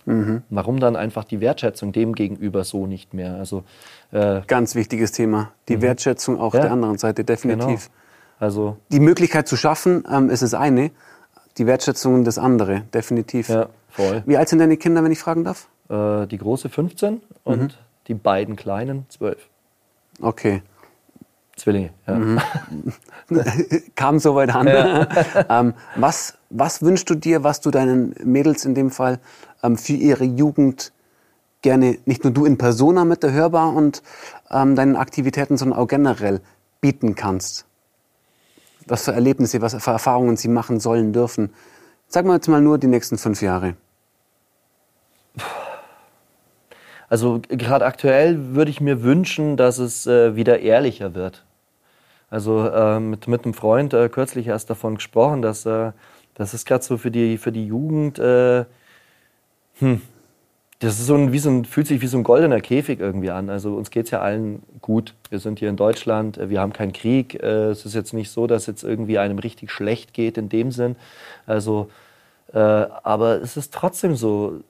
Mhm. 0.07 0.43
Warum 0.51 0.81
dann 0.81 0.97
einfach 0.97 1.25
die 1.25 1.41
Wertschätzung 1.41 1.93
dem 1.93 2.15
gegenüber 2.15 2.65
so 2.65 2.87
nicht 2.87 3.15
mehr? 3.15 3.35
Also, 3.35 3.65
äh, 4.13 4.43
Ganz 4.47 4.75
wichtiges 4.75 5.13
Thema. 5.13 5.53
Die 5.69 5.77
mhm. 5.77 5.83
Wertschätzung 5.83 6.39
auch 6.39 6.55
ja. 6.55 6.61
der 6.63 6.73
anderen 6.73 6.99
Seite, 6.99 7.25
definitiv. 7.25 7.89
Genau. 7.89 8.01
Also, 8.39 8.77
die 8.91 9.01
Möglichkeit 9.01 9.49
zu 9.49 9.57
schaffen 9.57 10.05
ähm, 10.11 10.29
ist 10.29 10.43
das 10.43 10.55
eine, 10.55 10.91
die 11.59 11.67
Wertschätzung 11.67 12.25
das 12.25 12.39
andere, 12.39 12.83
definitiv. 12.93 13.49
Ja, 13.49 13.69
voll. 13.89 14.23
Wie 14.27 14.37
alt 14.37 14.49
sind 14.49 14.59
deine 14.59 14.77
Kinder, 14.77 15.05
wenn 15.05 15.13
ich 15.13 15.19
fragen 15.19 15.45
darf? 15.45 15.69
Äh, 15.89 16.27
die 16.27 16.39
große 16.39 16.69
15 16.69 17.23
und 17.45 17.63
mhm. 17.63 17.69
die 18.09 18.15
beiden 18.15 18.57
kleinen 18.57 19.07
12. 19.09 19.39
Okay. 20.21 20.63
Zwillinge, 21.57 21.91
ja. 22.07 22.15
Mhm. 22.15 22.41
Kam 23.95 24.19
soweit 24.19 24.55
an. 24.55 24.67
Ja. 24.67 25.09
ähm, 25.49 25.75
was, 25.97 26.37
was 26.57 26.83
wünschst 26.83 27.11
du 27.11 27.17
dir, 27.17 27.43
was 27.43 27.61
du 27.61 27.71
deinen 27.71 28.15
Mädels 28.25 28.65
in 28.65 28.75
dem 28.75 28.91
Fall 28.91 29.19
ähm, 29.63 29.77
für 29.77 29.95
ihre 29.95 30.25
Jugend 30.25 30.93
gerne, 31.63 31.99
nicht 32.07 32.23
nur 32.23 32.33
du 32.33 32.45
in 32.45 32.57
Persona 32.57 33.05
mit 33.05 33.25
der 33.25 33.33
Hörbar 33.33 33.75
und 33.75 34.03
ähm, 34.51 34.77
deinen 34.77 34.95
Aktivitäten, 34.95 35.57
sondern 35.57 35.79
auch 35.79 35.89
generell 35.89 36.41
bieten 36.81 37.17
kannst? 37.17 37.67
Was 38.87 39.05
für 39.05 39.13
Erlebnisse, 39.13 39.61
was 39.63 39.75
für 39.75 39.91
Erfahrungen 39.91 40.37
sie 40.37 40.49
machen 40.49 40.79
sollen, 40.79 41.13
dürfen? 41.13 41.53
Sag 42.07 42.25
mal 42.25 42.35
jetzt 42.35 42.49
mal 42.49 42.61
nur 42.61 42.79
die 42.79 42.87
nächsten 42.87 43.19
fünf 43.19 43.43
Jahre. 43.43 43.75
Also 47.09 47.41
gerade 47.49 47.85
aktuell 47.85 48.55
würde 48.55 48.71
ich 48.71 48.81
mir 48.81 49.03
wünschen, 49.03 49.57
dass 49.57 49.79
es 49.79 50.07
äh, 50.07 50.37
wieder 50.37 50.61
ehrlicher 50.61 51.15
wird. 51.15 51.45
Also 52.31 52.69
äh, 52.69 53.01
mit, 53.01 53.27
mit 53.27 53.45
einem 53.45 53.55
Freund 53.55 53.93
äh, 53.93 54.09
kürzlich 54.09 54.47
erst 54.47 54.71
davon 54.71 54.97
gesprochen, 54.97 55.43
dass 55.43 55.67
äh, 55.67 55.93
das 56.35 56.55
ist 56.55 56.67
gerade 56.67 56.85
so 56.85 56.97
für 56.97 57.11
die, 57.11 57.39
für 57.39 57.53
die 57.53 57.67
Jugend, 57.67 58.19
äh, 58.19 58.65
hm, 59.79 60.01
das 60.81 60.99
ist 60.99 61.07
so 61.07 61.15
ein, 61.15 61.33
wie 61.33 61.39
so 61.39 61.51
ein, 61.51 61.65
fühlt 61.65 61.87
sich 61.87 62.01
wie 62.03 62.07
so 62.07 62.19
ein 62.19 62.25
goldener 62.25 62.61
Käfig 62.61 63.01
irgendwie 63.01 63.31
an. 63.31 63.49
Also 63.49 63.75
uns 63.75 63.91
geht 63.91 64.07
es 64.07 64.11
ja 64.11 64.21
allen 64.21 64.63
gut. 64.81 65.15
Wir 65.31 65.39
sind 65.39 65.59
hier 65.59 65.71
in 65.71 65.77
Deutschland, 65.77 66.37
äh, 66.37 66.51
wir 66.51 66.61
haben 66.61 66.73
keinen 66.73 66.93
Krieg. 66.93 67.43
Äh, 67.43 67.71
es 67.71 67.87
ist 67.87 67.95
jetzt 67.95 68.13
nicht 68.13 68.31
so, 68.31 68.47
dass 68.47 68.67
jetzt 68.67 68.83
irgendwie 68.83 69.19
einem 69.19 69.39
richtig 69.39 69.71
schlecht 69.71 70.13
geht 70.13 70.37
in 70.37 70.49
dem 70.49 70.73
Sinn. 70.73 70.97
Also, 71.47 71.91
äh, 72.53 72.59
aber 72.59 73.41
es 73.43 73.57
ist 73.57 73.75
trotzdem 73.75 74.15
so, 74.15 74.61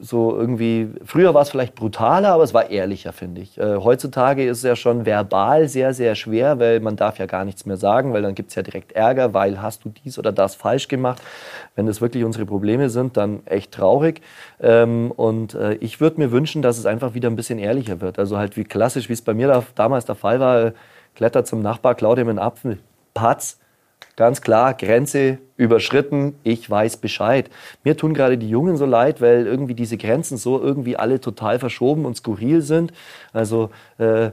so 0.00 0.36
irgendwie, 0.36 0.88
früher 1.04 1.34
war 1.34 1.42
es 1.42 1.50
vielleicht 1.50 1.74
brutaler, 1.74 2.30
aber 2.30 2.44
es 2.44 2.54
war 2.54 2.70
ehrlicher, 2.70 3.12
finde 3.12 3.40
ich. 3.40 3.58
Äh, 3.58 3.76
heutzutage 3.76 4.46
ist 4.46 4.58
es 4.58 4.64
ja 4.64 4.76
schon 4.76 5.06
verbal 5.06 5.68
sehr, 5.68 5.94
sehr 5.94 6.14
schwer, 6.14 6.58
weil 6.58 6.80
man 6.80 6.96
darf 6.96 7.18
ja 7.18 7.26
gar 7.26 7.44
nichts 7.44 7.66
mehr 7.66 7.76
sagen, 7.76 8.12
weil 8.12 8.22
dann 8.22 8.34
gibt 8.34 8.50
es 8.50 8.54
ja 8.54 8.62
direkt 8.62 8.92
Ärger, 8.92 9.34
weil 9.34 9.60
hast 9.60 9.84
du 9.84 9.90
dies 9.90 10.18
oder 10.18 10.32
das 10.32 10.54
falsch 10.54 10.88
gemacht. 10.88 11.22
Wenn 11.74 11.86
das 11.86 12.00
wirklich 12.00 12.24
unsere 12.24 12.46
Probleme 12.46 12.90
sind, 12.90 13.16
dann 13.16 13.46
echt 13.46 13.72
traurig. 13.72 14.20
Ähm, 14.60 15.10
und 15.10 15.54
äh, 15.54 15.74
ich 15.74 16.00
würde 16.00 16.20
mir 16.20 16.32
wünschen, 16.32 16.62
dass 16.62 16.78
es 16.78 16.86
einfach 16.86 17.14
wieder 17.14 17.28
ein 17.28 17.36
bisschen 17.36 17.58
ehrlicher 17.58 18.00
wird. 18.00 18.18
Also 18.18 18.38
halt 18.38 18.56
wie 18.56 18.64
klassisch, 18.64 19.08
wie 19.08 19.14
es 19.14 19.22
bei 19.22 19.34
mir 19.34 19.48
da, 19.48 19.62
damals 19.74 20.04
der 20.04 20.14
Fall 20.14 20.40
war, 20.40 20.72
klettert 21.14 21.46
zum 21.46 21.62
Nachbar, 21.62 21.94
klaut 21.94 22.18
ihm 22.18 22.28
einen 22.28 22.38
Apfel, 22.38 22.78
Patz, 23.14 23.58
Ganz 24.16 24.40
klar, 24.40 24.74
Grenze 24.74 25.38
überschritten, 25.56 26.34
ich 26.44 26.68
weiß 26.68 26.98
Bescheid. 26.98 27.50
Mir 27.82 27.96
tun 27.96 28.14
gerade 28.14 28.38
die 28.38 28.48
Jungen 28.48 28.76
so 28.76 28.86
leid, 28.86 29.20
weil 29.20 29.46
irgendwie 29.46 29.74
diese 29.74 29.96
Grenzen 29.96 30.36
so 30.36 30.60
irgendwie 30.60 30.96
alle 30.96 31.20
total 31.20 31.58
verschoben 31.58 32.04
und 32.04 32.16
skurril 32.16 32.60
sind. 32.62 32.92
Also 33.32 33.70
äh, 33.98 34.30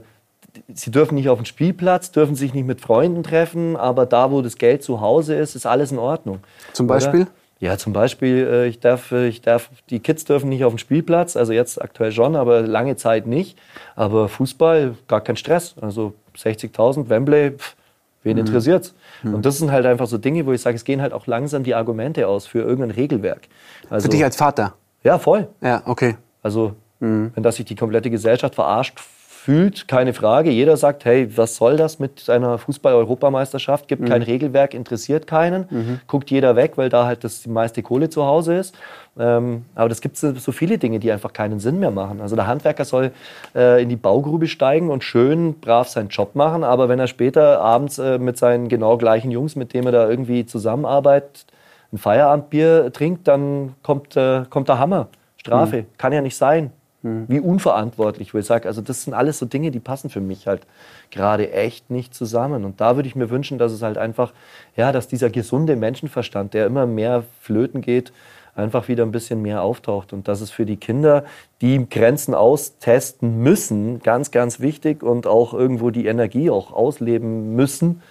sie 0.72 0.90
dürfen 0.90 1.16
nicht 1.16 1.28
auf 1.28 1.38
den 1.38 1.46
Spielplatz, 1.46 2.12
dürfen 2.12 2.36
sich 2.36 2.54
nicht 2.54 2.66
mit 2.66 2.80
Freunden 2.80 3.24
treffen, 3.24 3.76
aber 3.76 4.06
da, 4.06 4.30
wo 4.30 4.40
das 4.40 4.56
Geld 4.56 4.84
zu 4.84 5.00
Hause 5.00 5.34
ist, 5.34 5.56
ist 5.56 5.66
alles 5.66 5.90
in 5.90 5.98
Ordnung. 5.98 6.40
Zum 6.72 6.86
Beispiel? 6.86 7.22
Oder? 7.22 7.30
Ja, 7.58 7.78
zum 7.78 7.92
Beispiel, 7.92 8.46
äh, 8.50 8.66
ich 8.66 8.80
darf, 8.80 9.12
äh, 9.12 9.28
ich 9.28 9.40
darf, 9.40 9.70
die 9.88 10.00
Kids 10.00 10.24
dürfen 10.24 10.48
nicht 10.48 10.64
auf 10.64 10.72
den 10.72 10.78
Spielplatz, 10.78 11.36
also 11.36 11.52
jetzt 11.52 11.80
aktuell 11.80 12.10
schon, 12.10 12.34
aber 12.34 12.62
lange 12.62 12.96
Zeit 12.96 13.26
nicht. 13.28 13.56
Aber 13.94 14.28
Fußball, 14.28 14.96
gar 15.06 15.20
kein 15.20 15.36
Stress. 15.36 15.76
Also 15.80 16.14
60.000, 16.36 17.08
Wembley, 17.08 17.52
pff, 17.52 17.76
wen 18.22 18.34
mhm. 18.34 18.40
interessiert's? 18.40 18.94
Mhm. 19.22 19.34
Und 19.34 19.46
das 19.46 19.58
sind 19.58 19.70
halt 19.70 19.86
einfach 19.86 20.06
so 20.06 20.18
Dinge, 20.18 20.46
wo 20.46 20.52
ich 20.52 20.60
sage, 20.60 20.76
es 20.76 20.84
gehen 20.84 21.02
halt 21.02 21.12
auch 21.12 21.26
langsam 21.26 21.64
die 21.64 21.74
Argumente 21.74 22.28
aus 22.28 22.46
für 22.46 22.60
irgendein 22.60 22.90
Regelwerk. 22.90 23.48
Also, 23.90 24.04
für 24.04 24.10
dich 24.10 24.24
als 24.24 24.36
Vater? 24.36 24.74
Ja, 25.04 25.18
voll. 25.18 25.48
Ja, 25.60 25.82
okay. 25.86 26.16
Also, 26.42 26.74
mhm. 27.00 27.32
wenn 27.34 27.42
das 27.42 27.56
sich 27.56 27.64
die 27.64 27.76
komplette 27.76 28.10
Gesellschaft 28.10 28.54
verarscht 28.54 29.00
fühlt, 29.42 29.88
keine 29.88 30.14
Frage. 30.14 30.50
Jeder 30.50 30.76
sagt, 30.76 31.04
hey, 31.04 31.36
was 31.36 31.56
soll 31.56 31.76
das 31.76 31.98
mit 31.98 32.30
einer 32.30 32.58
Fußball-Europameisterschaft? 32.58 33.88
Gibt 33.88 34.02
mhm. 34.02 34.06
kein 34.06 34.22
Regelwerk, 34.22 34.72
interessiert 34.72 35.26
keinen. 35.26 35.66
Mhm. 35.68 36.00
Guckt 36.06 36.30
jeder 36.30 36.54
weg, 36.54 36.72
weil 36.76 36.88
da 36.88 37.06
halt 37.06 37.24
das 37.24 37.42
die 37.42 37.48
meiste 37.48 37.82
Kohle 37.82 38.08
zu 38.08 38.24
Hause 38.24 38.54
ist. 38.54 38.76
Ähm, 39.18 39.64
aber 39.74 39.88
das 39.88 40.00
gibt 40.00 40.16
so 40.16 40.52
viele 40.52 40.78
Dinge, 40.78 41.00
die 41.00 41.10
einfach 41.10 41.32
keinen 41.32 41.58
Sinn 41.58 41.80
mehr 41.80 41.90
machen. 41.90 42.20
Also 42.20 42.36
der 42.36 42.46
Handwerker 42.46 42.84
soll 42.84 43.10
äh, 43.54 43.82
in 43.82 43.88
die 43.88 43.96
Baugrube 43.96 44.46
steigen 44.46 44.90
und 44.90 45.02
schön 45.02 45.54
brav 45.54 45.88
seinen 45.88 46.08
Job 46.08 46.36
machen, 46.36 46.62
aber 46.62 46.88
wenn 46.88 47.00
er 47.00 47.08
später 47.08 47.60
abends 47.60 47.98
äh, 47.98 48.18
mit 48.18 48.38
seinen 48.38 48.68
genau 48.68 48.96
gleichen 48.96 49.32
Jungs, 49.32 49.56
mit 49.56 49.74
denen 49.74 49.86
er 49.86 49.92
da 49.92 50.08
irgendwie 50.08 50.46
zusammenarbeitet, 50.46 51.46
ein 51.92 51.98
Feierabendbier 51.98 52.92
trinkt, 52.92 53.26
dann 53.26 53.74
kommt, 53.82 54.16
äh, 54.16 54.44
kommt 54.48 54.68
der 54.68 54.78
Hammer. 54.78 55.08
Strafe. 55.36 55.78
Mhm. 55.78 55.86
Kann 55.98 56.12
ja 56.12 56.20
nicht 56.20 56.36
sein. 56.36 56.70
Mhm. 57.02 57.24
Wie 57.28 57.40
unverantwortlich, 57.40 58.32
wo 58.32 58.38
ich 58.38 58.46
sage, 58.46 58.68
also 58.68 58.80
das 58.80 59.02
sind 59.04 59.14
alles 59.14 59.38
so 59.38 59.46
Dinge, 59.46 59.70
die 59.70 59.80
passen 59.80 60.08
für 60.08 60.20
mich 60.20 60.46
halt 60.46 60.66
gerade 61.10 61.52
echt 61.52 61.90
nicht 61.90 62.14
zusammen. 62.14 62.64
Und 62.64 62.80
da 62.80 62.96
würde 62.96 63.08
ich 63.08 63.16
mir 63.16 63.30
wünschen, 63.30 63.58
dass 63.58 63.72
es 63.72 63.82
halt 63.82 63.98
einfach, 63.98 64.32
ja, 64.76 64.92
dass 64.92 65.08
dieser 65.08 65.30
gesunde 65.30 65.76
Menschenverstand, 65.76 66.54
der 66.54 66.66
immer 66.66 66.86
mehr 66.86 67.24
flöten 67.40 67.80
geht, 67.80 68.12
einfach 68.54 68.88
wieder 68.88 69.04
ein 69.04 69.12
bisschen 69.12 69.42
mehr 69.42 69.62
auftaucht. 69.62 70.12
Und 70.12 70.28
das 70.28 70.40
ist 70.40 70.50
für 70.50 70.66
die 70.66 70.76
Kinder, 70.76 71.24
die 71.60 71.88
Grenzen 71.88 72.34
austesten 72.34 73.38
müssen, 73.38 74.00
ganz, 74.00 74.30
ganz 74.30 74.60
wichtig 74.60 75.02
und 75.02 75.26
auch 75.26 75.54
irgendwo 75.54 75.90
die 75.90 76.06
Energie 76.06 76.50
auch 76.50 76.72
ausleben 76.72 77.56
müssen, 77.56 78.02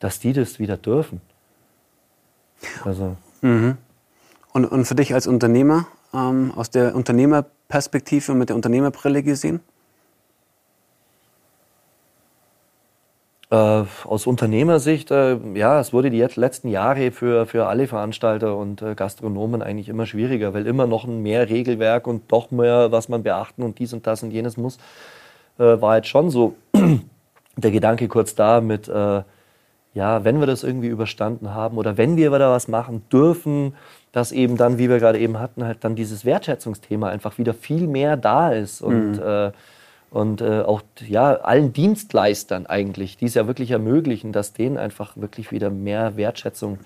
dass 0.00 0.18
die 0.18 0.32
das 0.32 0.58
wieder 0.58 0.76
dürfen. 0.76 1.20
Also. 2.84 3.16
Mhm. 3.40 3.76
Und, 4.52 4.64
und 4.66 4.84
für 4.84 4.94
dich 4.94 5.14
als 5.14 5.26
Unternehmer, 5.26 5.86
ähm, 6.12 6.52
aus 6.56 6.70
der 6.70 6.94
Unternehmer 6.94 7.44
Perspektive 7.74 8.30
und 8.30 8.38
mit 8.38 8.50
der 8.50 8.54
Unternehmerbrille 8.54 9.24
gesehen? 9.24 9.58
Äh, 13.50 13.82
aus 14.04 14.28
Unternehmersicht, 14.28 15.10
äh, 15.10 15.38
ja, 15.54 15.80
es 15.80 15.92
wurde 15.92 16.10
die 16.10 16.20
letzten 16.20 16.68
Jahre 16.68 17.10
für, 17.10 17.46
für 17.46 17.66
alle 17.66 17.88
Veranstalter 17.88 18.56
und 18.56 18.80
äh, 18.80 18.94
Gastronomen 18.94 19.60
eigentlich 19.60 19.88
immer 19.88 20.06
schwieriger, 20.06 20.54
weil 20.54 20.68
immer 20.68 20.86
noch 20.86 21.04
mehr 21.08 21.48
Regelwerk 21.48 22.06
und 22.06 22.30
doch 22.30 22.52
mehr, 22.52 22.92
was 22.92 23.08
man 23.08 23.24
beachten 23.24 23.64
und 23.64 23.80
dies 23.80 23.92
und 23.92 24.06
das 24.06 24.22
und 24.22 24.30
jenes 24.30 24.56
muss, 24.56 24.76
äh, 25.58 25.64
war 25.64 25.96
jetzt 25.96 26.06
schon 26.06 26.30
so 26.30 26.54
der 27.56 27.72
Gedanke 27.72 28.06
kurz 28.06 28.36
da 28.36 28.60
mit, 28.60 28.86
äh, 28.86 29.22
ja, 29.94 30.22
wenn 30.22 30.38
wir 30.38 30.46
das 30.46 30.62
irgendwie 30.62 30.86
überstanden 30.88 31.52
haben 31.52 31.76
oder 31.76 31.96
wenn 31.96 32.16
wir 32.16 32.32
wieder 32.32 32.52
was 32.52 32.68
machen 32.68 33.02
dürfen, 33.10 33.74
dass 34.14 34.30
eben 34.30 34.56
dann, 34.56 34.78
wie 34.78 34.88
wir 34.88 35.00
gerade 35.00 35.18
eben 35.18 35.40
hatten, 35.40 35.64
halt 35.64 35.82
dann 35.82 35.96
dieses 35.96 36.24
Wertschätzungsthema 36.24 37.08
einfach 37.08 37.36
wieder 37.36 37.52
viel 37.52 37.88
mehr 37.88 38.16
da 38.16 38.52
ist 38.52 38.80
und, 38.80 39.14
mhm. 39.14 39.22
äh, 39.22 39.50
und 40.10 40.40
äh, 40.40 40.60
auch 40.60 40.82
ja, 41.04 41.34
allen 41.34 41.72
Dienstleistern 41.72 42.66
eigentlich, 42.66 43.16
die 43.16 43.24
es 43.24 43.34
ja 43.34 43.48
wirklich 43.48 43.72
ermöglichen, 43.72 44.30
dass 44.30 44.52
denen 44.52 44.78
einfach 44.78 45.16
wirklich 45.16 45.50
wieder 45.50 45.68
mehr 45.68 46.16
Wertschätzung 46.16 46.78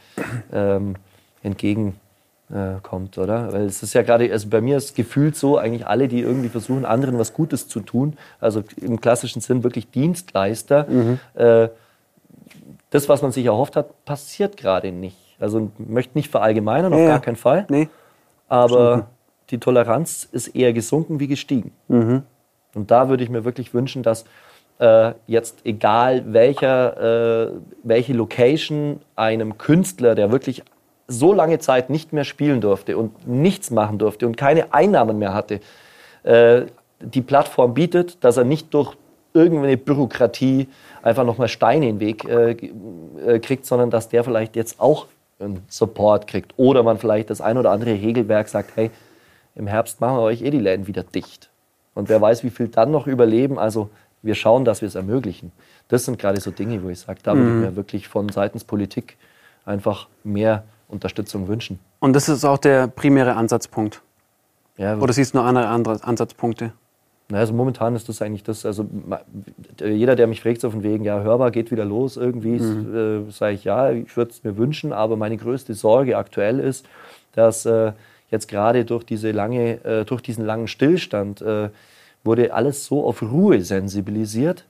ähm, 0.54 0.94
entgegen 1.42 2.00
äh, 2.48 2.76
oder? 3.20 3.52
Weil 3.52 3.66
es 3.66 3.82
ist 3.82 3.92
ja 3.92 4.00
gerade, 4.00 4.32
also 4.32 4.48
bei 4.48 4.62
mir 4.62 4.78
ist 4.78 4.96
gefühlt 4.96 5.36
so, 5.36 5.58
eigentlich 5.58 5.86
alle, 5.86 6.08
die 6.08 6.20
irgendwie 6.20 6.48
versuchen, 6.48 6.86
anderen 6.86 7.18
was 7.18 7.34
Gutes 7.34 7.68
zu 7.68 7.80
tun, 7.80 8.16
also 8.40 8.64
im 8.80 9.02
klassischen 9.02 9.42
Sinn 9.42 9.64
wirklich 9.64 9.90
Dienstleister, 9.90 10.86
mhm. 10.88 11.20
äh, 11.34 11.68
das, 12.88 13.06
was 13.10 13.20
man 13.20 13.32
sich 13.32 13.44
erhofft 13.44 13.76
hat, 13.76 14.06
passiert 14.06 14.56
gerade 14.56 14.92
nicht. 14.92 15.27
Also 15.40 15.70
möchte 15.78 16.18
nicht 16.18 16.30
verallgemeinern, 16.30 16.92
auf 16.92 17.00
ja, 17.00 17.08
gar 17.08 17.20
keinen 17.20 17.36
Fall. 17.36 17.66
Nee. 17.68 17.88
Aber 18.48 18.92
Stimmt. 18.92 19.08
die 19.50 19.58
Toleranz 19.58 20.28
ist 20.30 20.48
eher 20.48 20.72
gesunken 20.72 21.20
wie 21.20 21.28
gestiegen. 21.28 21.72
Mhm. 21.88 22.22
Und 22.74 22.90
da 22.90 23.08
würde 23.08 23.22
ich 23.22 23.30
mir 23.30 23.44
wirklich 23.44 23.74
wünschen, 23.74 24.02
dass 24.02 24.24
äh, 24.78 25.12
jetzt 25.26 25.60
egal 25.64 26.32
welcher, 26.32 27.48
äh, 27.48 27.52
welche 27.82 28.12
Location 28.12 29.00
einem 29.16 29.58
Künstler, 29.58 30.14
der 30.14 30.30
wirklich 30.30 30.62
so 31.08 31.32
lange 31.32 31.58
Zeit 31.58 31.90
nicht 31.90 32.12
mehr 32.12 32.24
spielen 32.24 32.60
durfte 32.60 32.96
und 32.96 33.26
nichts 33.26 33.70
machen 33.70 33.98
durfte 33.98 34.26
und 34.26 34.36
keine 34.36 34.72
Einnahmen 34.72 35.18
mehr 35.18 35.34
hatte, 35.34 35.60
äh, 36.22 36.62
die 37.00 37.22
Plattform 37.22 37.74
bietet, 37.74 38.22
dass 38.22 38.36
er 38.36 38.44
nicht 38.44 38.72
durch 38.74 38.94
irgendeine 39.32 39.76
Bürokratie 39.76 40.68
einfach 41.02 41.24
nochmal 41.24 41.48
Steine 41.48 41.88
in 41.88 41.98
den 41.98 42.00
Weg 42.00 42.24
äh, 42.24 42.50
äh, 42.50 43.38
kriegt, 43.38 43.66
sondern 43.66 43.90
dass 43.90 44.08
der 44.08 44.24
vielleicht 44.24 44.56
jetzt 44.56 44.80
auch 44.80 45.06
einen 45.38 45.62
Support 45.68 46.26
kriegt. 46.26 46.54
Oder 46.56 46.82
man 46.82 46.98
vielleicht 46.98 47.30
das 47.30 47.40
ein 47.40 47.58
oder 47.58 47.70
andere 47.70 47.92
Regelwerk 47.92 48.48
sagt, 48.48 48.72
hey, 48.76 48.90
im 49.54 49.66
Herbst 49.66 50.00
machen 50.00 50.16
wir 50.16 50.22
euch 50.22 50.42
eh 50.42 50.50
die 50.50 50.58
Läden 50.58 50.86
wieder 50.86 51.02
dicht. 51.02 51.50
Und 51.94 52.08
wer 52.08 52.20
weiß, 52.20 52.44
wie 52.44 52.50
viel 52.50 52.68
dann 52.68 52.90
noch 52.90 53.06
überleben. 53.06 53.58
Also 53.58 53.90
wir 54.22 54.34
schauen, 54.34 54.64
dass 54.64 54.80
wir 54.80 54.88
es 54.88 54.94
ermöglichen. 54.94 55.52
Das 55.88 56.04
sind 56.04 56.18
gerade 56.18 56.40
so 56.40 56.50
Dinge, 56.50 56.82
wo 56.82 56.88
ich 56.88 57.00
sage, 57.00 57.20
da 57.22 57.34
würde 57.34 57.48
ich 57.48 57.54
mhm. 57.54 57.60
mir 57.60 57.76
wirklich 57.76 58.08
von 58.08 58.28
seitens 58.28 58.64
Politik 58.64 59.16
einfach 59.64 60.08
mehr 60.24 60.64
Unterstützung 60.88 61.48
wünschen. 61.48 61.78
Und 62.00 62.14
das 62.14 62.28
ist 62.28 62.44
auch 62.44 62.58
der 62.58 62.88
primäre 62.88 63.34
Ansatzpunkt? 63.34 64.00
Ja, 64.76 64.96
Oder 64.96 65.12
siehst 65.12 65.34
du 65.34 65.38
noch 65.38 65.44
andere, 65.44 65.68
andere 65.68 66.02
Ansatzpunkte? 66.04 66.72
Na, 67.30 67.38
also 67.38 67.52
momentan 67.52 67.94
ist 67.94 68.08
das 68.08 68.22
eigentlich 68.22 68.42
das, 68.42 68.64
also 68.64 68.86
jeder, 69.80 70.16
der 70.16 70.26
mich 70.26 70.40
fragt, 70.40 70.62
so 70.62 70.70
von 70.70 70.82
wegen, 70.82 71.04
ja, 71.04 71.20
hörbar 71.20 71.50
geht 71.50 71.70
wieder 71.70 71.84
los 71.84 72.16
irgendwie, 72.16 72.58
mhm. 72.58 73.26
äh, 73.28 73.30
sage 73.30 73.54
ich, 73.54 73.64
ja, 73.64 73.90
ich 73.90 74.16
würde 74.16 74.30
es 74.30 74.44
mir 74.44 74.56
wünschen, 74.56 74.94
aber 74.94 75.16
meine 75.16 75.36
größte 75.36 75.74
Sorge 75.74 76.16
aktuell 76.16 76.58
ist, 76.58 76.86
dass 77.34 77.66
äh, 77.66 77.92
jetzt 78.30 78.48
gerade 78.48 78.86
durch, 78.86 79.04
diese 79.04 79.30
lange, 79.32 79.84
äh, 79.84 80.04
durch 80.06 80.22
diesen 80.22 80.46
langen 80.46 80.68
Stillstand 80.68 81.42
äh, 81.42 81.68
wurde 82.24 82.54
alles 82.54 82.86
so 82.86 83.04
auf 83.04 83.20
Ruhe 83.20 83.60
sensibilisiert, 83.60 84.64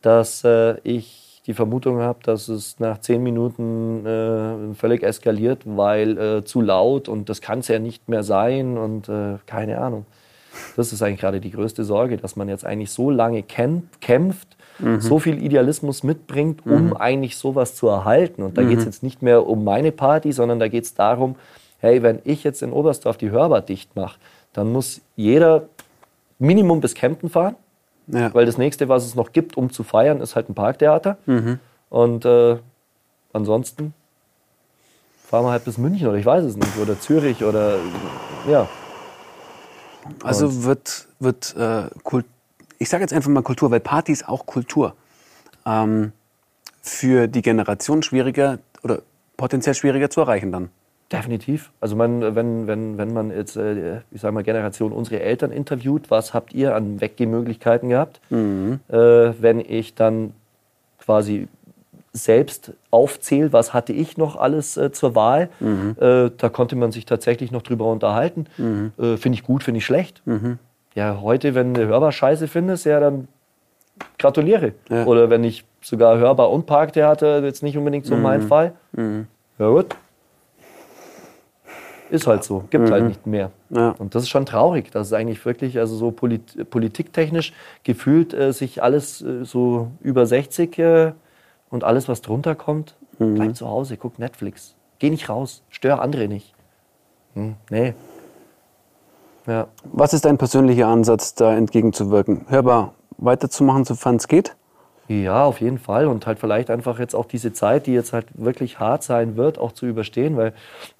dass 0.00 0.44
äh, 0.44 0.76
ich 0.84 1.42
die 1.46 1.54
Vermutung 1.54 1.98
habe, 2.00 2.20
dass 2.22 2.48
es 2.48 2.78
nach 2.78 2.98
zehn 2.98 3.22
Minuten 3.22 4.06
äh, 4.06 4.74
völlig 4.74 5.02
eskaliert, 5.02 5.62
weil 5.64 6.16
äh, 6.16 6.44
zu 6.44 6.60
laut 6.60 7.08
und 7.08 7.28
das 7.28 7.40
kann 7.40 7.58
es 7.58 7.68
ja 7.68 7.78
nicht 7.78 8.08
mehr 8.08 8.22
sein 8.22 8.78
und 8.78 9.08
äh, 9.08 9.38
keine 9.46 9.78
Ahnung. 9.78 10.06
Das 10.76 10.92
ist 10.92 11.02
eigentlich 11.02 11.20
gerade 11.20 11.40
die 11.40 11.50
größte 11.50 11.84
Sorge, 11.84 12.16
dass 12.16 12.36
man 12.36 12.48
jetzt 12.48 12.64
eigentlich 12.64 12.90
so 12.90 13.10
lange 13.10 13.42
kämpft, 13.42 14.56
mhm. 14.78 15.00
so 15.00 15.18
viel 15.18 15.42
Idealismus 15.42 16.02
mitbringt, 16.02 16.66
um 16.66 16.88
mhm. 16.88 16.96
eigentlich 16.96 17.36
sowas 17.36 17.74
zu 17.74 17.88
erhalten. 17.88 18.42
Und 18.42 18.58
da 18.58 18.62
mhm. 18.62 18.68
geht 18.70 18.78
es 18.80 18.84
jetzt 18.84 19.02
nicht 19.02 19.22
mehr 19.22 19.46
um 19.46 19.64
meine 19.64 19.92
Party, 19.92 20.32
sondern 20.32 20.58
da 20.58 20.68
geht 20.68 20.84
es 20.84 20.94
darum, 20.94 21.36
hey, 21.78 22.02
wenn 22.02 22.20
ich 22.24 22.44
jetzt 22.44 22.62
in 22.62 22.72
Oberstdorf 22.72 23.16
die 23.16 23.30
Hörbar 23.30 23.60
dicht 23.60 23.94
mache, 23.96 24.18
dann 24.52 24.72
muss 24.72 25.00
jeder 25.16 25.68
Minimum 26.38 26.80
bis 26.80 26.94
Kempten 26.94 27.28
fahren 27.28 27.56
ja. 28.06 28.32
Weil 28.34 28.46
das 28.46 28.58
nächste, 28.58 28.88
was 28.88 29.04
es 29.04 29.14
noch 29.14 29.32
gibt, 29.32 29.56
um 29.56 29.70
zu 29.70 29.82
feiern, 29.82 30.20
ist 30.20 30.36
halt 30.36 30.48
ein 30.48 30.54
Parktheater. 30.54 31.16
Mhm. 31.26 31.58
Und 31.88 32.24
äh, 32.24 32.58
ansonsten 33.32 33.94
fahren 35.22 35.44
wir 35.44 35.50
halt 35.50 35.64
bis 35.64 35.78
München 35.78 36.08
oder 36.08 36.18
ich 36.18 36.26
weiß 36.26 36.44
es 36.44 36.56
nicht. 36.56 36.76
Oder 36.78 37.00
Zürich 37.00 37.42
oder 37.44 37.76
ja. 38.48 38.68
Also 40.22 40.46
Und 40.46 40.64
wird, 40.64 41.08
wird 41.18 41.54
äh, 41.56 41.88
Kult 42.02 42.26
ich 42.78 42.88
sage 42.88 43.02
jetzt 43.02 43.12
einfach 43.12 43.30
mal 43.30 43.42
Kultur, 43.42 43.70
weil 43.70 43.80
Party 43.80 44.12
ist 44.12 44.28
auch 44.28 44.46
Kultur. 44.46 44.94
Ähm, 45.66 46.12
für 46.82 47.28
die 47.28 47.40
Generation 47.40 48.02
schwieriger 48.02 48.58
oder 48.82 49.00
potenziell 49.36 49.74
schwieriger 49.74 50.10
zu 50.10 50.20
erreichen 50.20 50.52
dann. 50.52 50.68
Definitiv. 51.10 51.70
Also 51.80 51.96
man, 51.96 52.34
wenn, 52.34 52.66
wenn, 52.66 52.98
wenn 52.98 53.12
man 53.12 53.30
jetzt, 53.30 53.56
äh, 53.56 54.00
ich 54.10 54.20
sage 54.20 54.34
mal, 54.34 54.42
Generation 54.42 54.92
unsere 54.92 55.20
Eltern 55.20 55.50
interviewt, 55.50 56.10
was 56.10 56.34
habt 56.34 56.52
ihr 56.52 56.74
an 56.74 57.00
Weggehmöglichkeiten 57.00 57.88
gehabt? 57.88 58.20
Mhm. 58.30 58.80
Äh, 58.88 58.96
wenn 59.40 59.60
ich 59.60 59.94
dann 59.94 60.34
quasi 60.98 61.48
selbst 62.14 62.72
aufzähle, 62.90 63.52
was 63.52 63.74
hatte 63.74 63.92
ich 63.92 64.16
noch 64.16 64.36
alles 64.36 64.76
äh, 64.76 64.92
zur 64.92 65.14
Wahl, 65.14 65.50
mhm. 65.58 65.96
äh, 66.00 66.30
da 66.36 66.48
konnte 66.48 66.76
man 66.76 66.92
sich 66.92 67.06
tatsächlich 67.06 67.50
noch 67.50 67.62
drüber 67.62 67.86
unterhalten. 67.86 68.46
Mhm. 68.56 68.92
Äh, 68.96 69.16
finde 69.16 69.36
ich 69.36 69.42
gut, 69.42 69.64
finde 69.64 69.78
ich 69.78 69.84
schlecht. 69.84 70.22
Mhm. 70.24 70.58
Ja, 70.94 71.20
heute, 71.20 71.56
wenn 71.56 71.74
du 71.74 71.86
hörbar 71.86 72.12
Scheiße 72.12 72.46
findest, 72.46 72.86
ja, 72.86 73.00
dann 73.00 73.26
gratuliere. 74.18 74.72
Ja. 74.88 75.04
Oder 75.06 75.28
wenn 75.28 75.42
ich 75.42 75.64
sogar 75.82 76.16
hörbar 76.18 76.50
und 76.50 76.66
Parktheater, 76.66 77.42
jetzt 77.42 77.64
nicht 77.64 77.76
unbedingt 77.76 78.06
so 78.06 78.16
mein 78.16 78.42
mhm. 78.42 78.46
Fall. 78.46 78.72
Mhm. 78.92 79.26
Ja 79.58 79.68
gut, 79.68 79.96
ist 82.10 82.26
halt 82.26 82.44
so, 82.44 82.64
gibt 82.70 82.84
halt 82.84 82.88
mhm. 82.90 82.92
halt 82.92 83.04
nicht 83.08 83.26
mehr. 83.26 83.50
Ja. 83.70 83.90
Und 83.98 84.14
das 84.14 84.24
ist 84.24 84.28
schon 84.28 84.46
traurig, 84.46 84.90
dass 84.92 85.08
es 85.08 85.12
eigentlich 85.12 85.44
wirklich, 85.44 85.78
also 85.78 85.96
so 85.96 86.10
polit 86.10 86.70
politiktechnisch 86.70 87.52
gefühlt 87.82 88.32
äh, 88.32 88.52
sich 88.52 88.82
alles 88.82 89.20
äh, 89.20 89.44
so 89.44 89.90
über 90.00 90.26
60 90.26 90.78
äh, 90.78 91.12
und 91.74 91.82
alles, 91.82 92.08
was 92.08 92.22
drunter 92.22 92.54
kommt, 92.54 92.94
mhm. 93.18 93.34
bleib 93.34 93.56
zu 93.56 93.68
Hause, 93.68 93.96
guck 93.96 94.20
Netflix. 94.20 94.76
Geh 95.00 95.10
nicht 95.10 95.28
raus, 95.28 95.64
stör 95.68 96.00
andere 96.00 96.28
nicht. 96.28 96.54
Hm, 97.34 97.56
nee. 97.68 97.94
Ja. 99.46 99.66
Was 99.92 100.14
ist 100.14 100.24
dein 100.24 100.38
persönlicher 100.38 100.86
Ansatz, 100.86 101.34
da 101.34 101.52
entgegenzuwirken? 101.52 102.46
Hörbar 102.48 102.94
weiterzumachen, 103.18 103.84
sofern 103.84 104.16
es 104.16 104.28
geht? 104.28 104.56
Ja, 105.08 105.44
auf 105.44 105.60
jeden 105.60 105.78
Fall. 105.78 106.06
Und 106.06 106.26
halt 106.26 106.38
vielleicht 106.38 106.70
einfach 106.70 106.98
jetzt 106.98 107.14
auch 107.14 107.26
diese 107.26 107.52
Zeit, 107.52 107.86
die 107.86 107.92
jetzt 107.92 108.12
halt 108.12 108.26
wirklich 108.34 108.78
hart 108.78 109.02
sein 109.02 109.36
wird, 109.36 109.58
auch 109.58 109.72
zu 109.72 109.86
überstehen, 109.86 110.36
weil 110.36 110.54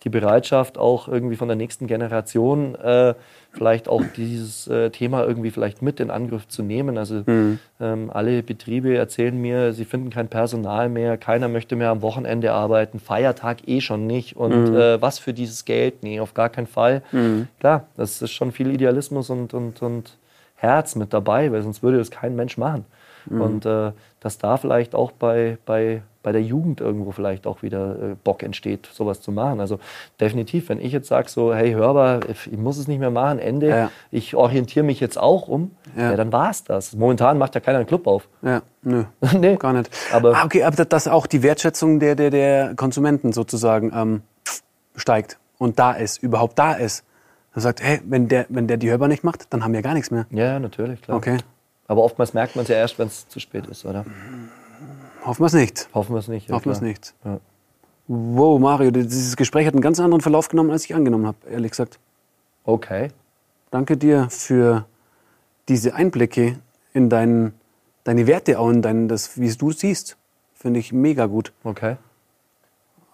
die 0.05 0.11
Bereitschaft 0.11 0.77
auch 0.77 1.09
irgendwie 1.09 1.37
von 1.37 1.49
der 1.49 1.57
nächsten 1.57 1.87
Generation 1.87 2.75
äh, 2.75 3.15
vielleicht 3.53 3.89
auch 3.89 4.03
dieses 4.17 4.67
äh, 4.67 4.91
Thema 4.91 5.25
irgendwie 5.25 5.51
vielleicht 5.51 5.81
mit 5.81 6.01
in 6.01 6.11
Angriff 6.11 6.49
zu 6.49 6.63
nehmen. 6.63 6.99
Also 6.99 7.23
mhm. 7.25 7.59
ähm, 7.81 8.11
alle 8.13 8.43
Betriebe 8.43 8.95
erzählen 8.95 9.41
mir, 9.41 9.73
sie 9.73 9.85
finden 9.85 10.11
kein 10.11 10.29
Personal 10.29 10.89
mehr, 10.89 11.17
keiner 11.17 11.49
möchte 11.49 11.77
mehr 11.77 11.91
am 11.91 12.03
Wochenende 12.03 12.53
arbeiten, 12.53 13.01
Feiertag 13.01 13.67
eh 13.69 13.81
schon 13.81 14.07
nicht. 14.07 14.37
Und 14.37 14.71
mhm. 14.71 14.77
äh, 14.77 15.01
was 15.01 15.19
für 15.19 15.33
dieses 15.33 15.65
Geld? 15.65 16.03
Nee, 16.03 16.21
auf 16.21 16.35
gar 16.35 16.51
keinen 16.51 16.67
Fall. 16.67 17.03
Mhm. 17.13 17.49
Klar, 17.61 17.87
das 17.97 18.21
ist 18.21 18.33
schon 18.33 18.53
viel 18.53 18.71
Idealismus 18.71 19.31
und, 19.31 19.55
und, 19.55 19.81
und 19.81 20.19
Herz 20.57 20.95
mit 20.95 21.13
dabei, 21.13 21.51
weil 21.53 21.63
sonst 21.63 21.83
würde 21.83 21.99
das 21.99 22.11
kein 22.11 22.37
Mensch 22.37 22.59
machen. 22.59 22.85
Mhm. 23.27 23.41
Und 23.41 23.67
äh, 23.67 23.93
dass 24.21 24.39
da 24.39 24.57
vielleicht 24.57 24.95
auch 24.95 25.13
bei, 25.13 25.59
bei, 25.67 26.03
bei 26.23 26.33
der 26.33 26.43
Jugend 26.43 26.81
irgendwo 26.81 27.13
vielleicht 27.13 27.47
auch 27.47 27.63
wieder 27.63 28.13
äh, 28.13 28.15
Bock 28.23 28.43
entsteht, 28.43 28.89
sowas 28.93 29.21
zu 29.21 29.33
machen. 29.33 29.61
Also 29.61 29.79
definitiv, 30.21 30.69
wenn 30.69 30.81
ich 30.81 30.93
jetzt 30.93 31.09
sage, 31.09 31.29
so, 31.29 31.55
hey, 31.55 31.73
hörbar, 31.73 32.21
ich 32.29 32.57
muss 32.57 32.79
es 32.79 32.89
nicht 32.89 32.99
mehr 32.99 33.11
machen, 33.11 33.39
Ende, 33.39 33.69
ja. 33.69 33.91
ich 34.11 34.35
orientiere 34.35 34.85
mich 34.85 35.01
jetzt 35.01 35.19
auch 35.19 35.49
um, 35.49 35.73
ja. 35.97 36.11
ja 36.11 36.17
dann 36.17 36.33
war 36.33 36.51
es 36.51 36.65
das. 36.65 36.95
Momentan 36.95 37.39
macht 37.39 37.55
ja 37.55 37.61
keiner 37.61 37.79
einen 37.79 37.87
Club 37.87 38.07
auf. 38.07 38.29
Ja, 38.43 38.63
nö, 38.83 39.05
nee. 39.39 39.57
gar 39.57 39.73
nicht. 39.73 39.91
Aber, 40.13 40.37
ah, 40.37 40.45
okay, 40.45 40.65
aber 40.65 40.85
dass 40.85 41.09
auch 41.09 41.27
die 41.27 41.43
Wertschätzung 41.43 42.01
der, 42.01 42.15
der, 42.15 42.31
der 42.31 42.75
Konsumenten 42.75 43.33
sozusagen 43.33 43.93
ähm, 43.95 44.23
steigt 44.97 45.39
und 45.59 45.79
da 45.79 45.93
ist, 45.93 46.23
überhaupt 46.23 46.59
da 46.59 46.73
ist. 46.73 47.05
Er 47.55 47.61
sagt, 47.61 47.83
hey, 47.83 48.01
wenn 48.05 48.27
der, 48.27 48.47
wenn 48.49 48.67
der 48.67 48.79
die 48.79 48.91
Hörbar 48.91 49.09
nicht 49.09 49.23
macht, 49.23 49.53
dann 49.53 49.63
haben 49.63 49.73
wir 49.73 49.83
gar 49.83 49.95
nichts 49.95 50.11
mehr. 50.11 50.27
Ja, 50.31 50.59
natürlich, 50.59 51.03
klar. 51.03 51.17
Okay. 51.17 51.39
Aber 51.87 52.03
oftmals 52.03 52.35
merkt 52.35 52.57
man 52.57 52.63
es 52.63 52.69
ja 52.69 52.77
erst, 52.77 52.99
wenn 52.99 53.09
es 53.09 53.29
zu 53.29 53.41
spät 53.41 53.67
ist, 53.67 53.85
oder? 53.85 54.05
Hoffen 55.25 55.43
wir 55.43 55.47
es 55.47 55.53
nicht. 55.53 55.89
Hoffen 55.95 56.15
wir 56.15 56.19
es 56.19 56.29
nicht. 56.29 56.49
Ja, 56.49 56.55
Hoffen 56.55 56.67
wir 56.67 56.73
es 56.73 56.81
nicht. 56.81 57.15
Ja. 57.25 57.41
Wow, 58.07 58.61
Mario, 58.61 58.91
dieses 58.91 59.37
Gespräch 59.37 59.67
hat 59.67 59.75
einen 59.75 59.83
ganz 59.83 59.99
anderen 59.99 60.21
Verlauf 60.21 60.49
genommen, 60.49 60.71
als 60.71 60.85
ich 60.85 60.95
angenommen 60.95 61.27
habe, 61.27 61.39
ehrlich 61.51 61.71
gesagt. 61.71 61.99
Okay. 62.65 63.09
Danke 63.71 63.97
dir 63.97 64.29
für 64.31 64.85
diese 65.69 65.95
Einblicke 65.95 66.59
in 66.93 67.09
dein, 67.09 67.55
deine 68.05 68.27
Werte 68.27 68.59
auch, 68.59 68.71
in 68.71 68.83
dein, 68.83 69.09
das, 69.09 69.39
wie 69.39 69.47
es 69.47 69.57
du 69.57 69.73
siehst. 69.73 70.17
Finde 70.55 70.81
ich 70.81 70.93
mega 70.93 71.27
gut. 71.27 71.53
Okay. 71.65 71.97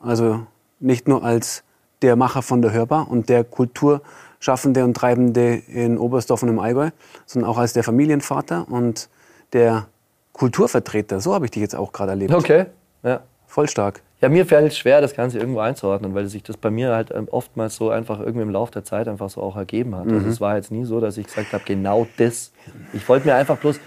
Also 0.00 0.46
nicht 0.80 1.06
nur 1.06 1.22
als 1.24 1.62
der 2.02 2.16
Macher 2.16 2.42
von 2.42 2.62
der 2.62 2.72
Hörbar 2.72 3.10
und 3.10 3.28
der 3.28 3.44
Kultur, 3.44 4.02
Schaffende 4.40 4.84
und 4.84 4.94
Treibende 4.94 5.54
in 5.54 5.98
Oberstdorf 5.98 6.42
und 6.42 6.48
im 6.48 6.58
Allgäu, 6.58 6.90
sondern 7.26 7.50
auch 7.50 7.58
als 7.58 7.72
der 7.72 7.84
Familienvater 7.84 8.66
und 8.68 9.08
der 9.52 9.86
Kulturvertreter. 10.32 11.20
So 11.20 11.34
habe 11.34 11.44
ich 11.44 11.50
dich 11.52 11.60
jetzt 11.60 11.76
auch 11.76 11.92
gerade 11.92 12.12
erlebt. 12.12 12.34
Okay, 12.34 12.66
ja. 13.02 13.20
Voll 13.46 13.68
stark. 13.68 14.00
Ja, 14.20 14.28
mir 14.28 14.46
fällt 14.46 14.72
es 14.72 14.78
schwer, 14.78 15.00
das 15.00 15.14
Ganze 15.14 15.38
irgendwo 15.38 15.60
einzuordnen, 15.60 16.14
weil 16.14 16.26
sich 16.26 16.42
das 16.42 16.56
bei 16.56 16.70
mir 16.70 16.92
halt 16.92 17.10
ähm, 17.10 17.26
oftmals 17.30 17.76
so 17.76 17.90
einfach 17.90 18.20
irgendwie 18.20 18.42
im 18.42 18.50
Laufe 18.50 18.72
der 18.72 18.84
Zeit 18.84 19.08
einfach 19.08 19.30
so 19.30 19.42
auch 19.42 19.56
ergeben 19.56 19.94
hat. 19.94 20.02
Also 20.02 20.12
mhm. 20.12 20.18
Also 20.18 20.28
es 20.30 20.40
war 20.40 20.56
jetzt 20.56 20.70
nie 20.70 20.84
so, 20.84 21.00
dass 21.00 21.16
ich 21.16 21.26
gesagt 21.26 21.52
habe, 21.52 21.64
genau 21.64 22.06
das. 22.16 22.52
Ich 22.92 23.08
wollte 23.08 23.26
mir 23.26 23.34
einfach 23.34 23.56
bloß 23.56 23.80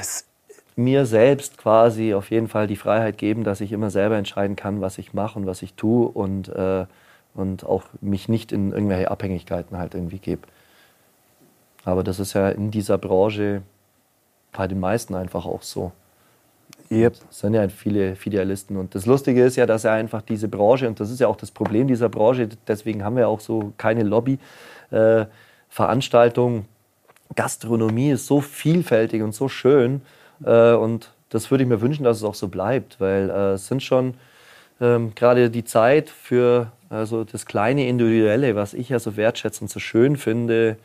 es 0.00 0.26
mir 0.76 1.06
selbst 1.06 1.58
quasi 1.58 2.14
auf 2.14 2.30
jeden 2.30 2.48
Fall 2.48 2.66
die 2.66 2.76
Freiheit 2.76 3.16
geben, 3.16 3.44
dass 3.44 3.60
ich 3.60 3.72
immer 3.72 3.90
selber 3.90 4.16
entscheiden 4.16 4.56
kann, 4.56 4.80
was 4.80 4.98
ich 4.98 5.14
mache 5.14 5.38
und 5.38 5.46
was 5.46 5.62
ich 5.62 5.74
tue 5.74 6.08
und 6.08 6.48
äh, 6.48 6.86
und 7.34 7.64
auch 7.64 7.84
mich 8.00 8.28
nicht 8.28 8.52
in 8.52 8.72
irgendwelche 8.72 9.10
Abhängigkeiten 9.10 9.78
halt 9.78 9.94
irgendwie 9.94 10.18
gebe. 10.18 10.42
Aber 11.84 12.02
das 12.02 12.18
ist 12.18 12.34
ja 12.34 12.48
in 12.48 12.70
dieser 12.70 12.98
Branche 12.98 13.62
bei 14.52 14.66
den 14.66 14.80
meisten 14.80 15.14
einfach 15.14 15.46
auch 15.46 15.62
so. 15.62 15.92
Yep. 16.90 17.14
Es 17.30 17.38
sind 17.40 17.54
ja 17.54 17.68
viele 17.68 18.16
Idealisten. 18.24 18.76
Und 18.76 18.94
das 18.94 19.06
Lustige 19.06 19.42
ist 19.44 19.56
ja, 19.56 19.66
dass 19.66 19.84
er 19.84 19.92
einfach 19.92 20.22
diese 20.22 20.48
Branche, 20.48 20.88
und 20.88 20.98
das 21.00 21.10
ist 21.10 21.20
ja 21.20 21.28
auch 21.28 21.36
das 21.36 21.50
Problem 21.50 21.88
dieser 21.88 22.08
Branche, 22.08 22.48
deswegen 22.66 23.04
haben 23.04 23.16
wir 23.16 23.28
auch 23.28 23.40
so 23.40 23.74
keine 23.76 24.02
Lobby-Veranstaltungen. 24.02 26.60
Äh, 26.60 26.64
Gastronomie 27.36 28.10
ist 28.10 28.26
so 28.26 28.40
vielfältig 28.40 29.22
und 29.22 29.34
so 29.34 29.48
schön. 29.48 30.02
Äh, 30.44 30.74
und 30.74 31.10
das 31.30 31.50
würde 31.50 31.64
ich 31.64 31.68
mir 31.68 31.80
wünschen, 31.80 32.04
dass 32.04 32.18
es 32.18 32.24
auch 32.24 32.34
so 32.34 32.48
bleibt, 32.48 33.00
weil 33.00 33.30
äh, 33.30 33.54
es 33.54 33.66
sind 33.66 33.82
schon 33.82 34.14
ähm, 34.80 35.14
gerade 35.14 35.50
die 35.50 35.64
Zeit 35.64 36.10
für 36.10 36.72
also 36.90 37.24
das 37.24 37.46
kleine 37.46 37.86
Individuelle, 37.88 38.54
was 38.56 38.74
ich 38.74 38.88
ja 38.88 38.98
so 38.98 39.16
wertschätzend 39.16 39.70
so 39.70 39.80
schön 39.80 40.16
finde, 40.16 40.76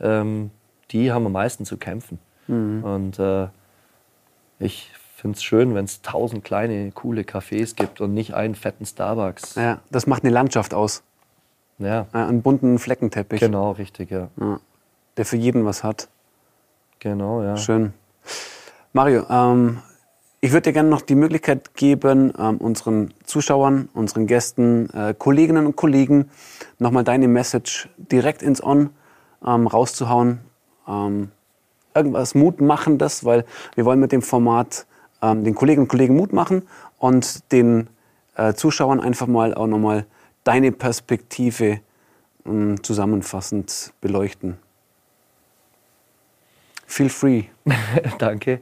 ähm, 0.00 0.50
die 0.90 1.12
haben 1.12 1.26
am 1.26 1.32
meisten 1.32 1.64
zu 1.64 1.76
kämpfen. 1.76 2.18
Mhm. 2.46 2.84
Und 2.84 3.18
äh, 3.18 3.48
ich 4.58 4.90
finde 5.14 5.36
es 5.36 5.42
schön, 5.42 5.74
wenn 5.74 5.84
es 5.84 6.00
tausend 6.02 6.44
kleine, 6.44 6.90
coole 6.92 7.22
Cafés 7.22 7.74
gibt 7.74 8.00
und 8.00 8.14
nicht 8.14 8.34
einen 8.34 8.54
fetten 8.54 8.86
Starbucks. 8.86 9.56
Ja, 9.56 9.80
das 9.90 10.06
macht 10.06 10.24
eine 10.24 10.32
Landschaft 10.32 10.74
aus. 10.74 11.02
Ja. 11.78 12.06
einen 12.12 12.42
bunten 12.42 12.78
Fleckenteppich. 12.78 13.38
Genau, 13.38 13.70
richtig, 13.72 14.10
ja. 14.10 14.28
ja. 14.40 14.58
Der 15.16 15.24
für 15.24 15.36
jeden 15.36 15.64
was 15.64 15.84
hat. 15.84 16.08
Genau, 16.98 17.42
ja. 17.42 17.56
Schön. 17.56 17.92
Mario, 18.92 19.24
ähm, 19.30 19.78
ich 20.40 20.52
würde 20.52 20.70
dir 20.70 20.72
gerne 20.72 20.88
noch 20.88 21.02
die 21.02 21.16
Möglichkeit 21.16 21.74
geben, 21.74 22.32
ähm, 22.38 22.58
unseren 22.58 23.12
Zuschauern, 23.24 23.88
unseren 23.92 24.26
Gästen, 24.26 24.88
äh, 24.90 25.14
Kolleginnen 25.16 25.66
und 25.66 25.76
Kollegen 25.76 26.30
nochmal 26.78 27.02
deine 27.02 27.26
Message 27.26 27.88
direkt 27.96 28.42
ins 28.42 28.62
On 28.62 28.90
ähm, 29.44 29.66
rauszuhauen. 29.66 30.38
Ähm, 30.86 31.30
irgendwas 31.94 32.36
Mutmachendes, 32.36 33.24
weil 33.24 33.44
wir 33.74 33.84
wollen 33.84 33.98
mit 33.98 34.12
dem 34.12 34.22
Format 34.22 34.86
den 35.20 35.56
Kolleginnen 35.56 35.86
und 35.86 35.88
Kollegen 35.88 36.14
Mut 36.14 36.32
machen 36.32 36.62
und 37.00 37.50
den 37.50 37.88
äh, 38.36 38.54
Zuschauern 38.54 39.00
einfach 39.00 39.26
mal 39.26 39.52
auch 39.52 39.66
nochmal 39.66 40.06
deine 40.44 40.70
Perspektive 40.70 41.80
zusammenfassend 42.82 43.92
beleuchten. 44.00 44.58
Feel 46.86 47.08
free. 47.08 47.44
Danke. 48.18 48.60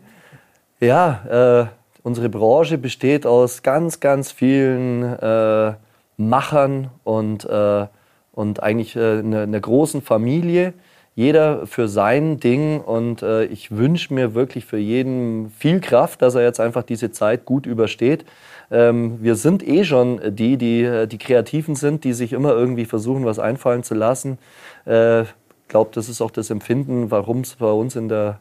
Ja, 0.79 1.63
äh, 1.63 1.67
unsere 2.03 2.29
Branche 2.29 2.77
besteht 2.77 3.25
aus 3.25 3.63
ganz, 3.63 4.01
ganz 4.01 4.31
vielen 4.31 5.03
äh, 5.03 5.73
Machern 6.19 6.91
und, 7.03 7.47
äh, 7.47 7.87
und 8.33 8.63
eigentlich 8.63 8.97
einer 8.97 9.43
äh, 9.43 9.47
ne 9.47 9.61
großen 9.61 10.03
Familie 10.03 10.75
jeder 11.15 11.67
für 11.67 11.89
sein 11.89 12.41
Ding 12.41 12.83
und 12.83 13.23
äh, 13.23 13.45
ich 13.47 13.71
wünsche 13.71 14.13
mir 14.13 14.35
wirklich 14.35 14.67
für 14.67 14.77
jeden 14.77 15.49
viel 15.49 15.81
Kraft, 15.81 16.21
dass 16.21 16.35
er 16.35 16.43
jetzt 16.43 16.61
einfach 16.61 16.83
diese 16.83 17.11
Zeit 17.11 17.47
gut 17.47 17.65
übersteht. 17.65 18.27
Ähm, 18.71 19.23
wir 19.23 19.35
sind 19.35 19.67
eh 19.67 19.85
schon 19.85 20.21
die, 20.37 20.59
die 20.59 20.83
äh, 20.83 21.07
die 21.07 21.17
Kreativen 21.17 21.75
sind, 21.75 22.05
die 22.05 22.13
sich 22.13 22.35
immer 22.35 22.51
irgendwie 22.51 22.85
versuchen, 22.85 23.25
was 23.25 23.39
einfallen 23.39 23.83
zu 23.83 23.95
lassen. 23.95 24.37
Ich 24.85 24.93
äh, 24.93 25.25
glaube, 25.69 25.91
das 25.95 26.11
ist 26.11 26.21
auch 26.21 26.31
das 26.31 26.51
Empfinden, 26.51 27.11
warum 27.11 27.41
es 27.41 27.55
bei 27.55 27.71
uns 27.71 27.97
in 27.97 28.11
der 28.11 28.41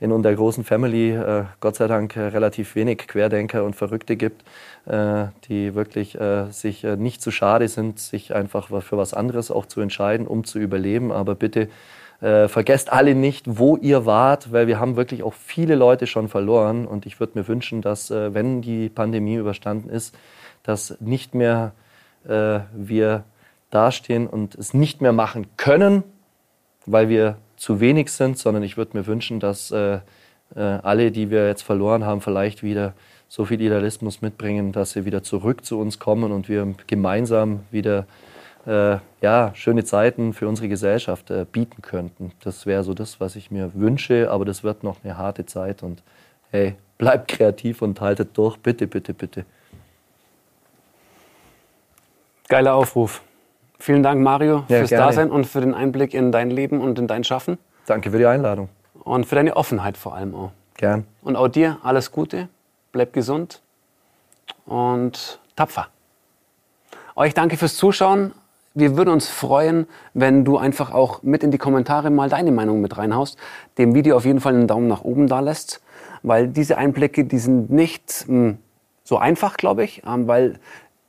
in 0.00 0.12
unserer 0.12 0.34
großen 0.34 0.64
Family 0.64 1.10
äh, 1.10 1.44
Gott 1.60 1.76
sei 1.76 1.88
Dank 1.88 2.16
äh, 2.16 2.20
relativ 2.20 2.74
wenig 2.76 2.98
Querdenker 2.98 3.64
und 3.64 3.74
Verrückte 3.74 4.16
gibt, 4.16 4.44
äh, 4.86 5.26
die 5.48 5.74
wirklich 5.74 6.18
äh, 6.20 6.50
sich 6.50 6.84
äh, 6.84 6.96
nicht 6.96 7.20
zu 7.20 7.30
schade 7.30 7.68
sind, 7.68 7.98
sich 7.98 8.34
einfach 8.34 8.68
für 8.82 8.96
was 8.96 9.12
anderes 9.12 9.50
auch 9.50 9.66
zu 9.66 9.80
entscheiden, 9.80 10.26
um 10.26 10.44
zu 10.44 10.60
überleben. 10.60 11.10
Aber 11.10 11.34
bitte 11.34 11.68
äh, 12.20 12.46
vergesst 12.46 12.92
alle 12.92 13.14
nicht, 13.14 13.58
wo 13.58 13.76
ihr 13.76 14.06
wart, 14.06 14.52
weil 14.52 14.68
wir 14.68 14.78
haben 14.78 14.96
wirklich 14.96 15.24
auch 15.24 15.34
viele 15.34 15.74
Leute 15.74 16.06
schon 16.06 16.28
verloren. 16.28 16.86
Und 16.86 17.04
ich 17.04 17.18
würde 17.18 17.38
mir 17.38 17.48
wünschen, 17.48 17.82
dass, 17.82 18.10
wenn 18.10 18.62
die 18.62 18.88
Pandemie 18.88 19.36
überstanden 19.36 19.88
ist, 19.88 20.16
dass 20.62 21.00
nicht 21.00 21.34
mehr 21.34 21.72
wir 22.24 23.24
dastehen 23.70 24.26
und 24.26 24.56
es 24.56 24.74
nicht 24.74 25.00
mehr 25.00 25.12
machen 25.12 25.46
können, 25.56 26.02
weil 26.84 27.08
wir 27.08 27.36
zu 27.58 27.80
wenig 27.80 28.10
sind, 28.10 28.38
sondern 28.38 28.62
ich 28.62 28.76
würde 28.76 28.96
mir 28.96 29.06
wünschen, 29.06 29.40
dass 29.40 29.70
äh, 29.70 29.98
äh, 30.56 30.60
alle, 30.60 31.10
die 31.10 31.30
wir 31.30 31.46
jetzt 31.46 31.62
verloren 31.62 32.04
haben, 32.04 32.20
vielleicht 32.20 32.62
wieder 32.62 32.94
so 33.28 33.44
viel 33.44 33.60
Idealismus 33.60 34.22
mitbringen, 34.22 34.72
dass 34.72 34.92
sie 34.92 35.04
wieder 35.04 35.22
zurück 35.22 35.64
zu 35.64 35.78
uns 35.78 35.98
kommen 35.98 36.32
und 36.32 36.48
wir 36.48 36.74
gemeinsam 36.86 37.60
wieder 37.70 38.06
äh, 38.66 38.98
ja, 39.20 39.52
schöne 39.54 39.84
Zeiten 39.84 40.32
für 40.32 40.48
unsere 40.48 40.68
Gesellschaft 40.68 41.30
äh, 41.30 41.44
bieten 41.50 41.82
könnten. 41.82 42.32
Das 42.42 42.64
wäre 42.64 42.84
so 42.84 42.94
das, 42.94 43.20
was 43.20 43.36
ich 43.36 43.50
mir 43.50 43.72
wünsche, 43.74 44.30
aber 44.30 44.44
das 44.44 44.64
wird 44.64 44.82
noch 44.82 45.04
eine 45.04 45.18
harte 45.18 45.44
Zeit 45.44 45.82
und 45.82 46.02
hey, 46.50 46.74
bleibt 46.96 47.28
kreativ 47.28 47.82
und 47.82 48.00
haltet 48.00 48.36
durch, 48.36 48.56
bitte, 48.56 48.86
bitte, 48.86 49.12
bitte. 49.12 49.44
Geiler 52.48 52.74
Aufruf. 52.74 53.22
Vielen 53.78 54.02
Dank, 54.02 54.20
Mario, 54.20 54.64
ja, 54.68 54.78
fürs 54.78 54.90
gerne. 54.90 55.06
Dasein 55.06 55.30
und 55.30 55.46
für 55.46 55.60
den 55.60 55.74
Einblick 55.74 56.14
in 56.14 56.32
dein 56.32 56.50
Leben 56.50 56.80
und 56.80 56.98
in 56.98 57.06
dein 57.06 57.24
Schaffen. 57.24 57.58
Danke 57.86 58.10
für 58.10 58.18
die 58.18 58.26
Einladung. 58.26 58.68
Und 59.04 59.26
für 59.26 59.36
deine 59.36 59.56
Offenheit 59.56 59.96
vor 59.96 60.14
allem 60.14 60.34
auch. 60.34 60.50
Gern. 60.76 61.04
Und 61.22 61.36
auch 61.36 61.48
dir 61.48 61.78
alles 61.82 62.12
Gute, 62.12 62.48
bleib 62.92 63.12
gesund 63.12 63.62
und 64.66 65.40
tapfer. 65.56 65.88
Euch 67.14 67.34
danke 67.34 67.56
fürs 67.56 67.76
Zuschauen 67.76 68.32
wir 68.78 68.96
würden 68.96 69.10
uns 69.10 69.28
freuen, 69.28 69.86
wenn 70.14 70.44
du 70.44 70.56
einfach 70.56 70.92
auch 70.92 71.22
mit 71.22 71.42
in 71.42 71.50
die 71.50 71.58
Kommentare 71.58 72.10
mal 72.10 72.28
deine 72.28 72.52
Meinung 72.52 72.80
mit 72.80 72.96
reinhaust, 72.96 73.36
dem 73.76 73.94
Video 73.94 74.16
auf 74.16 74.24
jeden 74.24 74.40
Fall 74.40 74.54
einen 74.54 74.68
Daumen 74.68 74.86
nach 74.86 75.02
oben 75.02 75.26
da 75.26 75.40
lässt, 75.40 75.82
weil 76.22 76.48
diese 76.48 76.78
Einblicke, 76.78 77.24
die 77.24 77.38
sind 77.38 77.70
nicht 77.70 78.24
mh, 78.28 78.34
hm, 78.34 78.58
so 79.02 79.18
einfach, 79.18 79.56
glaube 79.56 79.84
ich, 79.84 80.02
ähm, 80.06 80.28
weil 80.28 80.60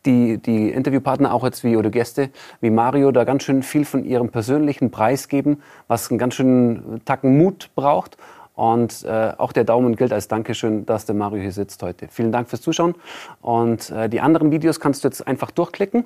die, 0.05 0.37
die 0.37 0.69
Interviewpartner 0.69 1.33
auch 1.33 1.43
jetzt 1.43 1.63
wie 1.63 1.77
oder 1.77 1.89
Gäste 1.89 2.29
wie 2.61 2.69
Mario 2.69 3.11
da 3.11 3.23
ganz 3.23 3.43
schön 3.43 3.63
viel 3.63 3.85
von 3.85 4.05
ihrem 4.05 4.29
persönlichen 4.29 4.91
Preis 4.91 5.27
geben, 5.27 5.61
was 5.87 6.09
einen 6.09 6.17
ganz 6.17 6.35
schönen 6.35 7.01
Tacken 7.05 7.37
Mut 7.37 7.69
braucht. 7.75 8.17
Und 8.55 9.05
äh, 9.05 9.31
auch 9.37 9.53
der 9.53 9.63
Daumen 9.63 9.95
gilt 9.95 10.11
als 10.11 10.27
Dankeschön, 10.27 10.85
dass 10.85 11.05
der 11.05 11.15
Mario 11.15 11.41
hier 11.41 11.53
sitzt 11.53 11.81
heute. 11.81 12.09
Vielen 12.09 12.33
Dank 12.33 12.49
fürs 12.49 12.61
Zuschauen. 12.61 12.95
Und 13.41 13.89
äh, 13.89 14.09
die 14.09 14.19
anderen 14.19 14.51
Videos 14.51 14.81
kannst 14.81 15.03
du 15.03 15.07
jetzt 15.07 15.25
einfach 15.25 15.51
durchklicken 15.51 16.03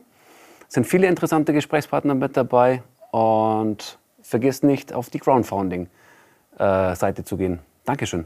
sind 0.74 0.88
viele 0.88 1.08
interessante 1.08 1.54
Gesprächspartner 1.54 2.16
mit 2.16 2.36
dabei 2.36 2.82
und 3.12 4.00
vergiss 4.22 4.64
nicht, 4.64 4.92
auf 4.92 5.12
die 5.12 5.20
Crowdfunding-Seite 5.20 7.22
äh, 7.22 7.26
zu 7.26 7.38
gehen. 7.38 7.60
Dankeschön. 7.86 8.26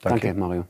Danke, 0.00 0.28
Danke 0.28 0.40
Mario. 0.40 0.64